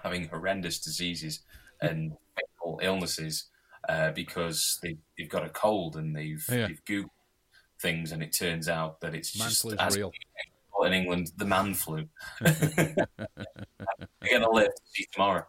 having 0.03 0.29
horrendous 0.29 0.79
diseases 0.79 1.41
and 1.83 2.13
fatal 2.37 2.79
illnesses 2.83 3.49
uh, 3.89 4.13
because 4.13 4.79
they, 4.83 4.97
they've 5.19 5.29
got 5.29 5.45
a 5.45 5.49
cold 5.49 5.97
and 5.97 6.15
they've, 6.15 6.45
Yeah. 6.49 6.69
they've 6.69 6.85
Googled 6.85 7.11
things, 7.81 8.13
and 8.13 8.23
it 8.23 8.33
turns 8.33 8.69
out 8.69 9.01
that 9.01 9.15
it's 9.15 9.37
Man 9.39 9.49
just 9.49 9.67
as 9.79 9.97
real. 9.97 10.13
in 10.85 10.93
England, 10.93 11.33
the 11.37 11.45
man 11.45 11.75
flu. 11.75 12.07
You're 12.41 14.31
gonna 14.31 14.51
live 14.51 14.69
to 14.69 14.83
see 14.93 15.07
tomorrow, 15.13 15.45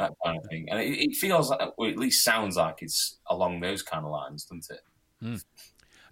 that 0.00 0.12
kind 0.24 0.38
of 0.38 0.44
thing. 0.50 0.66
And 0.70 0.80
it, 0.80 0.98
it 0.98 1.16
feels 1.16 1.50
like, 1.50 1.60
or 1.76 1.88
at 1.88 1.96
least 1.96 2.24
sounds 2.24 2.56
like 2.56 2.78
it's 2.80 3.18
along 3.28 3.60
those 3.60 3.82
kind 3.82 4.04
of 4.04 4.10
lines, 4.10 4.44
doesn't 4.44 4.66
it? 4.70 4.80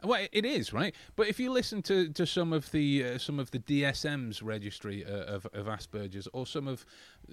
Well, 0.04 0.24
it 0.30 0.44
is 0.44 0.72
right, 0.72 0.94
but 1.16 1.26
if 1.26 1.40
you 1.40 1.50
listen 1.50 1.82
to, 1.82 2.08
to 2.10 2.24
some 2.24 2.52
of 2.52 2.70
the 2.70 3.04
uh, 3.04 3.18
some 3.18 3.40
of 3.40 3.50
the 3.50 3.58
DSM's 3.58 4.42
registry 4.42 5.04
uh, 5.04 5.24
of, 5.24 5.46
of 5.46 5.66
Asperger's, 5.66 6.28
or 6.32 6.46
some 6.46 6.68
of 6.68 6.86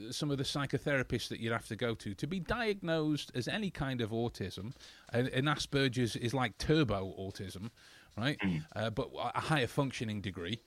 some 0.10 0.32
of 0.32 0.40
the 0.40 0.44
psychotherapists 0.44 1.28
that 1.28 1.40
you'd 1.40 1.52
have 1.52 1.68
to 1.68 1.76
go 1.76 1.94
to 1.94 2.16
to 2.16 2.26
be 2.26 2.40
diagnosed 2.40 3.32
as 3.36 3.48
any 3.48 3.70
kind 3.70 4.02
of 4.02 4.10
autism, 4.10 4.74
and, 5.14 5.28
and 5.28 5.48
Asperger's 5.48 6.16
is 6.16 6.34
like 6.34 6.58
turbo 6.58 7.14
autism, 7.20 7.70
right? 8.18 8.40
Uh, 8.76 8.90
but 8.90 9.10
a 9.36 9.42
higher 9.42 9.68
functioning 9.68 10.20
degree. 10.20 10.60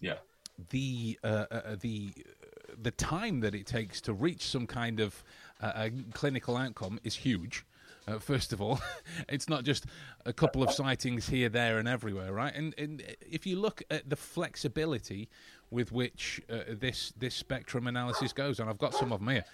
Yeah. 0.00 0.18
The 0.70 1.18
uh, 1.24 1.46
uh, 1.50 1.76
the 1.80 2.12
the 2.80 2.90
time 2.90 3.40
that 3.40 3.54
it 3.54 3.66
takes 3.66 4.00
to 4.02 4.12
reach 4.12 4.46
some 4.46 4.66
kind 4.66 5.00
of 5.00 5.22
uh, 5.60 5.88
clinical 6.12 6.56
outcome 6.56 6.98
is 7.04 7.14
huge. 7.14 7.64
Uh, 8.08 8.18
first 8.18 8.52
of 8.52 8.60
all, 8.60 8.80
it's 9.28 9.48
not 9.48 9.64
just 9.64 9.86
a 10.24 10.32
couple 10.32 10.62
of 10.62 10.70
sightings 10.70 11.28
here, 11.28 11.48
there, 11.48 11.78
and 11.78 11.88
everywhere, 11.88 12.32
right? 12.32 12.54
And, 12.54 12.74
and 12.78 13.02
if 13.20 13.46
you 13.46 13.58
look 13.58 13.82
at 13.90 14.08
the 14.08 14.16
flexibility 14.16 15.28
with 15.70 15.90
which 15.90 16.40
uh, 16.48 16.58
this 16.68 17.12
this 17.18 17.34
spectrum 17.34 17.86
analysis 17.86 18.32
goes, 18.32 18.60
and 18.60 18.70
I've 18.70 18.78
got 18.78 18.94
some 18.94 19.12
of 19.12 19.20
them 19.20 19.28
here. 19.28 19.44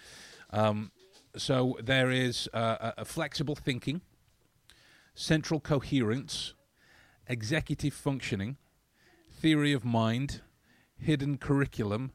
Um, 0.51 0.91
so 1.37 1.79
there 1.83 2.11
is 2.11 2.49
uh, 2.53 2.93
a 2.99 3.05
flexible 3.07 3.55
thinking, 3.55 4.03
central 5.15 5.61
coherence, 5.61 6.53
executive 7.27 7.95
functioning, 7.95 8.59
theory 9.31 9.73
of 9.73 9.83
mind, 9.83 10.43
hidden 10.99 11.39
curriculum, 11.39 12.13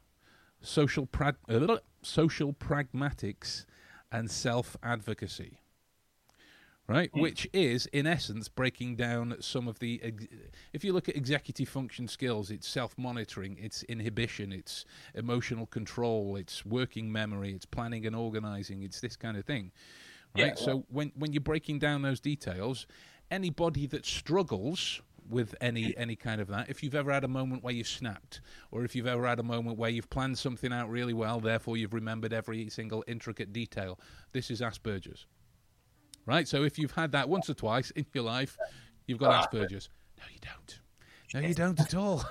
social 0.60 1.06
prag- 1.06 1.36
uh, 1.48 1.78
social 2.02 2.52
pragmatics, 2.52 3.64
and 4.10 4.30
self 4.30 4.76
advocacy. 4.82 5.60
Right, 6.86 7.10
which 7.12 7.46
is 7.52 7.84
in 7.92 8.06
essence 8.06 8.48
breaking 8.48 8.96
down 8.96 9.36
some 9.40 9.68
of 9.68 9.78
the. 9.78 10.00
Ex- 10.02 10.26
if 10.72 10.84
you 10.84 10.94
look 10.94 11.06
at 11.06 11.16
executive 11.16 11.68
function 11.68 12.08
skills, 12.08 12.50
it's 12.50 12.66
self 12.66 12.96
monitoring, 12.96 13.58
it's 13.60 13.82
inhibition, 13.82 14.52
it's 14.52 14.86
emotional 15.14 15.66
control, 15.66 16.36
it's 16.36 16.64
working 16.64 17.12
memory, 17.12 17.52
it's 17.52 17.66
planning 17.66 18.06
and 18.06 18.16
organizing, 18.16 18.82
it's 18.82 19.00
this 19.02 19.16
kind 19.16 19.36
of 19.36 19.44
thing. 19.44 19.70
Right. 20.34 20.46
Yeah. 20.46 20.54
So 20.54 20.86
when 20.88 21.12
when 21.14 21.34
you're 21.34 21.42
breaking 21.42 21.78
down 21.78 22.00
those 22.00 22.20
details, 22.20 22.86
anybody 23.30 23.86
that 23.88 24.06
struggles 24.06 25.02
with 25.28 25.54
any 25.60 25.96
any 25.96 26.16
kind 26.16 26.40
of 26.40 26.48
that, 26.48 26.68
if 26.68 26.82
you've 26.82 26.94
ever 26.94 27.12
had 27.12 27.24
a 27.24 27.28
moment 27.28 27.62
where 27.62 27.74
you 27.74 27.84
snapped, 27.84 28.40
or 28.70 28.84
if 28.84 28.94
you've 28.94 29.06
ever 29.06 29.26
had 29.26 29.38
a 29.38 29.42
moment 29.42 29.78
where 29.78 29.90
you've 29.90 30.10
planned 30.10 30.38
something 30.38 30.72
out 30.72 30.88
really 30.88 31.14
well, 31.14 31.40
therefore 31.40 31.76
you've 31.76 31.94
remembered 31.94 32.32
every 32.32 32.68
single 32.68 33.04
intricate 33.06 33.52
detail, 33.52 33.98
this 34.32 34.50
is 34.50 34.60
Asperger's. 34.60 35.26
Right? 36.26 36.46
So 36.46 36.62
if 36.64 36.78
you've 36.78 36.92
had 36.92 37.12
that 37.12 37.28
once 37.28 37.48
or 37.48 37.54
twice 37.54 37.90
in 37.92 38.04
your 38.12 38.24
life, 38.24 38.56
you've 39.06 39.18
got 39.18 39.50
Asperger's. 39.50 39.88
No, 40.18 40.24
you 40.32 40.38
don't. 40.40 40.80
No, 41.34 41.40
you 41.40 41.54
don't 41.54 41.80
at 41.80 41.94
all. 41.94 42.24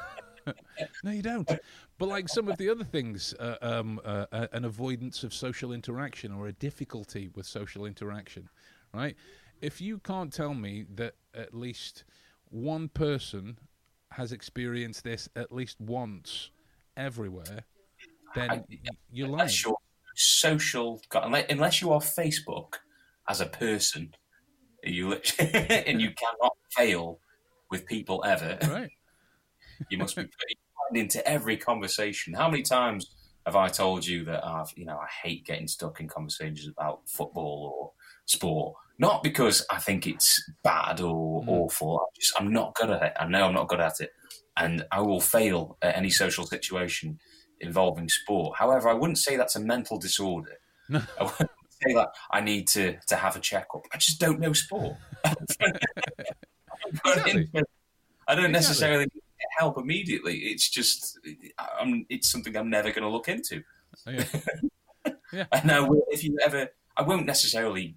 no, 1.04 1.12
you 1.12 1.22
don't. 1.22 1.50
But 1.98 2.10
like 2.10 2.30
some 2.30 2.48
of 2.48 2.58
the 2.58 2.70
other 2.70 2.84
things, 2.84 3.34
uh, 3.40 3.56
um, 3.62 4.00
uh, 4.04 4.26
uh, 4.32 4.48
an 4.54 4.66
avoidance 4.66 5.24
of 5.24 5.34
social 5.34 5.72
interaction 5.72 6.32
or 6.32 6.48
a 6.48 6.54
difficulty 6.54 7.30
with 7.36 7.46
social 7.46 7.86
interaction, 7.86 8.50
right? 8.94 9.16
If 9.62 9.82
you 9.82 10.00
can't 10.00 10.32
tell 10.32 10.54
me 10.54 10.86
that 10.96 11.16
at 11.34 11.54
least 11.54 12.04
one 12.50 12.90
person 12.90 13.60
has 14.12 14.32
experienced 14.32 15.04
this 15.04 15.30
at 15.36 15.52
least 15.52 15.80
once 15.80 16.52
everywhere, 16.96 17.66
then 18.36 18.52
I- 18.52 18.64
you're 19.12 19.28
lying. 19.28 19.42
Unless 19.42 19.64
you're 19.64 19.78
social, 20.16 21.02
unless 21.14 21.46
unless 21.50 21.82
you 21.82 21.92
are 21.92 22.00
Facebook 22.00 22.76
as 23.30 23.42
a 23.42 23.46
person, 23.46 24.14
you 24.84 25.14
and 25.40 26.02
you 26.02 26.12
cannot 26.12 26.58
fail 26.76 27.20
with 27.70 27.86
people 27.86 28.24
ever. 28.26 28.58
Right? 28.62 28.90
You 29.90 30.00
must 30.00 30.16
be 30.16 30.28
into 30.96 31.26
every 31.28 31.56
conversation. 31.56 32.34
How 32.34 32.50
many 32.50 32.64
times 32.64 33.14
have 33.46 33.56
I 33.56 33.68
told 33.68 34.06
you 34.06 34.26
that 34.26 34.46
I've, 34.46 34.72
you 34.76 34.86
know, 34.86 34.98
I 34.98 35.08
hate 35.24 35.46
getting 35.46 35.68
stuck 35.68 36.00
in 36.00 36.08
conversations 36.08 36.68
about 36.68 37.08
football 37.08 37.74
or 37.76 37.92
sport? 38.26 38.76
Not 39.00 39.22
because 39.24 39.66
I 39.70 39.78
think 39.80 40.08
it's 40.08 40.42
bad 40.64 41.02
or 41.02 41.44
Mm. 41.44 41.48
awful. 41.50 42.00
I'm 42.00 42.08
just 42.20 42.34
I'm 42.40 42.52
not 42.52 42.74
good 42.76 42.90
at 42.90 43.02
it. 43.04 43.14
I 43.20 43.28
know 43.28 43.46
I'm 43.46 43.54
not 43.54 43.68
good 43.68 43.80
at 43.82 44.00
it, 44.00 44.12
and 44.58 44.86
I 44.92 45.02
will 45.02 45.22
fail 45.22 45.78
at 45.82 45.96
any 45.96 46.10
social 46.10 46.46
situation 46.48 47.20
involving 47.62 48.10
sport. 48.10 48.58
However, 48.58 48.90
I 48.90 48.94
wouldn't 48.94 49.18
say 49.20 49.36
that's 49.38 49.56
a 49.56 49.60
mental 49.60 49.98
disorder. 50.00 50.58
I 50.94 51.00
wouldn't 51.24 51.52
say 51.82 51.94
that 51.94 52.10
I 52.32 52.42
need 52.42 52.68
to 52.70 52.98
to 53.08 53.16
have 53.16 53.36
a 53.36 53.40
checkup. 53.40 53.86
I 53.94 53.98
just 53.98 54.20
don't 54.20 54.40
know 54.40 54.54
sport. 54.54 54.98
Exactly. 57.06 57.50
I 58.28 58.36
don't 58.36 58.46
Exactly. 58.46 58.52
necessarily 58.52 59.06
need 59.06 59.22
help 59.58 59.78
immediately. 59.78 60.38
It's 60.40 60.70
just 60.70 61.20
I'm, 61.58 62.06
it's 62.10 62.30
something 62.30 62.56
I'm 62.56 62.70
never 62.70 62.90
going 62.92 63.04
to 63.04 63.10
look 63.10 63.28
into. 63.28 63.64
Oh, 64.06 64.12
yeah. 65.32 65.46
And 65.52 65.72
I 65.72 65.80
will, 65.82 66.04
if 66.10 66.24
you 66.24 66.38
ever, 66.44 66.70
I 66.96 67.02
won't 67.04 67.26
necessarily 67.26 67.96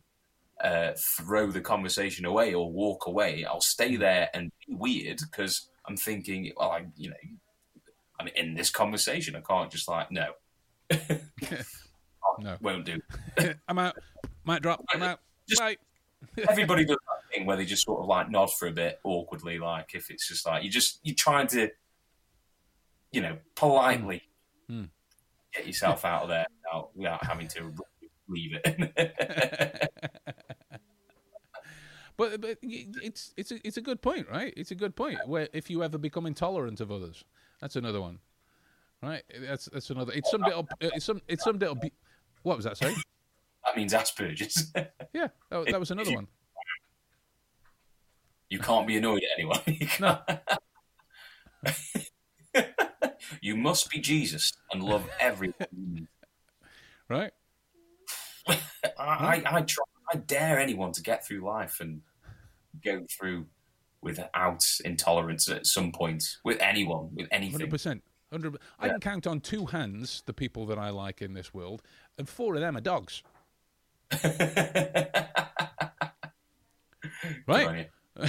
uh, 0.62 0.92
throw 1.16 1.50
the 1.50 1.60
conversation 1.60 2.24
away 2.24 2.54
or 2.54 2.70
walk 2.70 3.06
away. 3.06 3.44
I'll 3.44 3.60
stay 3.60 3.96
there 3.96 4.28
and 4.34 4.50
be 4.66 4.74
weird 4.74 5.20
because 5.30 5.68
I'm 5.86 5.96
thinking, 5.96 6.52
well, 6.56 6.70
I, 6.70 6.86
you 6.96 7.10
know, 7.10 7.16
I'm 8.18 8.28
in 8.28 8.54
this 8.54 8.70
conversation. 8.70 9.34
I 9.36 9.40
can't 9.40 9.70
just 9.70 9.88
like, 9.88 10.10
no, 10.12 10.32
No. 12.38 12.56
won't 12.60 12.84
do. 12.86 13.00
I'm 13.68 13.78
out. 13.78 13.96
Might 14.44 14.62
drop. 14.62 14.84
I'm 14.92 15.02
out. 15.02 15.20
Just- 15.48 15.60
Bye. 15.60 15.76
Everybody 16.50 16.84
does 16.84 16.98
that 16.98 17.34
thing 17.34 17.46
where 17.46 17.56
they 17.56 17.64
just 17.64 17.84
sort 17.86 18.00
of 18.00 18.06
like 18.06 18.30
nod 18.30 18.50
for 18.52 18.68
a 18.68 18.72
bit 18.72 19.00
awkwardly, 19.04 19.58
like 19.58 19.94
if 19.94 20.10
it's 20.10 20.28
just 20.28 20.46
like 20.46 20.62
you 20.62 20.70
just 20.70 21.00
you're 21.02 21.14
trying 21.14 21.46
to, 21.48 21.70
you 23.10 23.22
know, 23.22 23.38
politely 23.54 24.22
Hmm. 24.68 24.84
get 25.54 25.66
yourself 25.66 26.04
out 26.04 26.24
of 26.24 26.28
there 26.28 26.46
without, 26.62 26.90
without 26.94 27.24
having 27.26 27.48
to 27.48 27.72
leave 28.28 28.52
it. 28.62 29.90
But, 32.20 32.38
but 32.42 32.58
it's 32.62 33.32
it's 33.38 33.50
a, 33.50 33.66
it's 33.66 33.78
a 33.78 33.80
good 33.80 34.02
point, 34.02 34.26
right? 34.30 34.52
It's 34.54 34.70
a 34.70 34.74
good 34.74 34.94
point. 34.94 35.26
Where 35.26 35.48
if 35.54 35.70
you 35.70 35.82
ever 35.82 35.96
become 35.96 36.26
intolerant 36.26 36.78
of 36.82 36.92
others, 36.92 37.24
that's 37.62 37.76
another 37.76 38.02
one, 38.02 38.18
right? 39.02 39.22
That's 39.40 39.70
that's 39.72 39.88
another. 39.88 40.12
It's 40.12 40.30
some 40.30 40.42
little. 40.42 40.68
Uh, 40.82 40.90
it's 40.92 41.06
some. 41.06 41.22
It's 41.28 41.42
some 41.42 41.58
little. 41.58 41.76
Be- 41.76 41.94
what 42.42 42.56
was 42.56 42.66
that? 42.66 42.76
Sorry. 42.76 42.94
that 43.64 43.74
means 43.74 43.94
Asperger's. 43.94 44.70
Yeah, 45.14 45.28
that, 45.48 45.64
that 45.70 45.80
was 45.80 45.90
another 45.92 46.12
one. 46.12 46.26
You 48.50 48.58
can't 48.58 48.86
be 48.86 48.98
annoyed 48.98 49.22
at 49.22 49.38
anyone. 49.38 49.60
You, 49.66 49.88
No. 49.98 50.18
you 53.40 53.56
must 53.56 53.88
be 53.88 53.98
Jesus 53.98 54.52
and 54.70 54.82
love 54.82 55.08
everyone. 55.20 56.08
Right. 57.08 57.32
I, 58.46 58.58
I, 58.98 59.42
I, 59.46 59.62
try, 59.62 59.84
I 60.12 60.18
dare 60.18 60.58
anyone 60.60 60.92
to 60.92 61.02
get 61.02 61.26
through 61.26 61.40
life 61.40 61.80
and 61.80 62.02
go 62.84 63.04
through 63.18 63.46
without 64.02 64.64
intolerance 64.84 65.48
at 65.48 65.66
some 65.66 65.92
point 65.92 66.24
with 66.44 66.58
anyone, 66.60 67.10
with 67.14 67.28
anything. 67.30 67.68
100%. 67.70 68.00
Hundred. 68.32 68.56
I 68.78 68.86
Yeah. 68.86 68.92
can 68.92 69.00
count 69.00 69.26
on 69.26 69.40
two 69.40 69.66
hands 69.66 70.22
the 70.24 70.32
people 70.32 70.64
that 70.66 70.78
I 70.78 70.90
like 70.90 71.20
in 71.20 71.34
this 71.34 71.52
world, 71.52 71.82
and 72.16 72.28
four 72.28 72.54
of 72.54 72.60
them 72.60 72.76
are 72.76 72.80
dogs. 72.80 73.22
Right? 77.46 77.88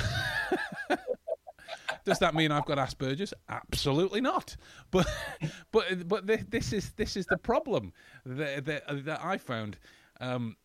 Does 2.05 2.19
that 2.19 2.33
mean 2.33 2.51
I've 2.51 2.65
got 2.65 2.77
Asperger's? 2.77 3.33
Absolutely 3.49 4.21
not. 4.21 4.55
But 4.89 5.07
but 5.71 6.07
but 6.07 6.25
thi- 6.25 6.43
this 6.49 6.73
is 6.73 6.91
this 6.93 7.15
is 7.15 7.25
the 7.27 7.37
problem 7.37 7.93
that 8.25 8.65
that, 8.65 9.05
that 9.05 9.23
I 9.23 9.37
found. 9.37 9.77
Um, 10.19 10.55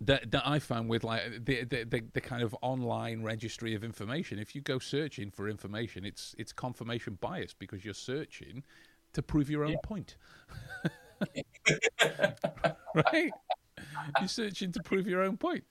that, 0.00 0.30
that 0.30 0.46
I 0.46 0.58
found 0.58 0.88
with 0.88 1.04
like 1.04 1.22
the, 1.44 1.64
the 1.64 1.84
the 1.84 2.02
the 2.12 2.20
kind 2.20 2.42
of 2.42 2.54
online 2.62 3.22
registry 3.22 3.74
of 3.74 3.82
information. 3.82 4.38
If 4.38 4.54
you 4.54 4.60
go 4.60 4.78
searching 4.78 5.30
for 5.30 5.48
information, 5.48 6.04
it's 6.04 6.34
it's 6.38 6.52
confirmation 6.52 7.18
bias 7.20 7.54
because 7.54 7.84
you're 7.84 7.94
searching 7.94 8.62
to 9.14 9.22
prove 9.22 9.48
your 9.48 9.64
own 9.64 9.72
Yeah. 9.72 9.78
point. 9.82 10.16
right? 12.94 13.32
You're 14.20 14.28
searching 14.28 14.72
to 14.72 14.82
prove 14.82 15.06
your 15.06 15.22
own 15.22 15.36
point. 15.36 15.64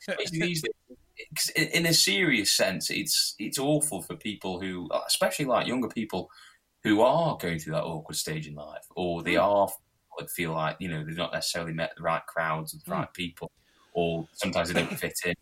Especially 0.00 0.38
these 0.40 0.62
days, 0.62 0.98
'cause 1.34 1.48
in 1.50 1.68
in 1.68 1.86
a 1.86 1.94
serious 1.94 2.52
sense, 2.52 2.90
it's 2.90 3.34
it's 3.38 3.58
awful 3.58 4.02
for 4.02 4.16
people 4.16 4.60
who, 4.60 4.88
especially 5.06 5.46
like 5.46 5.66
younger 5.66 5.88
people, 5.88 6.30
who 6.84 7.00
are 7.00 7.36
going 7.38 7.58
through 7.58 7.72
that 7.72 7.84
awkward 7.84 8.16
stage 8.16 8.46
in 8.46 8.54
life, 8.54 8.86
or 8.94 9.22
they 9.22 9.34
mm. 9.34 9.42
are 9.42 9.68
that 10.18 10.30
feel 10.30 10.52
like 10.52 10.76
you 10.80 10.88
know 10.88 11.04
they've 11.04 11.16
not 11.16 11.32
necessarily 11.32 11.72
met 11.72 11.92
the 11.96 12.02
right 12.02 12.24
crowds 12.26 12.74
or 12.74 12.78
the 12.84 12.90
right 12.90 13.08
mm. 13.08 13.14
people, 13.14 13.50
or 13.92 14.26
sometimes 14.34 14.68
they 14.72 14.80
don't 14.80 14.96
fit 14.98 15.14
in, 15.24 15.34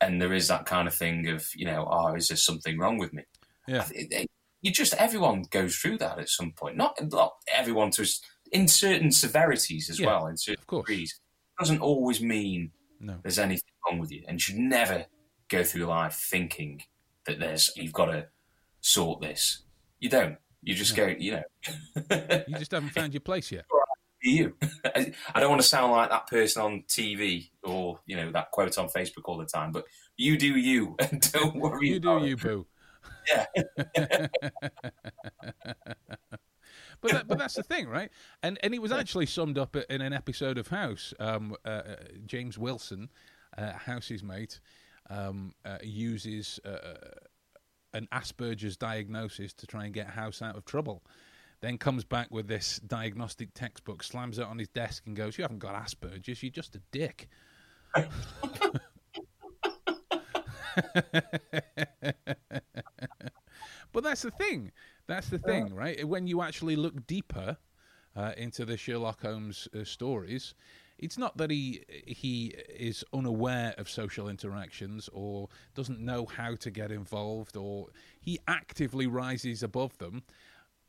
and 0.00 0.20
there 0.20 0.32
is 0.32 0.48
that 0.48 0.66
kind 0.66 0.88
of 0.88 0.94
thing 0.94 1.28
of 1.28 1.46
you 1.54 1.66
know, 1.66 1.86
oh, 1.90 2.14
is 2.14 2.28
there 2.28 2.36
something 2.36 2.78
wrong 2.78 2.98
with 2.98 3.12
me? 3.12 3.22
Yeah. 3.66 3.86
It- 3.94 4.12
it- 4.12 4.14
eh, 4.22 4.24
you 4.60 4.72
just 4.72 4.92
everyone 4.94 5.44
goes 5.50 5.76
through 5.76 5.98
that 5.98 6.18
at 6.18 6.28
some 6.28 6.50
point. 6.50 6.76
Not 6.76 6.98
not 7.12 7.34
everyone 7.54 7.90
to 7.92 8.04
in 8.50 8.66
certain 8.66 9.12
severities 9.12 9.88
as 9.88 10.00
Yeah, 10.00 10.06
well, 10.06 10.26
in 10.26 10.36
certain 10.36 10.60
of 10.60 10.66
course. 10.66 10.86
degrees. 10.88 11.20
Doesn't 11.60 11.80
always 11.80 12.20
mean 12.20 12.72
No. 12.98 13.18
there's 13.22 13.38
anything 13.38 13.70
wrong 13.86 14.00
with 14.00 14.10
you, 14.10 14.24
and 14.26 14.34
you 14.34 14.40
should 14.40 14.56
never 14.58 15.06
go 15.48 15.62
through 15.62 15.84
life 15.84 16.14
thinking 16.14 16.82
that 17.26 17.38
there's 17.38 17.70
you've 17.76 17.92
got 17.92 18.06
to 18.06 18.26
sort 18.80 19.20
this. 19.20 19.62
You 20.00 20.08
don't. 20.08 20.38
You 20.62 20.74
just 20.74 20.96
go. 20.96 21.06
You 21.06 21.32
know, 21.32 21.42
You 22.48 22.58
just 22.58 22.72
haven't 22.72 22.90
found 22.90 23.14
your 23.14 23.20
place 23.20 23.52
yet. 23.52 23.64
be 24.20 24.30
you. 24.30 24.54
I 24.84 25.12
I 25.34 25.40
don't 25.40 25.50
want 25.50 25.62
to 25.62 25.68
sound 25.68 25.92
like 25.92 26.10
that 26.10 26.26
person 26.26 26.62
on 26.62 26.84
TV 26.88 27.50
or 27.62 28.00
you 28.06 28.16
know 28.16 28.30
that 28.32 28.50
quote 28.50 28.76
on 28.78 28.88
Facebook 28.88 29.24
all 29.24 29.38
the 29.38 29.46
time, 29.46 29.72
but 29.72 29.84
you 30.16 30.36
do 30.36 30.56
you, 30.56 30.96
and 31.10 31.20
don't 31.32 31.56
worry. 31.56 31.88
You 31.88 32.00
do 32.00 32.10
about 32.10 32.22
it. 32.22 32.28
you, 32.28 32.36
boo. 32.36 32.66
Yeah. 33.28 33.46
But 37.00 37.12
that, 37.12 37.28
but 37.28 37.38
that's 37.38 37.54
the 37.54 37.62
thing, 37.62 37.88
right? 37.88 38.10
And 38.42 38.58
and 38.62 38.74
it 38.74 38.82
was 38.82 38.92
actually 38.92 39.26
summed 39.26 39.58
up 39.58 39.76
in 39.76 40.00
an 40.00 40.12
episode 40.12 40.58
of 40.58 40.68
House. 40.68 41.14
Um, 41.20 41.54
uh, 41.64 41.68
uh, 41.68 41.96
James 42.26 42.58
Wilson, 42.58 43.08
uh, 43.56 43.72
House's 43.72 44.22
mate, 44.22 44.60
um, 45.08 45.52
uh, 45.64 45.78
uses 45.82 46.58
uh, 46.64 46.94
an 47.94 48.08
Asperger's 48.12 48.76
diagnosis 48.76 49.52
to 49.54 49.66
try 49.66 49.84
and 49.84 49.94
get 49.94 50.08
House 50.08 50.42
out 50.42 50.56
of 50.56 50.64
trouble. 50.64 51.04
Then 51.60 51.76
comes 51.78 52.04
back 52.04 52.30
with 52.30 52.46
this 52.46 52.78
diagnostic 52.86 53.52
textbook, 53.52 54.02
slams 54.02 54.38
it 54.38 54.46
on 54.46 54.58
his 54.58 54.68
desk, 54.68 55.06
and 55.06 55.16
goes, 55.16 55.36
"You 55.38 55.42
haven't 55.42 55.58
got 55.58 55.74
Asperger's. 55.74 56.42
You're 56.42 56.50
just 56.50 56.76
a 56.76 56.80
dick." 56.92 57.28
But 63.92 64.04
that's 64.04 64.22
the 64.22 64.30
thing. 64.30 64.72
That's 65.06 65.28
the 65.28 65.38
thing, 65.38 65.74
right? 65.74 66.06
When 66.06 66.26
you 66.26 66.42
actually 66.42 66.76
look 66.76 67.06
deeper 67.06 67.56
uh, 68.14 68.32
into 68.36 68.64
the 68.64 68.76
Sherlock 68.76 69.22
Holmes 69.22 69.68
uh, 69.74 69.84
stories, 69.84 70.54
it's 70.98 71.16
not 71.16 71.36
that 71.38 71.50
he 71.50 71.84
he 72.06 72.54
is 72.68 73.04
unaware 73.12 73.74
of 73.78 73.88
social 73.88 74.28
interactions 74.28 75.08
or 75.12 75.48
doesn't 75.74 76.00
know 76.00 76.26
how 76.26 76.54
to 76.56 76.70
get 76.70 76.90
involved, 76.90 77.56
or 77.56 77.88
he 78.20 78.38
actively 78.46 79.06
rises 79.06 79.62
above 79.62 79.96
them 79.98 80.22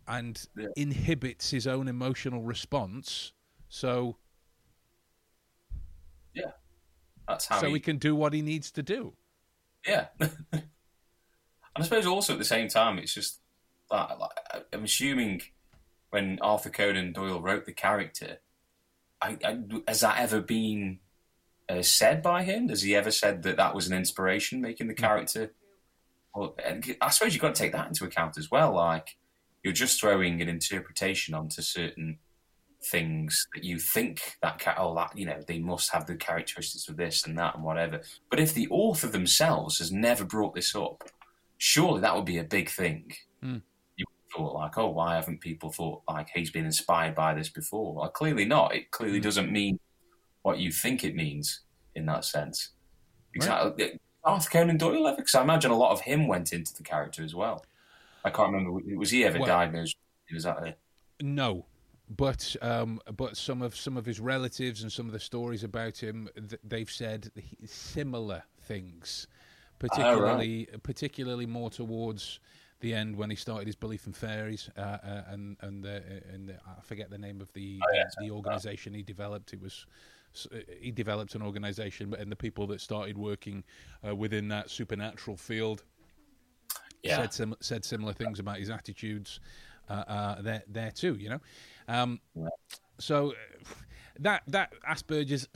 and 0.09 0.43
Yeah. 0.57 0.67
inhibits 0.75 1.51
his 1.51 1.67
own 1.67 1.87
emotional 1.87 2.41
response, 2.41 3.31
so 3.69 4.17
yeah, 6.33 6.51
That's 7.27 7.45
how 7.45 7.59
so 7.61 7.67
he, 7.67 7.73
he 7.73 7.79
can 7.79 7.97
do 7.97 8.15
what 8.15 8.33
he 8.33 8.41
needs 8.41 8.71
to 8.71 8.83
do. 8.83 9.13
Yeah. 9.87 10.07
and 10.19 10.63
I 11.75 11.81
suppose 11.83 12.05
also 12.05 12.33
at 12.33 12.39
the 12.39 12.45
same 12.45 12.67
time, 12.67 12.97
it's 12.97 13.13
just 13.13 13.39
that 13.91 14.19
like, 14.19 14.31
I'm 14.73 14.83
assuming 14.83 15.41
when 16.09 16.39
Arthur 16.41 16.69
Conan 16.69 17.13
Doyle 17.13 17.41
wrote 17.41 17.65
the 17.65 17.73
character, 17.73 18.39
I, 19.21 19.37
I, 19.43 19.59
has 19.87 20.01
that 20.01 20.19
ever 20.19 20.41
been 20.41 20.99
uh, 21.69 21.81
said 21.83 22.21
by 22.23 22.43
him? 22.43 22.69
Has 22.69 22.81
he 22.81 22.95
ever 22.95 23.11
said 23.11 23.43
that 23.43 23.57
that 23.57 23.75
was 23.75 23.87
an 23.87 23.95
inspiration 23.95 24.59
making 24.59 24.87
the 24.87 24.93
character? 24.95 25.53
Well, 26.33 26.55
I 27.01 27.09
suppose 27.09 27.33
you've 27.33 27.41
got 27.41 27.55
to 27.55 27.61
take 27.61 27.73
that 27.73 27.87
into 27.87 28.05
account 28.05 28.37
as 28.37 28.49
well. 28.49 28.73
Like 28.73 29.17
you're 29.63 29.73
just 29.73 29.99
throwing 29.99 30.41
an 30.41 30.49
interpretation 30.49 31.33
onto 31.33 31.61
certain 31.61 32.19
things 32.81 33.45
that 33.53 33.63
you 33.65 33.77
think 33.77 34.37
that 34.41 34.57
ca- 34.57 34.75
oh 34.77 34.95
that 34.95 35.11
you 35.17 35.25
know 35.25 35.37
they 35.47 35.59
must 35.59 35.91
have 35.91 36.05
the 36.05 36.15
characteristics 36.15 36.87
of 36.87 36.95
this 36.95 37.25
and 37.25 37.37
that 37.37 37.55
and 37.55 37.63
whatever. 37.63 38.01
But 38.29 38.39
if 38.39 38.53
the 38.53 38.67
author 38.69 39.07
themselves 39.07 39.79
has 39.79 39.91
never 39.91 40.23
brought 40.23 40.55
this 40.55 40.73
up, 40.75 41.03
surely 41.57 42.01
that 42.01 42.15
would 42.15 42.25
be 42.25 42.37
a 42.37 42.43
big 42.43 42.69
thing. 42.69 43.11
Hmm. 43.43 43.57
You 43.97 44.05
thought 44.33 44.53
like, 44.55 44.77
oh, 44.77 44.89
why 44.91 45.15
haven't 45.15 45.41
people 45.41 45.71
thought 45.71 46.03
like 46.09 46.29
he's 46.33 46.51
been 46.51 46.65
inspired 46.65 47.15
by 47.15 47.33
this 47.33 47.49
before? 47.49 47.93
Well, 47.95 48.09
clearly 48.09 48.45
not. 48.45 48.73
It 48.73 48.91
clearly 48.91 49.17
Hmm. 49.19 49.23
doesn't 49.23 49.51
mean 49.51 49.79
what 50.43 50.59
you 50.59 50.71
think 50.71 51.03
it 51.03 51.15
means 51.15 51.61
in 51.95 52.05
that 52.05 52.23
sense. 52.23 52.69
Exactly. 53.35 53.99
Arthur 54.23 54.49
Conan 54.49 54.77
Doyle? 54.77 55.13
Because 55.15 55.35
I 55.35 55.41
imagine 55.41 55.71
a 55.71 55.77
lot 55.77 55.91
of 55.91 56.01
him 56.01 56.27
went 56.27 56.53
into 56.53 56.73
the 56.73 56.83
character 56.83 57.23
as 57.23 57.35
well. 57.35 57.65
I 58.29 58.35
can't 58.35 58.51
remember. 58.53 58.71
Was 58.97 59.11
he 59.11 59.23
ever 59.25 59.39
Well- 59.39 59.47
diagnosed? 59.47 59.97
Was 60.31 60.43
that 60.43 60.57
a, 60.59 60.75
No, 61.21 61.65
but 62.09 62.55
um, 62.61 63.01
but 63.17 63.35
some 63.37 63.61
of 63.61 63.75
some 63.75 63.97
of 63.97 64.05
his 64.05 64.19
relatives 64.19 64.83
and 64.83 64.91
some 64.91 65.07
of 65.07 65.11
the 65.11 65.19
stories 65.19 65.63
about 65.63 65.97
him, 65.97 66.29
th- 66.35 66.61
they've 66.63 66.89
said 66.91 67.31
similar 67.65 68.43
things, 68.61 69.27
particularly 69.79 70.67
particularly 70.83 71.45
more 71.45 71.69
towards 71.69 72.39
the 72.81 72.93
end 72.93 73.15
when 73.17 73.29
he 73.29 73.35
started 73.35 73.65
his 73.67 73.75
belief 73.75 74.05
in 74.07 74.13
fairies 74.13 74.69
uh, 74.77 74.81
uh, 74.81 75.23
and 75.29 75.57
and 75.61 75.83
the, 75.83 76.01
and 76.31 76.49
the, 76.49 76.53
I 76.65 76.81
forget 76.81 77.09
the 77.09 77.17
name 77.17 77.41
of 77.41 77.51
the 77.53 77.79
Oh, 77.83 77.93
yeah. 77.93 78.03
the 78.19 78.31
organization 78.31 78.93
he 78.93 79.03
developed. 79.03 79.53
It 79.53 79.61
was 79.61 79.85
he 80.79 80.91
developed 80.91 81.33
an 81.35 81.41
organization, 81.41 82.13
and 82.13 82.31
the 82.31 82.35
people 82.35 82.67
that 82.67 82.81
started 82.81 83.17
working 83.17 83.63
uh, 84.07 84.15
within 84.15 84.47
that 84.49 84.69
supernatural 84.69 85.37
field 85.37 85.83
Yeah. 87.03 87.17
said 87.17 87.33
sim- 87.33 87.55
said 87.61 87.85
similar 87.85 88.13
things 88.13 88.39
about 88.39 88.57
his 88.57 88.69
attitudes 88.69 89.39
uh, 89.89 89.93
uh, 89.93 90.41
there 90.41 90.63
there 90.67 90.91
too. 90.91 91.15
You 91.15 91.29
know, 91.29 91.39
um, 91.87 92.19
so 92.99 93.31
uh, 93.31 93.33
that 94.19 94.43
that 94.47 94.73
Asperger's 94.87 95.47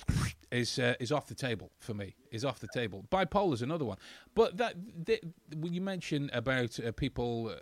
is 0.51 0.79
uh, 0.79 0.93
is 0.99 1.11
off 1.11 1.27
the 1.27 1.35
table 1.35 1.71
for 1.79 1.93
me. 1.93 2.15
Is 2.31 2.45
off 2.45 2.59
the 2.59 2.67
table. 2.73 3.05
Bipolar 3.11 3.53
is 3.53 3.61
another 3.61 3.85
one, 3.85 3.97
but 4.35 4.57
that 4.57 4.75
th- 5.05 5.23
when 5.57 5.73
you 5.73 5.81
mention 5.81 6.29
about 6.33 6.79
uh, 6.79 6.91
people 6.91 7.49
uh, 7.49 7.55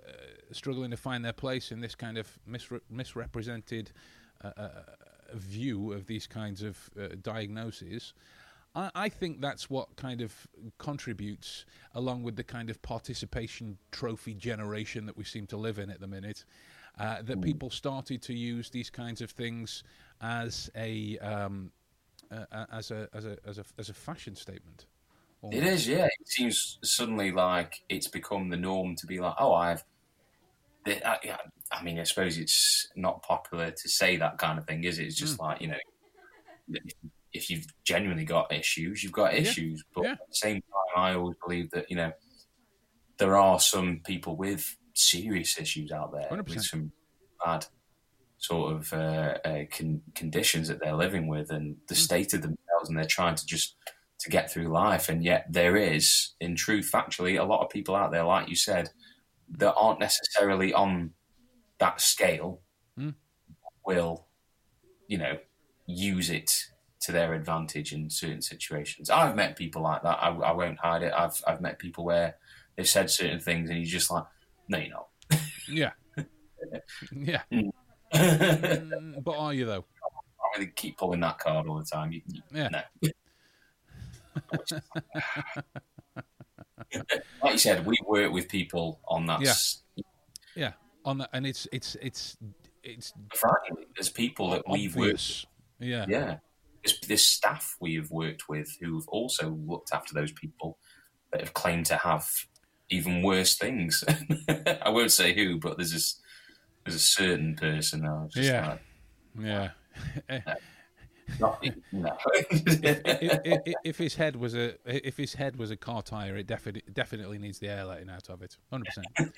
struggling 0.51 0.91
to 0.91 0.97
find 0.97 1.23
their 1.25 1.33
place 1.33 1.71
in 1.71 1.79
this 1.79 1.95
kind 1.95 2.17
of 2.17 2.27
misre- 2.47 2.81
misrepresented 2.89 3.91
uh, 4.43 4.51
uh, 4.57 4.69
view 5.33 5.93
of 5.93 6.05
these 6.07 6.27
kinds 6.27 6.61
of 6.61 6.89
uh, 6.99 7.07
diagnoses. 7.21 8.13
I, 8.75 8.91
I 8.95 9.09
think 9.09 9.41
that's 9.41 9.69
what 9.69 9.95
kind 9.95 10.21
of 10.21 10.47
contributes, 10.77 11.65
along 11.93 12.23
with 12.23 12.35
the 12.35 12.43
kind 12.43 12.69
of 12.69 12.81
participation 12.81 13.77
trophy 13.91 14.33
generation 14.33 15.05
that 15.05 15.17
we 15.17 15.23
seem 15.23 15.47
to 15.47 15.57
live 15.57 15.79
in 15.79 15.89
at 15.89 15.99
the 15.99 16.07
minute, 16.07 16.45
uh, 16.99 17.21
that 17.23 17.41
people 17.41 17.69
started 17.69 18.21
to 18.23 18.33
use 18.33 18.69
these 18.69 18.89
kinds 18.89 19.21
of 19.21 19.31
things 19.31 19.83
as 20.21 20.69
a 20.75 21.17
um, 21.19 21.71
uh, 22.31 22.65
as 22.71 22.91
a 22.91 23.09
as 23.13 23.25
a 23.25 23.37
as 23.45 23.57
a 23.57 23.65
as 23.77 23.89
a 23.89 23.93
fashion 23.93 24.35
statement. 24.35 24.85
It 25.51 25.63
is, 25.63 25.87
yeah. 25.87 26.05
It 26.05 26.27
seems 26.27 26.77
suddenly 26.83 27.31
like 27.31 27.73
it's 27.89 28.07
become 28.07 28.49
the 28.49 28.57
norm 28.57 28.95
to 28.97 29.07
be 29.07 29.19
like, 29.19 29.35
oh, 29.39 29.53
I've. 29.53 29.83
I, 30.85 31.37
I 31.71 31.83
mean, 31.83 31.99
I 31.99 32.03
suppose 32.03 32.37
it's 32.37 32.87
not 32.95 33.21
popular 33.21 33.69
to 33.69 33.89
say 33.89 34.17
that 34.17 34.37
kind 34.37 34.57
of 34.57 34.65
thing, 34.65 34.83
is 34.83 34.97
it? 34.97 35.07
It's 35.07 35.15
just 35.17 35.39
Hmm. 35.39 35.45
like 35.45 35.61
you 35.61 35.67
know, 35.67 35.77
if, 37.33 37.49
you've 37.49 37.65
genuinely 37.83 38.25
got 38.25 38.51
issues, 38.51 39.03
you've 39.03 39.11
got 39.11 39.33
issues. 39.33 39.83
But 39.93 40.03
Yeah. 40.03 40.11
at 40.13 40.27
the 40.27 40.35
same 40.35 40.61
time, 40.61 41.03
I 41.03 41.13
always 41.15 41.37
believe 41.45 41.69
that 41.71 41.89
you 41.89 41.95
know 41.95 42.11
there 43.17 43.37
are 43.37 43.59
some 43.59 44.01
people 44.05 44.35
with 44.35 44.75
serious 44.93 45.59
issues 45.59 45.91
out 45.91 46.11
there 46.11 46.27
100%. 46.29 46.47
with 46.49 46.63
some 46.65 46.91
bad 47.43 47.65
sort 48.37 48.73
of 48.73 48.91
uh, 48.93 49.37
uh, 49.45 49.63
con- 49.71 50.01
conditions 50.15 50.67
that 50.67 50.79
they're 50.81 50.95
living 50.95 51.27
with 51.27 51.51
and 51.51 51.77
the 51.87 51.93
Hmm. 51.95 51.99
state 51.99 52.33
of 52.33 52.41
themselves, 52.41 52.89
and 52.89 52.97
they're 52.97 53.05
trying 53.05 53.35
to 53.35 53.45
just 53.45 53.75
to 54.19 54.29
get 54.29 54.51
through 54.51 54.67
life. 54.67 55.09
And 55.09 55.23
yet, 55.23 55.45
there 55.49 55.75
is, 55.75 56.35
in 56.39 56.55
truth, 56.55 56.89
factually, 56.91 57.39
a 57.39 57.43
lot 57.43 57.61
of 57.63 57.69
people 57.71 57.95
out 57.95 58.11
there, 58.11 58.23
like 58.23 58.49
you 58.49 58.55
said, 58.55 58.89
that 59.57 59.73
aren't 59.75 59.99
necessarily 59.99 60.73
on 60.73 61.13
that 61.79 61.99
scale. 62.01 62.61
Mm. 62.99 63.15
Will, 63.85 64.27
you 65.07 65.17
know, 65.17 65.39
use 65.87 66.29
it 66.29 66.51
to 67.01 67.11
their 67.11 67.33
advantage 67.33 67.93
in 67.93 68.09
certain 68.09 68.41
situations. 68.41 69.09
I've 69.09 69.35
met 69.35 69.55
people 69.55 69.81
like 69.81 70.03
that. 70.03 70.19
I, 70.21 70.29
I 70.29 70.51
won't 70.51 70.79
hide 70.79 71.03
it. 71.03 71.13
I've 71.15 71.41
I've 71.47 71.61
met 71.61 71.79
people 71.79 72.05
where 72.05 72.35
they've 72.75 72.87
said 72.87 73.09
certain 73.09 73.39
things, 73.39 73.69
and 73.69 73.79
you're 73.79 73.87
just 73.87 74.11
like, 74.11 74.23
no, 74.67 74.77
you're 74.77 74.89
not. 74.89 75.07
Yeah, 75.67 75.91
yeah. 77.11 77.41
Mm. 77.51 77.71
Mm, 78.13 79.23
but 79.23 79.37
are 79.37 79.53
you 79.53 79.65
though? 79.65 79.85
I 80.03 80.57
really 80.57 80.71
keep 80.75 80.97
pulling 80.97 81.21
that 81.21 81.39
card 81.39 81.65
all 81.65 81.77
the 81.77 81.85
time. 81.85 82.11
You, 82.11 82.21
you, 82.27 82.41
Yeah. 82.53 82.67
No. 82.69 82.81
like 87.41 87.53
you 87.53 87.57
said, 87.57 87.85
we 87.85 87.97
work 88.05 88.33
with 88.33 88.49
people 88.49 88.99
on 89.07 89.25
that. 89.27 89.39
Yeah. 89.41 89.53
Yeah, 90.55 90.73
on 91.05 91.19
that, 91.19 91.29
and 91.31 91.47
it's 91.47 91.67
it's 91.71 91.95
it's 92.01 92.37
it's 92.83 93.13
Friday, 93.33 93.85
there's 93.95 94.09
people 94.09 94.49
that 94.49 94.63
we've 94.69 94.93
worked. 94.95 95.45
Yeah, 95.79 96.05
Yeah. 96.09 96.37
There's, 96.83 96.99
there's 97.07 97.25
staff 97.25 97.75
we 97.79 97.95
have 97.95 98.11
worked 98.11 98.49
with 98.49 98.77
who've 98.81 99.07
also 99.07 99.57
looked 99.65 99.93
after 99.93 100.13
those 100.13 100.31
people 100.31 100.77
that 101.31 101.41
have 101.41 101.53
claimed 101.53 101.85
to 101.87 101.97
have 101.97 102.27
even 102.89 103.23
worse 103.23 103.55
things. 103.57 104.03
I 104.81 104.89
won't 104.89 105.11
say 105.11 105.33
who, 105.33 105.59
but 105.59 105.77
there's 105.77 105.93
this, 105.93 106.19
there's 106.83 106.95
a 106.95 106.99
certain 106.99 107.55
person 107.55 108.01
now. 108.01 108.27
Just 108.31 108.47
Yeah. 108.47 108.77
yeah. 109.39 109.69
Like, 110.29 110.43
not, 111.39 111.65
no. 111.91 112.17
if, 112.51 113.39
if, 113.45 113.75
if 113.83 113.97
his 113.97 114.15
head 114.15 114.35
was 114.35 114.53
a 114.53 114.75
if 114.85 115.15
his 115.15 115.33
head 115.33 115.55
was 115.55 115.71
a 115.71 115.77
car 115.77 116.01
tire, 116.01 116.35
it 116.35 116.47
definitely 116.47 116.83
definitely 116.91 117.37
needs 117.37 117.59
the 117.59 117.69
air 117.69 117.85
letting 117.85 118.09
out 118.09 118.29
of 118.29 118.41
it. 118.41 118.57
Hundred 118.69 118.87
percent. 118.87 119.33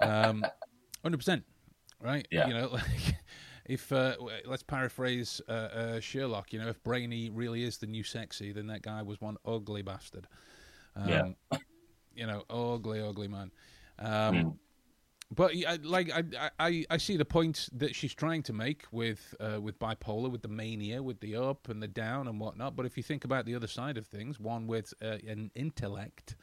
Um, 0.00 0.44
hundred 1.02 1.18
percent. 1.18 1.44
Right. 2.02 2.26
Yeah. 2.30 2.48
You 2.48 2.54
know, 2.54 2.68
like 2.72 3.16
if 3.70 3.92
uh, 3.92 4.16
let's 4.44 4.64
paraphrase 4.64 5.40
uh, 5.48 5.52
uh, 5.52 6.00
Sherlock. 6.00 6.52
You 6.52 6.60
know, 6.60 6.68
if 6.68 6.82
Brainy 6.82 7.30
really 7.30 7.62
is 7.62 7.78
the 7.78 7.86
new 7.86 8.02
sexy, 8.02 8.52
then 8.52 8.66
that 8.66 8.82
guy 8.82 9.02
was 9.02 9.20
one 9.20 9.36
ugly 9.46 9.82
bastard. 9.82 10.26
Um, 10.96 11.08
Yeah. 11.08 11.58
You 12.12 12.26
know, 12.26 12.42
ugly, 12.50 13.00
ugly 13.00 13.28
man. 13.28 13.52
Um, 13.98 14.34
Mm. 14.34 14.58
But 15.32 15.52
like 15.84 16.10
I, 16.10 16.50
I, 16.58 16.84
I 16.90 16.96
see 16.96 17.16
the 17.16 17.24
point 17.24 17.68
that 17.72 17.94
she's 17.94 18.12
trying 18.14 18.42
to 18.42 18.52
make 18.52 18.82
with 18.90 19.32
uh, 19.38 19.60
with 19.60 19.78
bipolar, 19.78 20.28
with 20.28 20.42
the 20.42 20.48
mania, 20.48 21.00
with 21.00 21.20
the 21.20 21.36
up 21.36 21.68
and 21.68 21.80
the 21.80 21.86
down 21.86 22.26
and 22.26 22.40
whatnot. 22.40 22.74
But 22.74 22.84
if 22.84 22.96
you 22.96 23.04
think 23.04 23.24
about 23.24 23.46
the 23.46 23.54
other 23.54 23.68
side 23.68 23.96
of 23.96 24.06
things, 24.08 24.40
one 24.40 24.66
with 24.66 24.92
uh, 25.00 25.18
an 25.28 25.52
intellect 25.54 26.34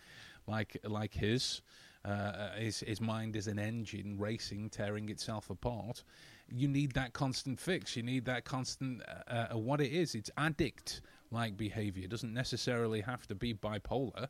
like 0.47 0.78
like 0.86 1.13
his, 1.13 1.61
uh, 2.05 2.51
his 2.51 2.80
his 2.80 3.01
mind 3.01 3.36
is 3.36 3.47
an 3.47 3.59
engine 3.59 4.17
racing, 4.17 4.69
tearing 4.69 5.09
itself 5.09 5.49
apart. 5.49 6.05
You 6.49 6.67
need 6.67 6.93
that 6.93 7.13
constant 7.13 7.59
fix. 7.59 7.95
You 7.95 8.03
need 8.03 8.25
that 8.25 8.45
constant. 8.45 9.01
Uh, 9.29 9.47
uh, 9.51 9.57
what 9.57 9.81
it 9.81 9.91
is, 9.91 10.15
it's 10.15 10.31
addict 10.37 11.01
like 11.31 11.57
behavior. 11.57 12.05
It 12.05 12.09
doesn't 12.09 12.33
necessarily 12.33 13.01
have 13.01 13.27
to 13.27 13.35
be 13.35 13.53
bipolar. 13.53 14.27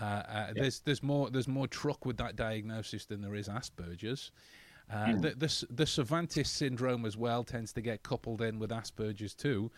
Uh, 0.00 0.04
uh, 0.04 0.52
There's 0.54 0.80
there's 0.80 1.02
more 1.02 1.30
there's 1.30 1.48
more 1.48 1.66
truck 1.66 2.06
with 2.06 2.16
that 2.18 2.36
diagnosis 2.36 3.06
than 3.06 3.20
there 3.22 3.34
is 3.34 3.48
Asperger's. 3.48 4.30
Uh, 4.92 5.16
the, 5.16 5.30
the 5.30 5.66
the 5.70 5.86
savant's 5.86 6.50
syndrome 6.50 7.04
as 7.04 7.16
well 7.16 7.44
tends 7.44 7.72
to 7.72 7.80
get 7.80 8.02
coupled 8.02 8.42
in 8.42 8.58
with 8.58 8.70
Asperger's 8.70 9.34
too, 9.34 9.70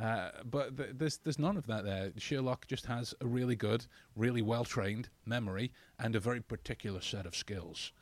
uh, 0.00 0.30
but 0.44 0.76
th- 0.76 0.90
there's 0.94 1.18
there's 1.18 1.38
none 1.38 1.56
of 1.56 1.66
that 1.66 1.84
there. 1.84 2.12
Sherlock 2.16 2.66
just 2.66 2.86
has 2.86 3.14
a 3.20 3.26
really 3.26 3.56
good, 3.56 3.86
really 4.16 4.42
well 4.42 4.64
trained 4.64 5.08
memory 5.26 5.72
and 5.98 6.14
a 6.16 6.20
very 6.20 6.40
particular 6.40 7.00
set 7.00 7.26
of 7.26 7.34
skills. 7.36 7.92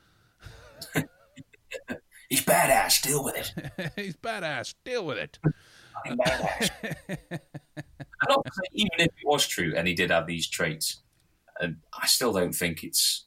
He's 2.30 2.44
badass. 2.44 3.02
Deal 3.02 3.24
with 3.24 3.36
it. 3.36 3.92
He's 3.96 4.16
badass. 4.16 4.74
Deal 4.84 5.04
with 5.04 5.18
it. 5.18 5.38
He's 6.04 6.14
badass. 6.14 6.70
and 7.28 8.38
even 8.72 9.00
if 9.00 9.06
it 9.06 9.26
was 9.26 9.46
true 9.46 9.74
and 9.76 9.86
he 9.88 9.94
did 9.94 10.10
have 10.10 10.28
these 10.28 10.48
traits, 10.48 11.02
um, 11.60 11.78
I 12.00 12.06
still 12.06 12.32
don't 12.32 12.54
think 12.54 12.84
it's 12.84 13.26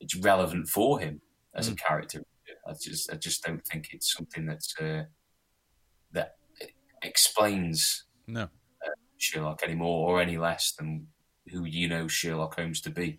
it's 0.00 0.14
relevant 0.14 0.68
for 0.68 1.00
him 1.00 1.20
as 1.54 1.68
a 1.68 1.72
mm. 1.72 1.78
character. 1.78 2.22
I 2.66 2.74
just 2.80 3.12
I 3.12 3.16
just 3.16 3.42
don't 3.42 3.66
think 3.66 3.88
it's 3.92 4.14
something 4.14 4.46
that's 4.46 4.72
uh, 4.80 5.02
that 6.12 6.36
explains 7.02 8.04
No. 8.28 8.42
Uh, 8.42 8.90
Sherlock 9.16 9.62
any 9.64 9.74
more 9.74 10.08
or 10.08 10.22
any 10.22 10.38
less 10.38 10.72
than 10.72 11.08
who 11.48 11.64
you 11.64 11.88
know 11.88 12.06
Sherlock 12.06 12.54
Holmes 12.54 12.80
to 12.82 12.90
be. 12.90 13.18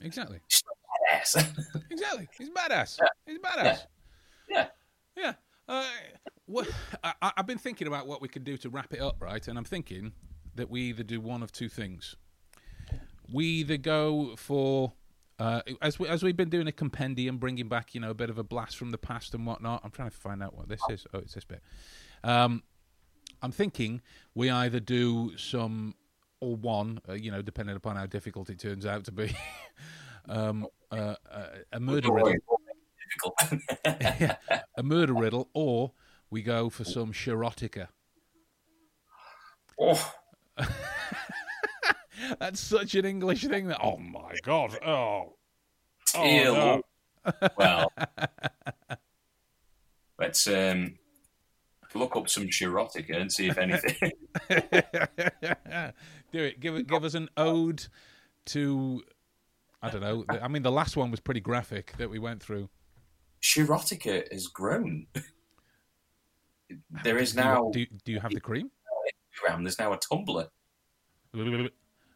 Exactly. 0.00 0.40
He's 0.48 0.62
badass. 0.62 1.46
Exactly. 1.90 2.28
He's 2.38 2.50
badass. 2.50 2.98
He's 3.26 3.38
badass. 3.38 3.64
Yeah. 3.64 3.76
Yeah. 4.48 4.68
Yeah. 5.16 5.32
Uh, 5.68 5.84
what, 6.46 6.68
I, 7.02 7.14
I- 7.22 7.32
I've 7.38 7.46
been 7.46 7.58
thinking 7.58 7.86
about 7.88 8.06
what 8.06 8.20
we 8.22 8.28
could 8.28 8.44
do 8.44 8.56
to 8.58 8.68
wrap 8.70 8.92
it 8.92 9.00
up, 9.00 9.16
right? 9.20 9.46
And 9.48 9.58
I'm 9.58 9.64
thinking 9.64 10.12
that 10.54 10.70
we 10.70 10.82
either 10.82 11.02
do 11.02 11.20
one 11.20 11.42
of 11.42 11.52
two 11.52 11.68
things. 11.68 12.16
We 13.32 13.44
either 13.46 13.76
go 13.76 14.36
for, 14.36 14.92
uh, 15.38 15.62
as, 15.82 15.98
we, 15.98 16.06
as 16.08 16.22
we've 16.22 16.36
been 16.36 16.48
doing 16.50 16.68
a 16.68 16.72
compendium, 16.72 17.38
bringing 17.38 17.68
back, 17.68 17.94
you 17.94 18.00
know, 18.00 18.10
a 18.10 18.14
bit 18.14 18.30
of 18.30 18.38
a 18.38 18.44
blast 18.44 18.76
from 18.76 18.90
the 18.90 18.98
past 18.98 19.34
and 19.34 19.44
whatnot. 19.46 19.80
I'm 19.84 19.90
trying 19.90 20.10
to 20.10 20.16
find 20.16 20.42
out 20.42 20.54
what 20.56 20.68
this 20.68 20.80
is. 20.90 21.06
Oh, 21.12 21.18
it's 21.18 21.34
this 21.34 21.44
bit. 21.44 21.62
Um, 22.22 22.62
I'm 23.42 23.52
thinking 23.52 24.00
we 24.34 24.48
either 24.50 24.80
do 24.80 25.36
some 25.36 25.94
or 26.40 26.54
one, 26.56 27.00
uh, 27.08 27.14
you 27.14 27.30
know, 27.30 27.42
depending 27.42 27.76
upon 27.76 27.96
how 27.96 28.06
difficult 28.06 28.48
it 28.50 28.58
turns 28.58 28.86
out 28.86 29.04
to 29.04 29.12
be, 29.12 29.34
um, 30.28 30.66
uh, 30.90 31.14
uh, 31.30 31.46
a 31.72 31.80
murder 31.80 32.12
riddle 32.12 32.34
Difficult. 33.16 33.60
yeah, 33.84 34.36
a 34.76 34.82
murder 34.82 35.14
riddle, 35.14 35.48
or 35.54 35.92
we 36.30 36.42
go 36.42 36.68
for 36.70 36.84
some 36.84 37.12
Sherotica. 37.12 37.88
oh, 39.80 40.14
That's 42.38 42.60
such 42.60 42.94
an 42.94 43.04
English 43.04 43.44
thing 43.44 43.68
that, 43.68 43.78
oh 43.82 43.98
my 43.98 44.34
God, 44.42 44.76
oh. 44.84 45.34
Oh, 46.14 46.22
no. 46.24 46.82
well, 47.58 47.92
let's 50.18 50.46
um, 50.46 50.94
look 51.94 52.16
up 52.16 52.28
some 52.28 52.46
Shirotica 52.46 53.20
and 53.20 53.30
see 53.30 53.48
if 53.48 53.58
anything. 53.58 54.12
Do 56.32 56.42
it. 56.42 56.60
Give 56.60 56.76
it. 56.76 56.86
Give 56.86 57.04
us 57.04 57.14
an 57.14 57.28
ode 57.36 57.86
to 58.46 59.02
I 59.82 59.90
don't 59.90 60.00
know. 60.00 60.24
I 60.42 60.48
mean, 60.48 60.62
the 60.62 60.72
last 60.72 60.96
one 60.96 61.10
was 61.10 61.20
pretty 61.20 61.40
graphic 61.40 61.94
that 61.98 62.10
we 62.10 62.18
went 62.18 62.42
through. 62.42 62.68
Shirotica 63.46 64.32
has 64.32 64.48
grown. 64.48 65.06
there 67.04 67.18
is 67.18 67.32
Do 67.32 67.38
you- 67.38 67.44
now 67.44 67.70
Do, 67.72 67.86
do 68.04 68.12
you 68.12 68.20
have 68.20 68.32
the 68.32 68.40
cream? 68.40 68.70
There's 69.60 69.78
now 69.78 69.92
a 69.92 69.98
Tumblr. 69.98 70.48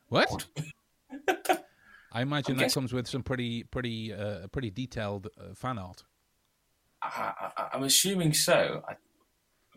What? 0.08 0.46
I 2.12 2.22
imagine 2.22 2.54
I'm 2.54 2.60
that 2.60 2.74
comes 2.74 2.92
with 2.92 3.06
some 3.06 3.22
pretty, 3.22 3.62
pretty, 3.62 4.12
uh, 4.12 4.48
pretty 4.48 4.70
detailed 4.70 5.28
uh, 5.38 5.54
fan 5.54 5.78
art. 5.78 6.02
I, 7.02 7.32
I, 7.56 7.68
I'm 7.74 7.84
assuming 7.84 8.32
so. 8.32 8.82
I, 8.88 8.94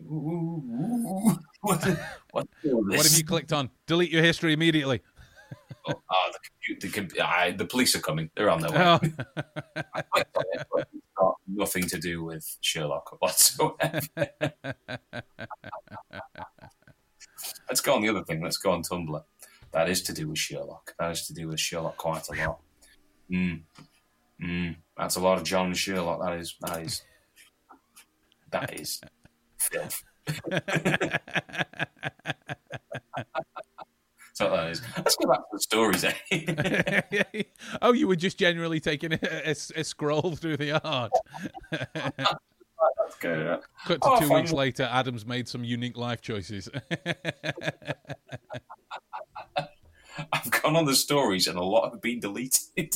what, 0.00 1.38
what's 1.60 1.86
all 1.86 2.84
this? 2.84 2.96
What 2.96 3.06
have 3.06 3.16
you 3.16 3.24
clicked 3.24 3.52
on? 3.52 3.70
Delete 3.86 4.10
your 4.10 4.22
history 4.24 4.52
immediately. 4.52 5.00
Oh, 5.86 6.02
ah, 6.10 6.30
the, 6.66 6.74
the, 6.76 6.88
com- 6.88 7.08
ah, 7.20 7.50
the 7.56 7.66
police 7.66 7.94
are 7.94 8.00
coming. 8.00 8.30
They're 8.34 8.50
on 8.50 8.60
their 8.60 8.70
way. 8.72 8.78
Oh. 8.80 9.00
I 9.94 10.02
clicked 10.02 10.36
on 10.36 10.44
it, 10.54 10.66
but 10.72 10.88
it's 10.92 11.06
got 11.16 11.34
nothing 11.64 11.88
to 11.88 11.98
do 11.98 12.22
with 12.22 12.58
Sherlock 12.60 13.16
whatsoever. 13.20 14.00
Let's 17.68 17.80
go 17.80 17.94
on 17.94 18.02
the 18.02 18.10
other 18.10 18.24
thing. 18.24 18.42
Let's 18.42 18.58
go 18.58 18.72
on 18.72 18.82
Tumblr. 18.82 19.22
That 19.72 19.88
is 19.88 20.02
to 20.02 20.12
do 20.12 20.28
with 20.28 20.38
Sherlock. 20.38 20.94
That 20.98 21.12
is 21.12 21.26
to 21.26 21.32
do 21.32 21.48
with 21.48 21.58
Sherlock 21.58 21.96
quite 21.96 22.28
a 22.28 22.46
lot. 22.46 22.58
Mm. 23.32 23.62
Mm. 24.42 24.76
That's 24.96 25.16
a 25.16 25.20
lot 25.20 25.38
of 25.38 25.44
John 25.44 25.72
Sherlock. 25.72 26.20
That 26.20 26.38
is. 26.38 26.54
That 26.60 26.82
is. 26.82 27.02
That 28.50 28.78
is 28.78 29.00
filth. 29.58 30.04
So 34.36 34.50
that 34.50 34.68
is. 34.70 34.82
Let's 34.96 35.14
go 35.14 35.28
back 35.30 35.38
to 35.38 35.44
the 35.52 35.60
stories. 35.60 36.04
Eh? 36.04 37.42
oh, 37.82 37.92
you 37.92 38.08
were 38.08 38.16
just 38.16 38.36
generally 38.36 38.80
taking 38.80 39.12
a, 39.12 39.18
a, 39.22 39.50
a 39.50 39.84
scroll 39.84 40.34
through 40.34 40.56
the 40.56 40.72
art. 40.84 41.12
Let's 41.70 43.16
go. 43.20 43.60
Cut 43.86 44.02
to 44.02 44.08
Oh, 44.10 44.18
two 44.20 44.34
weeks 44.34 44.52
later, 44.52 44.88
Adam's 44.90 45.24
made 45.24 45.46
some 45.46 45.62
unique 45.62 45.96
life 45.96 46.20
choices. 46.20 46.68
I've 50.32 50.50
gone 50.62 50.76
on 50.76 50.84
the 50.84 50.94
stories 50.96 51.46
and 51.46 51.58
a 51.58 51.62
lot 51.62 51.92
have 51.92 52.02
been 52.02 52.20
deleted. 52.20 52.94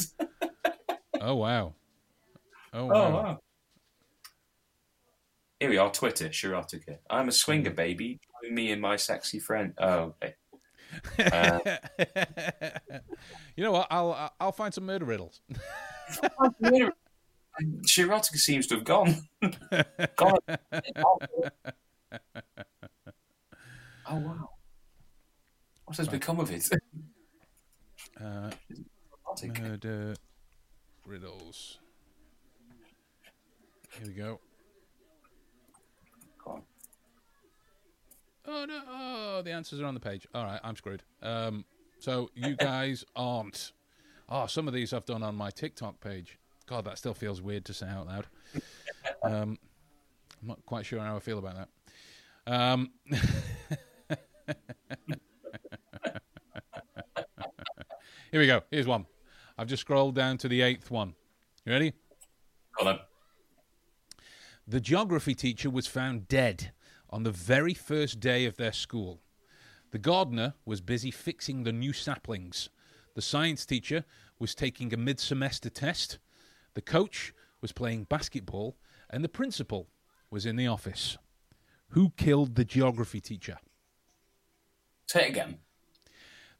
oh 1.21 1.35
wow! 1.37 1.75
Oh 2.73 2.81
Oh, 2.81 2.87
wow! 2.87 3.11
wow. 3.13 3.39
Here 5.61 5.71
we 5.71 5.79
are, 5.79 5.91
Twitter, 5.91 6.29
Shirotica. 6.29 6.99
I'm 7.11 7.29
a 7.29 7.31
Mm. 7.31 7.35
swinger, 7.35 7.71
baby. 7.71 8.21
Join 8.43 8.55
me 8.55 8.71
and 8.73 8.81
my 8.81 8.97
sexy 8.97 9.39
friend. 9.41 9.75
Oh, 9.79 10.15
okay. 10.23 10.35
Uh, 11.19 11.59
you 13.57 13.65
know 13.65 13.73
what? 13.73 13.87
I'll 13.91 14.33
I'll 14.41 14.53
find 14.53 14.73
some 14.73 14.87
murder 14.87 15.05
riddles. 15.05 15.41
Shirotica 17.83 18.37
seems 18.37 18.67
to 18.69 18.77
have 18.77 18.85
gone. 18.85 19.17
gone. 20.17 20.39
Oh, 24.11 24.17
wow. 24.17 24.51
What 25.85 25.97
has 25.97 26.09
become 26.09 26.39
of 26.41 26.51
it? 26.51 26.69
Uh, 28.21 28.51
murder 29.61 30.15
riddles. 31.05 31.79
Here 33.99 34.07
we 34.07 34.13
go. 34.13 34.41
Go 36.45 36.51
on. 36.53 36.63
Oh 38.51 38.65
no! 38.65 38.81
Oh, 38.89 39.43
the 39.43 39.53
answers 39.53 39.79
are 39.81 39.85
on 39.85 39.93
the 39.93 40.01
page. 40.01 40.27
All 40.35 40.45
right, 40.45 40.59
I'm 40.65 40.75
screwed. 40.75 41.03
Um, 41.23 41.67
so 41.99 42.31
you 42.35 42.57
guys 42.59 43.05
aren't. 43.15 43.73
Oh, 44.31 44.47
some 44.47 44.67
of 44.67 44.75
these 44.75 44.95
I've 44.95 45.05
done 45.05 45.23
on 45.23 45.35
my 45.35 45.51
TikTok 45.51 46.01
page. 46.01 46.39
God, 46.67 46.87
that 46.87 46.97
still 46.99 47.15
feels 47.15 47.43
weird 47.43 47.67
to 47.67 47.75
say 47.75 47.87
out 47.89 48.07
loud. 48.07 48.27
Um, 49.23 49.59
I'm 50.41 50.49
not 50.49 50.65
quite 50.65 50.87
sure 50.87 51.01
how 51.01 51.17
I 51.17 51.19
feel 51.19 51.39
about 51.39 51.57
that. 51.57 51.69
Um, 52.47 52.91
here 58.31 58.41
we 58.41 58.47
go. 58.47 58.63
Here's 58.71 58.87
one. 58.87 59.07
I've 59.57 59.67
just 59.67 59.81
scrolled 59.81 60.15
down 60.15 60.39
to 60.39 60.49
the 60.49 60.61
eighth 60.63 60.91
one. 60.91 61.15
You 61.65 61.73
ready? 61.73 61.95
Go 62.79 62.89
on. 62.89 63.01
The 64.69 64.81
geography 64.81 65.35
teacher 65.35 65.69
was 65.69 65.89
found 65.89 66.29
dead 66.29 66.73
on 67.11 67.23
the 67.23 67.31
very 67.31 67.75
first 67.75 68.21
day 68.21 68.45
of 68.45 68.57
their 68.57 68.73
school. 68.73 69.21
The 69.91 69.99
gardener 69.99 70.55
was 70.65 70.81
busy 70.81 71.11
fixing 71.11 71.63
the 71.63 71.73
new 71.73 71.93
saplings. 71.93 72.69
The 73.15 73.23
science 73.23 73.65
teacher 73.65 74.05
was 74.39 74.55
taking 74.55 74.93
a 74.93 74.97
mid 74.97 75.19
semester 75.19 75.71
test. 75.71 76.19
The 76.75 76.83
coach 76.83 77.33
was 77.61 77.73
playing 77.73 78.05
basketball. 78.05 78.77
And 79.11 79.25
the 79.25 79.29
principal 79.29 79.89
was 80.31 80.45
in 80.45 80.57
the 80.57 80.67
office. 80.67 81.17
Who 81.91 82.11
killed 82.17 82.55
the 82.55 82.65
geography 82.65 83.21
teacher? 83.21 83.59
Say 85.07 85.27
it 85.27 85.31
again. 85.31 85.59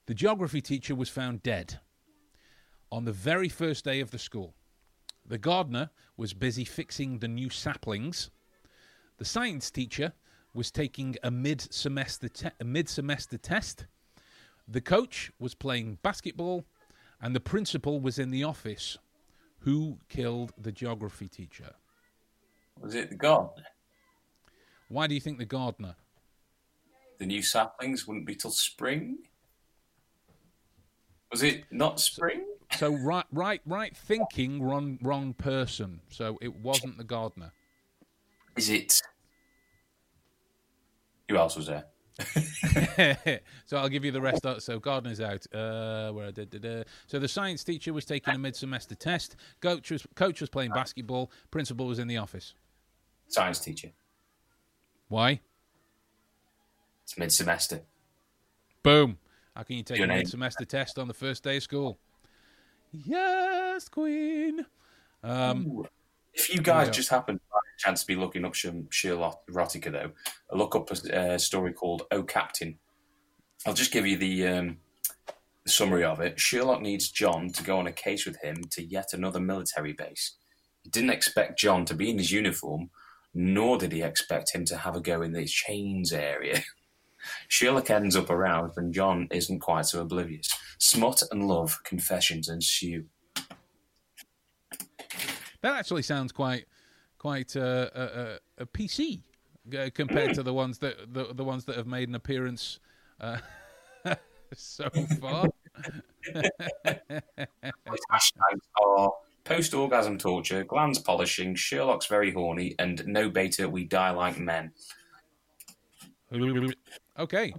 The 0.07 0.15
geography 0.15 0.63
teacher 0.63 0.95
was 0.95 1.11
found 1.11 1.43
dead 1.43 1.81
on 2.91 3.05
the 3.05 3.13
very 3.13 3.51
first 3.51 3.85
day 3.85 4.01
of 4.01 4.11
the 4.11 4.19
school. 4.19 4.55
The 5.27 5.37
gardener 5.37 5.91
was 6.17 6.33
busy 6.33 6.65
fixing 6.65 7.19
the 7.19 7.29
new 7.29 7.51
saplings. 7.51 8.31
The 9.19 9.27
science 9.27 9.71
teacher 9.71 10.15
was 10.59 10.73
taking 10.73 11.15
a 11.23 11.31
mid-semester 11.31 12.29
te- 12.29 12.51
a 12.61 12.65
mid-semester 12.65 13.39
test. 13.39 13.87
The 14.67 14.81
coach 14.81 15.31
was 15.39 15.55
playing 15.55 15.99
basketball, 16.03 16.65
and 17.23 17.33
the 17.33 17.41
principal 17.41 18.01
was 18.01 18.19
in 18.19 18.33
the 18.33 18.43
office. 18.43 18.99
Who 19.61 19.99
killed 20.09 20.53
the 20.61 20.73
geography 20.73 21.29
teacher? 21.29 21.75
Was 22.81 22.97
it 22.97 23.09
the 23.09 23.15
gardener? 23.15 23.67
Why 24.89 25.07
do 25.07 25.15
you 25.15 25.21
think 25.21 25.39
the 25.39 25.45
gardener? 25.45 25.95
The 27.19 27.27
new 27.27 27.43
saplings 27.43 28.09
wouldn't 28.09 28.27
be 28.27 28.35
till 28.35 28.51
spring? 28.51 29.19
Was 31.31 31.45
it 31.45 31.67
not 31.71 32.01
spring? 32.01 32.45
So 32.77 32.95
right, 32.95 33.27
right, 33.31 33.61
right 33.65 33.97
thinking, 33.97 34.61
wrong, 34.61 34.99
wrong 35.03 35.35
person. 35.35 36.01
So 36.11 36.37
it 36.43 36.57
wasn't 36.57 36.99
the 36.99 37.05
gardener. 37.05 37.53
Is 38.57 38.71
it. 38.71 39.01
Who 41.29 41.37
else 41.37 41.57
was 41.57 41.67
there? 41.67 41.85
so 43.65 43.77
I'll 43.77 43.89
give 43.89 44.05
you 44.05 44.11
the 44.11 44.21
rest. 44.21 44.45
Of, 44.45 44.63
so 44.63 44.81
Gardner's 44.81 45.21
out. 45.21 45.47
Uh, 45.55 46.11
where 46.11 46.29
I 46.29 46.31
did, 46.33 46.51
did, 46.51 46.67
uh, 46.67 46.85
so 47.07 47.19
the 47.19 47.29
science 47.29 47.63
teacher 47.63 47.93
was 47.93 48.05
taking 48.05 48.35
a 48.35 48.39
mid-semester 48.39 48.95
test. 48.95 49.37
Coach 49.61 49.91
was 49.91 50.07
coach 50.17 50.41
was 50.41 50.51
playing 50.51 50.73
basketball. 50.73 51.31
Principal 51.51 51.87
was 51.87 51.99
in 51.99 52.09
the 52.09 52.17
office. 52.17 52.55
Science 53.29 53.61
teacher. 53.61 53.91
Why? 55.09 55.41
It's 57.05 57.17
mid 57.17 57.33
semester. 57.33 57.83
Boom. 58.83 59.19
How 59.55 59.63
can 59.63 59.77
you 59.77 59.83
take 59.83 59.99
Your 59.99 60.05
a 60.05 60.09
name. 60.09 60.19
mid-semester 60.19 60.65
test 60.65 60.99
on 60.99 61.09
the 61.09 61.15
first 61.15 61.43
day 61.45 61.57
of 61.57 61.63
school? 61.63 61.99
Yes, 62.93 63.89
Queen. 63.89 64.65
Um, 65.23 65.85
If 66.39 66.49
you 66.55 66.61
guys 66.61 66.87
Yeah. 66.87 66.93
just 66.93 67.09
happen 67.11 67.37
to 67.39 67.45
have 67.53 67.63
a 67.63 67.79
chance 67.79 68.01
to 68.03 68.07
be 68.07 68.15
looking 68.15 68.45
up 68.45 68.55
some 68.55 68.89
Sherlock 68.91 69.43
erotica, 69.51 69.91
though, 69.91 70.13
look 70.57 70.77
up 70.77 70.91
a 70.91 71.35
uh, 71.35 71.39
story 71.39 71.73
called 71.73 72.05
"Oh 72.11 72.23
Captain." 72.23 72.79
I'll 73.67 73.75
just 73.75 73.91
give 73.93 74.07
you 74.07 74.17
the, 74.17 74.47
um, 74.47 74.79
the 75.65 75.71
summary 75.71 76.05
of 76.05 76.21
it. 76.21 76.39
Sherlock 76.39 76.81
needs 76.81 77.11
John 77.11 77.51
to 77.51 77.63
go 77.65 77.77
on 77.79 77.89
a 77.89 77.93
case 77.93 78.25
with 78.25 78.41
him 78.41 78.63
to 78.71 78.85
yet 78.85 79.13
another 79.13 79.41
military 79.41 79.93
base. 79.93 80.37
He 80.85 80.91
didn't 80.91 81.11
expect 81.11 81.59
John 81.59 81.85
to 81.87 81.95
be 81.95 82.09
in 82.11 82.19
his 82.19 82.31
uniform, 82.31 82.91
nor 83.35 83.77
did 83.77 83.91
he 83.91 84.01
expect 84.03 84.55
him 84.55 84.65
to 84.67 84.77
have 84.77 84.95
a 84.95 85.01
go 85.01 85.23
in 85.23 85.33
the 85.33 85.45
chains 85.45 86.13
area. 86.13 86.63
Sherlock 87.49 87.91
ends 87.91 88.15
up 88.15 88.31
aroused, 88.31 88.79
and 88.79 88.95
John 88.95 89.27
isn't 89.33 89.59
quite 89.59 89.87
so 89.87 90.03
oblivious. 90.03 90.49
Smut 90.79 91.21
and 91.33 91.49
love 91.49 91.83
confessions 91.83 92.49
ensue. 92.49 93.07
That 95.63 95.77
actually 95.77 96.03
sounds 96.03 96.33
quite, 96.33 96.67
quite 97.19 97.57
uh, 97.57 97.91
a, 97.95 98.03
a, 98.03 98.39
a 98.63 98.67
PC 98.67 99.21
uh, 99.77 99.91
compared 99.95 100.35
to 100.35 100.43
the 100.43 100.55
ones 100.55 100.79
that 100.79 101.13
the, 101.13 101.35
the 101.35 101.45
ones 101.45 101.65
that 101.67 101.77
have 101.77 101.87
made 101.87 102.09
an 102.09 102.15
appearance 102.15 102.81
uh, 103.21 103.39
so 104.55 104.89
far. 105.21 105.47
Hashtags 107.87 108.61
are 108.83 109.13
post 109.45 109.75
orgasm 109.75 110.19
torture, 110.19 110.65
glands 110.65 110.99
polishing, 110.99 111.55
Sherlock's 111.55 112.07
very 112.07 112.31
horny, 112.31 112.75
and 112.79 113.07
no 113.07 113.29
beta, 113.31 113.69
we 113.69 113.85
die 113.85 114.11
like 114.11 114.39
men. 114.39 114.73
Okay. 117.19 117.55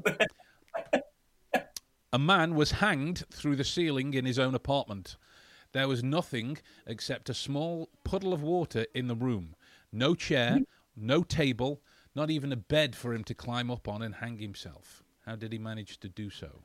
A 2.13 2.19
man 2.19 2.55
was 2.55 2.71
hanged 2.71 3.23
through 3.31 3.55
the 3.55 3.63
ceiling 3.63 4.13
in 4.13 4.25
his 4.25 4.39
own 4.39 4.55
apartment. 4.55 5.17
There 5.71 5.87
was 5.87 6.03
nothing 6.03 6.57
except 6.87 7.29
a 7.29 7.33
small 7.33 7.89
puddle 8.03 8.33
of 8.33 8.41
water 8.41 8.85
in 8.93 9.07
the 9.07 9.15
room. 9.15 9.55
No 9.91 10.15
chair, 10.15 10.59
no 10.95 11.23
table, 11.23 11.81
not 12.15 12.31
even 12.31 12.51
a 12.51 12.57
bed 12.57 12.95
for 12.95 13.13
him 13.13 13.23
to 13.25 13.33
climb 13.33 13.69
up 13.69 13.87
on 13.87 14.01
and 14.01 14.15
hang 14.15 14.39
himself. 14.39 15.03
How 15.25 15.35
did 15.35 15.51
he 15.53 15.59
manage 15.59 15.99
to 15.99 16.09
do 16.09 16.29
so? 16.29 16.61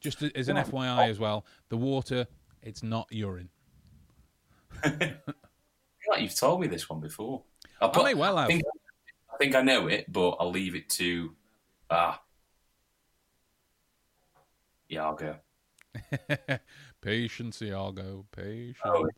Just 0.00 0.22
as 0.22 0.48
an 0.48 0.56
FYI 0.56 1.08
as 1.08 1.18
well, 1.18 1.44
the 1.68 1.76
water 1.76 2.26
it's 2.62 2.82
not 2.82 3.08
urine. 3.10 3.50
I 4.84 4.88
feel 4.90 5.16
like 6.08 6.22
you've 6.22 6.34
told 6.34 6.60
me 6.60 6.68
this 6.68 6.88
one 6.88 7.00
before. 7.00 7.42
I, 7.80 7.86
I 7.86 8.02
may 8.02 8.14
well 8.14 8.38
I 8.38 8.46
think, 8.46 8.62
I 9.32 9.36
think 9.36 9.54
I 9.54 9.62
know 9.62 9.88
it, 9.88 10.10
but 10.12 10.36
I'll 10.40 10.50
leave 10.50 10.74
it 10.74 10.88
to 10.90 11.34
ah. 11.90 12.20
Iago. 14.90 15.38
patience, 17.00 17.60
Iago. 17.62 18.24
Patience. 18.32 18.76
Oh, 18.84 19.08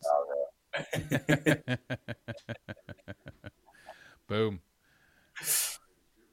Boom. 4.27 4.59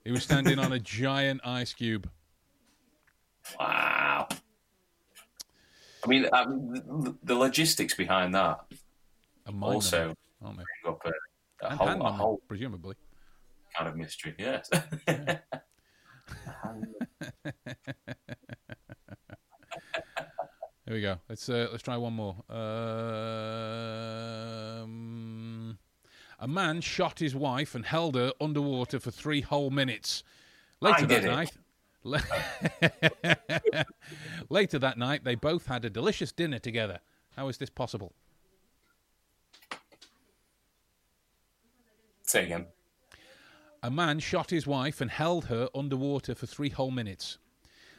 He 0.04 0.10
was 0.10 0.24
standing 0.24 0.58
on 0.58 0.72
a 0.72 0.78
giant 0.78 1.40
ice 1.44 1.72
cube. 1.74 2.10
Wow. 3.58 4.28
I 6.04 6.08
mean, 6.08 6.26
um, 6.32 6.72
the, 6.74 7.16
the 7.22 7.34
logistics 7.34 7.94
behind 7.94 8.34
that 8.34 8.60
also 9.60 9.98
numbing, 9.98 10.16
aren't 10.44 10.58
they? 10.58 10.64
bring 10.82 10.94
up 10.94 11.00
a, 11.04 11.66
a 11.66 11.68
And 11.70 11.78
whole, 11.78 11.88
a 11.88 11.96
numbing, 11.96 12.12
whole 12.14 12.40
presumably. 12.48 12.96
kind 13.76 13.88
of 13.88 13.96
mystery. 13.96 14.34
Yes. 14.38 14.68
Here 20.86 20.94
we 20.94 21.00
go. 21.00 21.18
Let's 21.28 21.48
uh, 21.48 21.68
let's 21.70 21.84
try 21.84 21.96
one 21.96 22.14
more. 22.14 22.34
Um, 22.50 22.58
a 26.40 26.48
man 26.48 26.80
shot 26.80 27.20
his 27.20 27.36
wife 27.36 27.76
and 27.76 27.86
held 27.86 28.16
her 28.16 28.32
underwater 28.40 28.98
for 28.98 29.12
three 29.12 29.42
whole 29.42 29.70
minutes. 29.70 30.24
Later 30.80 31.04
I 31.04 31.06
that 31.06 31.24
it. 31.24 31.28
night, 31.28 31.52
later 34.50 34.80
that 34.80 34.98
night, 34.98 35.22
they 35.22 35.36
both 35.36 35.66
had 35.66 35.84
a 35.84 35.90
delicious 35.90 36.32
dinner 36.32 36.58
together. 36.58 36.98
How 37.36 37.46
is 37.46 37.58
this 37.58 37.70
possible? 37.70 38.12
Say 42.24 42.46
again. 42.46 42.66
A 43.84 43.90
man 43.90 44.18
shot 44.18 44.50
his 44.50 44.66
wife 44.66 45.00
and 45.00 45.10
held 45.10 45.44
her 45.44 45.68
underwater 45.74 46.34
for 46.34 46.46
three 46.46 46.70
whole 46.70 46.90
minutes. 46.90 47.38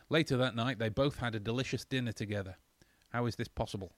Later 0.10 0.36
that 0.38 0.56
night, 0.56 0.80
they 0.80 0.90
both 0.90 1.20
had 1.20 1.34
a 1.36 1.40
delicious 1.40 1.86
dinner 1.86 2.12
together. 2.12 2.58
How 3.14 3.28
is 3.28 3.36
this 3.36 3.48
possible? 3.48 3.92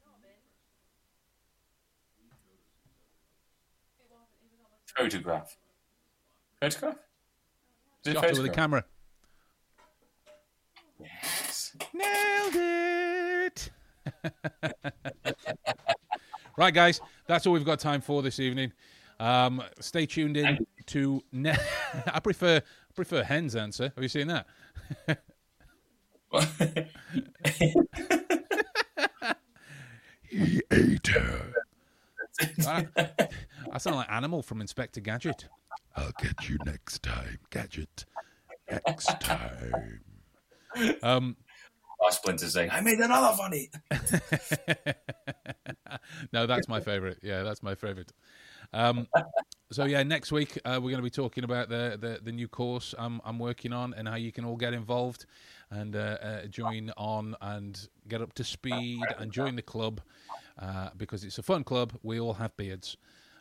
Photograph. 4.97 5.55
Photograph? 6.59 6.97
Is 8.05 8.13
Shot 8.13 8.25
her 8.25 8.41
with 8.41 8.51
a 8.51 8.53
camera. 8.53 8.83
Yes. 10.99 11.75
Nailed 11.93 12.55
it. 12.55 13.69
right, 16.57 16.73
guys, 16.73 17.01
that's 17.25 17.47
all 17.47 17.53
we've 17.53 17.65
got 17.65 17.79
time 17.79 18.01
for 18.01 18.21
this 18.21 18.39
evening. 18.39 18.73
Um, 19.19 19.63
stay 19.79 20.05
tuned 20.05 20.35
in 20.37 20.65
to. 20.87 21.23
Ne- 21.31 21.57
I 22.07 22.19
prefer 22.19 22.57
I 22.57 22.93
prefer 22.93 23.23
Hen's 23.23 23.55
answer. 23.55 23.91
Have 23.95 24.03
you 24.03 24.09
seen 24.09 24.27
that? 24.27 24.45
He 30.29 30.61
ate 30.71 31.07
her. 31.07 31.53
I, 32.67 32.87
I 33.71 33.77
sound 33.77 33.97
like 33.97 34.11
Animal 34.11 34.41
from 34.41 34.61
Inspector 34.61 34.99
Gadget. 35.01 35.47
I'll 35.95 36.11
get 36.21 36.49
you 36.49 36.57
next 36.65 37.03
time, 37.03 37.39
Gadget. 37.49 38.05
Next 38.69 39.19
time. 39.21 40.01
Um, 41.01 41.37
Our 42.03 42.11
Splinter 42.11 42.49
saying, 42.49 42.71
I 42.71 42.81
made 42.81 42.99
another 42.99 43.35
funny. 43.37 43.69
no, 46.33 46.45
that's 46.45 46.67
my 46.67 46.81
favorite. 46.81 47.19
Yeah, 47.21 47.43
that's 47.43 47.63
my 47.63 47.75
favorite. 47.75 48.11
Um, 48.73 49.07
so 49.71 49.85
yeah, 49.85 50.03
next 50.03 50.31
week 50.31 50.57
uh, 50.65 50.79
we're 50.81 50.91
going 50.91 50.97
to 50.97 51.01
be 51.01 51.09
talking 51.09 51.43
about 51.43 51.69
the, 51.69 51.97
the 51.99 52.19
the 52.21 52.31
new 52.31 52.47
course 52.47 52.93
I'm 52.97 53.21
I'm 53.23 53.39
working 53.39 53.71
on 53.71 53.93
and 53.93 54.07
how 54.07 54.15
you 54.15 54.31
can 54.31 54.43
all 54.43 54.57
get 54.57 54.73
involved 54.73 55.25
and 55.75 55.95
uh, 55.95 56.17
uh, 56.21 56.45
join 56.47 56.91
on 56.97 57.35
and 57.41 57.87
get 58.07 58.21
up 58.21 58.33
to 58.33 58.43
speed 58.43 59.03
and 59.19 59.31
join 59.31 59.55
the 59.55 59.61
club 59.61 60.01
uh, 60.59 60.89
because 60.97 61.23
it's 61.23 61.37
a 61.37 61.43
fun 61.43 61.63
club. 61.63 61.93
We 62.03 62.19
all 62.19 62.33
have 62.33 62.55
beards, 62.57 62.97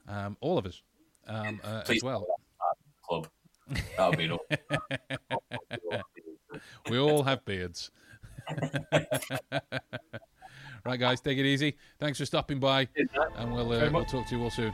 um, 0.08 0.36
all 0.40 0.58
of 0.58 0.66
us 0.66 0.82
um, 1.26 1.60
uh, 1.64 1.82
as 1.88 2.02
well. 2.02 2.26
Club. 3.02 3.28
That 3.96 4.10
would 4.10 4.18
be. 4.18 4.30
We 6.88 6.98
all 6.98 7.24
have 7.24 7.44
beards. 7.44 7.90
right, 10.84 11.00
guys, 11.00 11.20
take 11.20 11.36
it 11.36 11.46
easy. 11.46 11.76
Thanks 11.98 12.18
for 12.18 12.26
stopping 12.26 12.60
by, 12.60 12.88
and 13.36 13.52
we'll 13.52 13.72
uh, 13.72 13.90
we'll 13.90 14.04
talk 14.04 14.28
to 14.28 14.36
you 14.36 14.42
all 14.44 14.50
soon. 14.50 14.72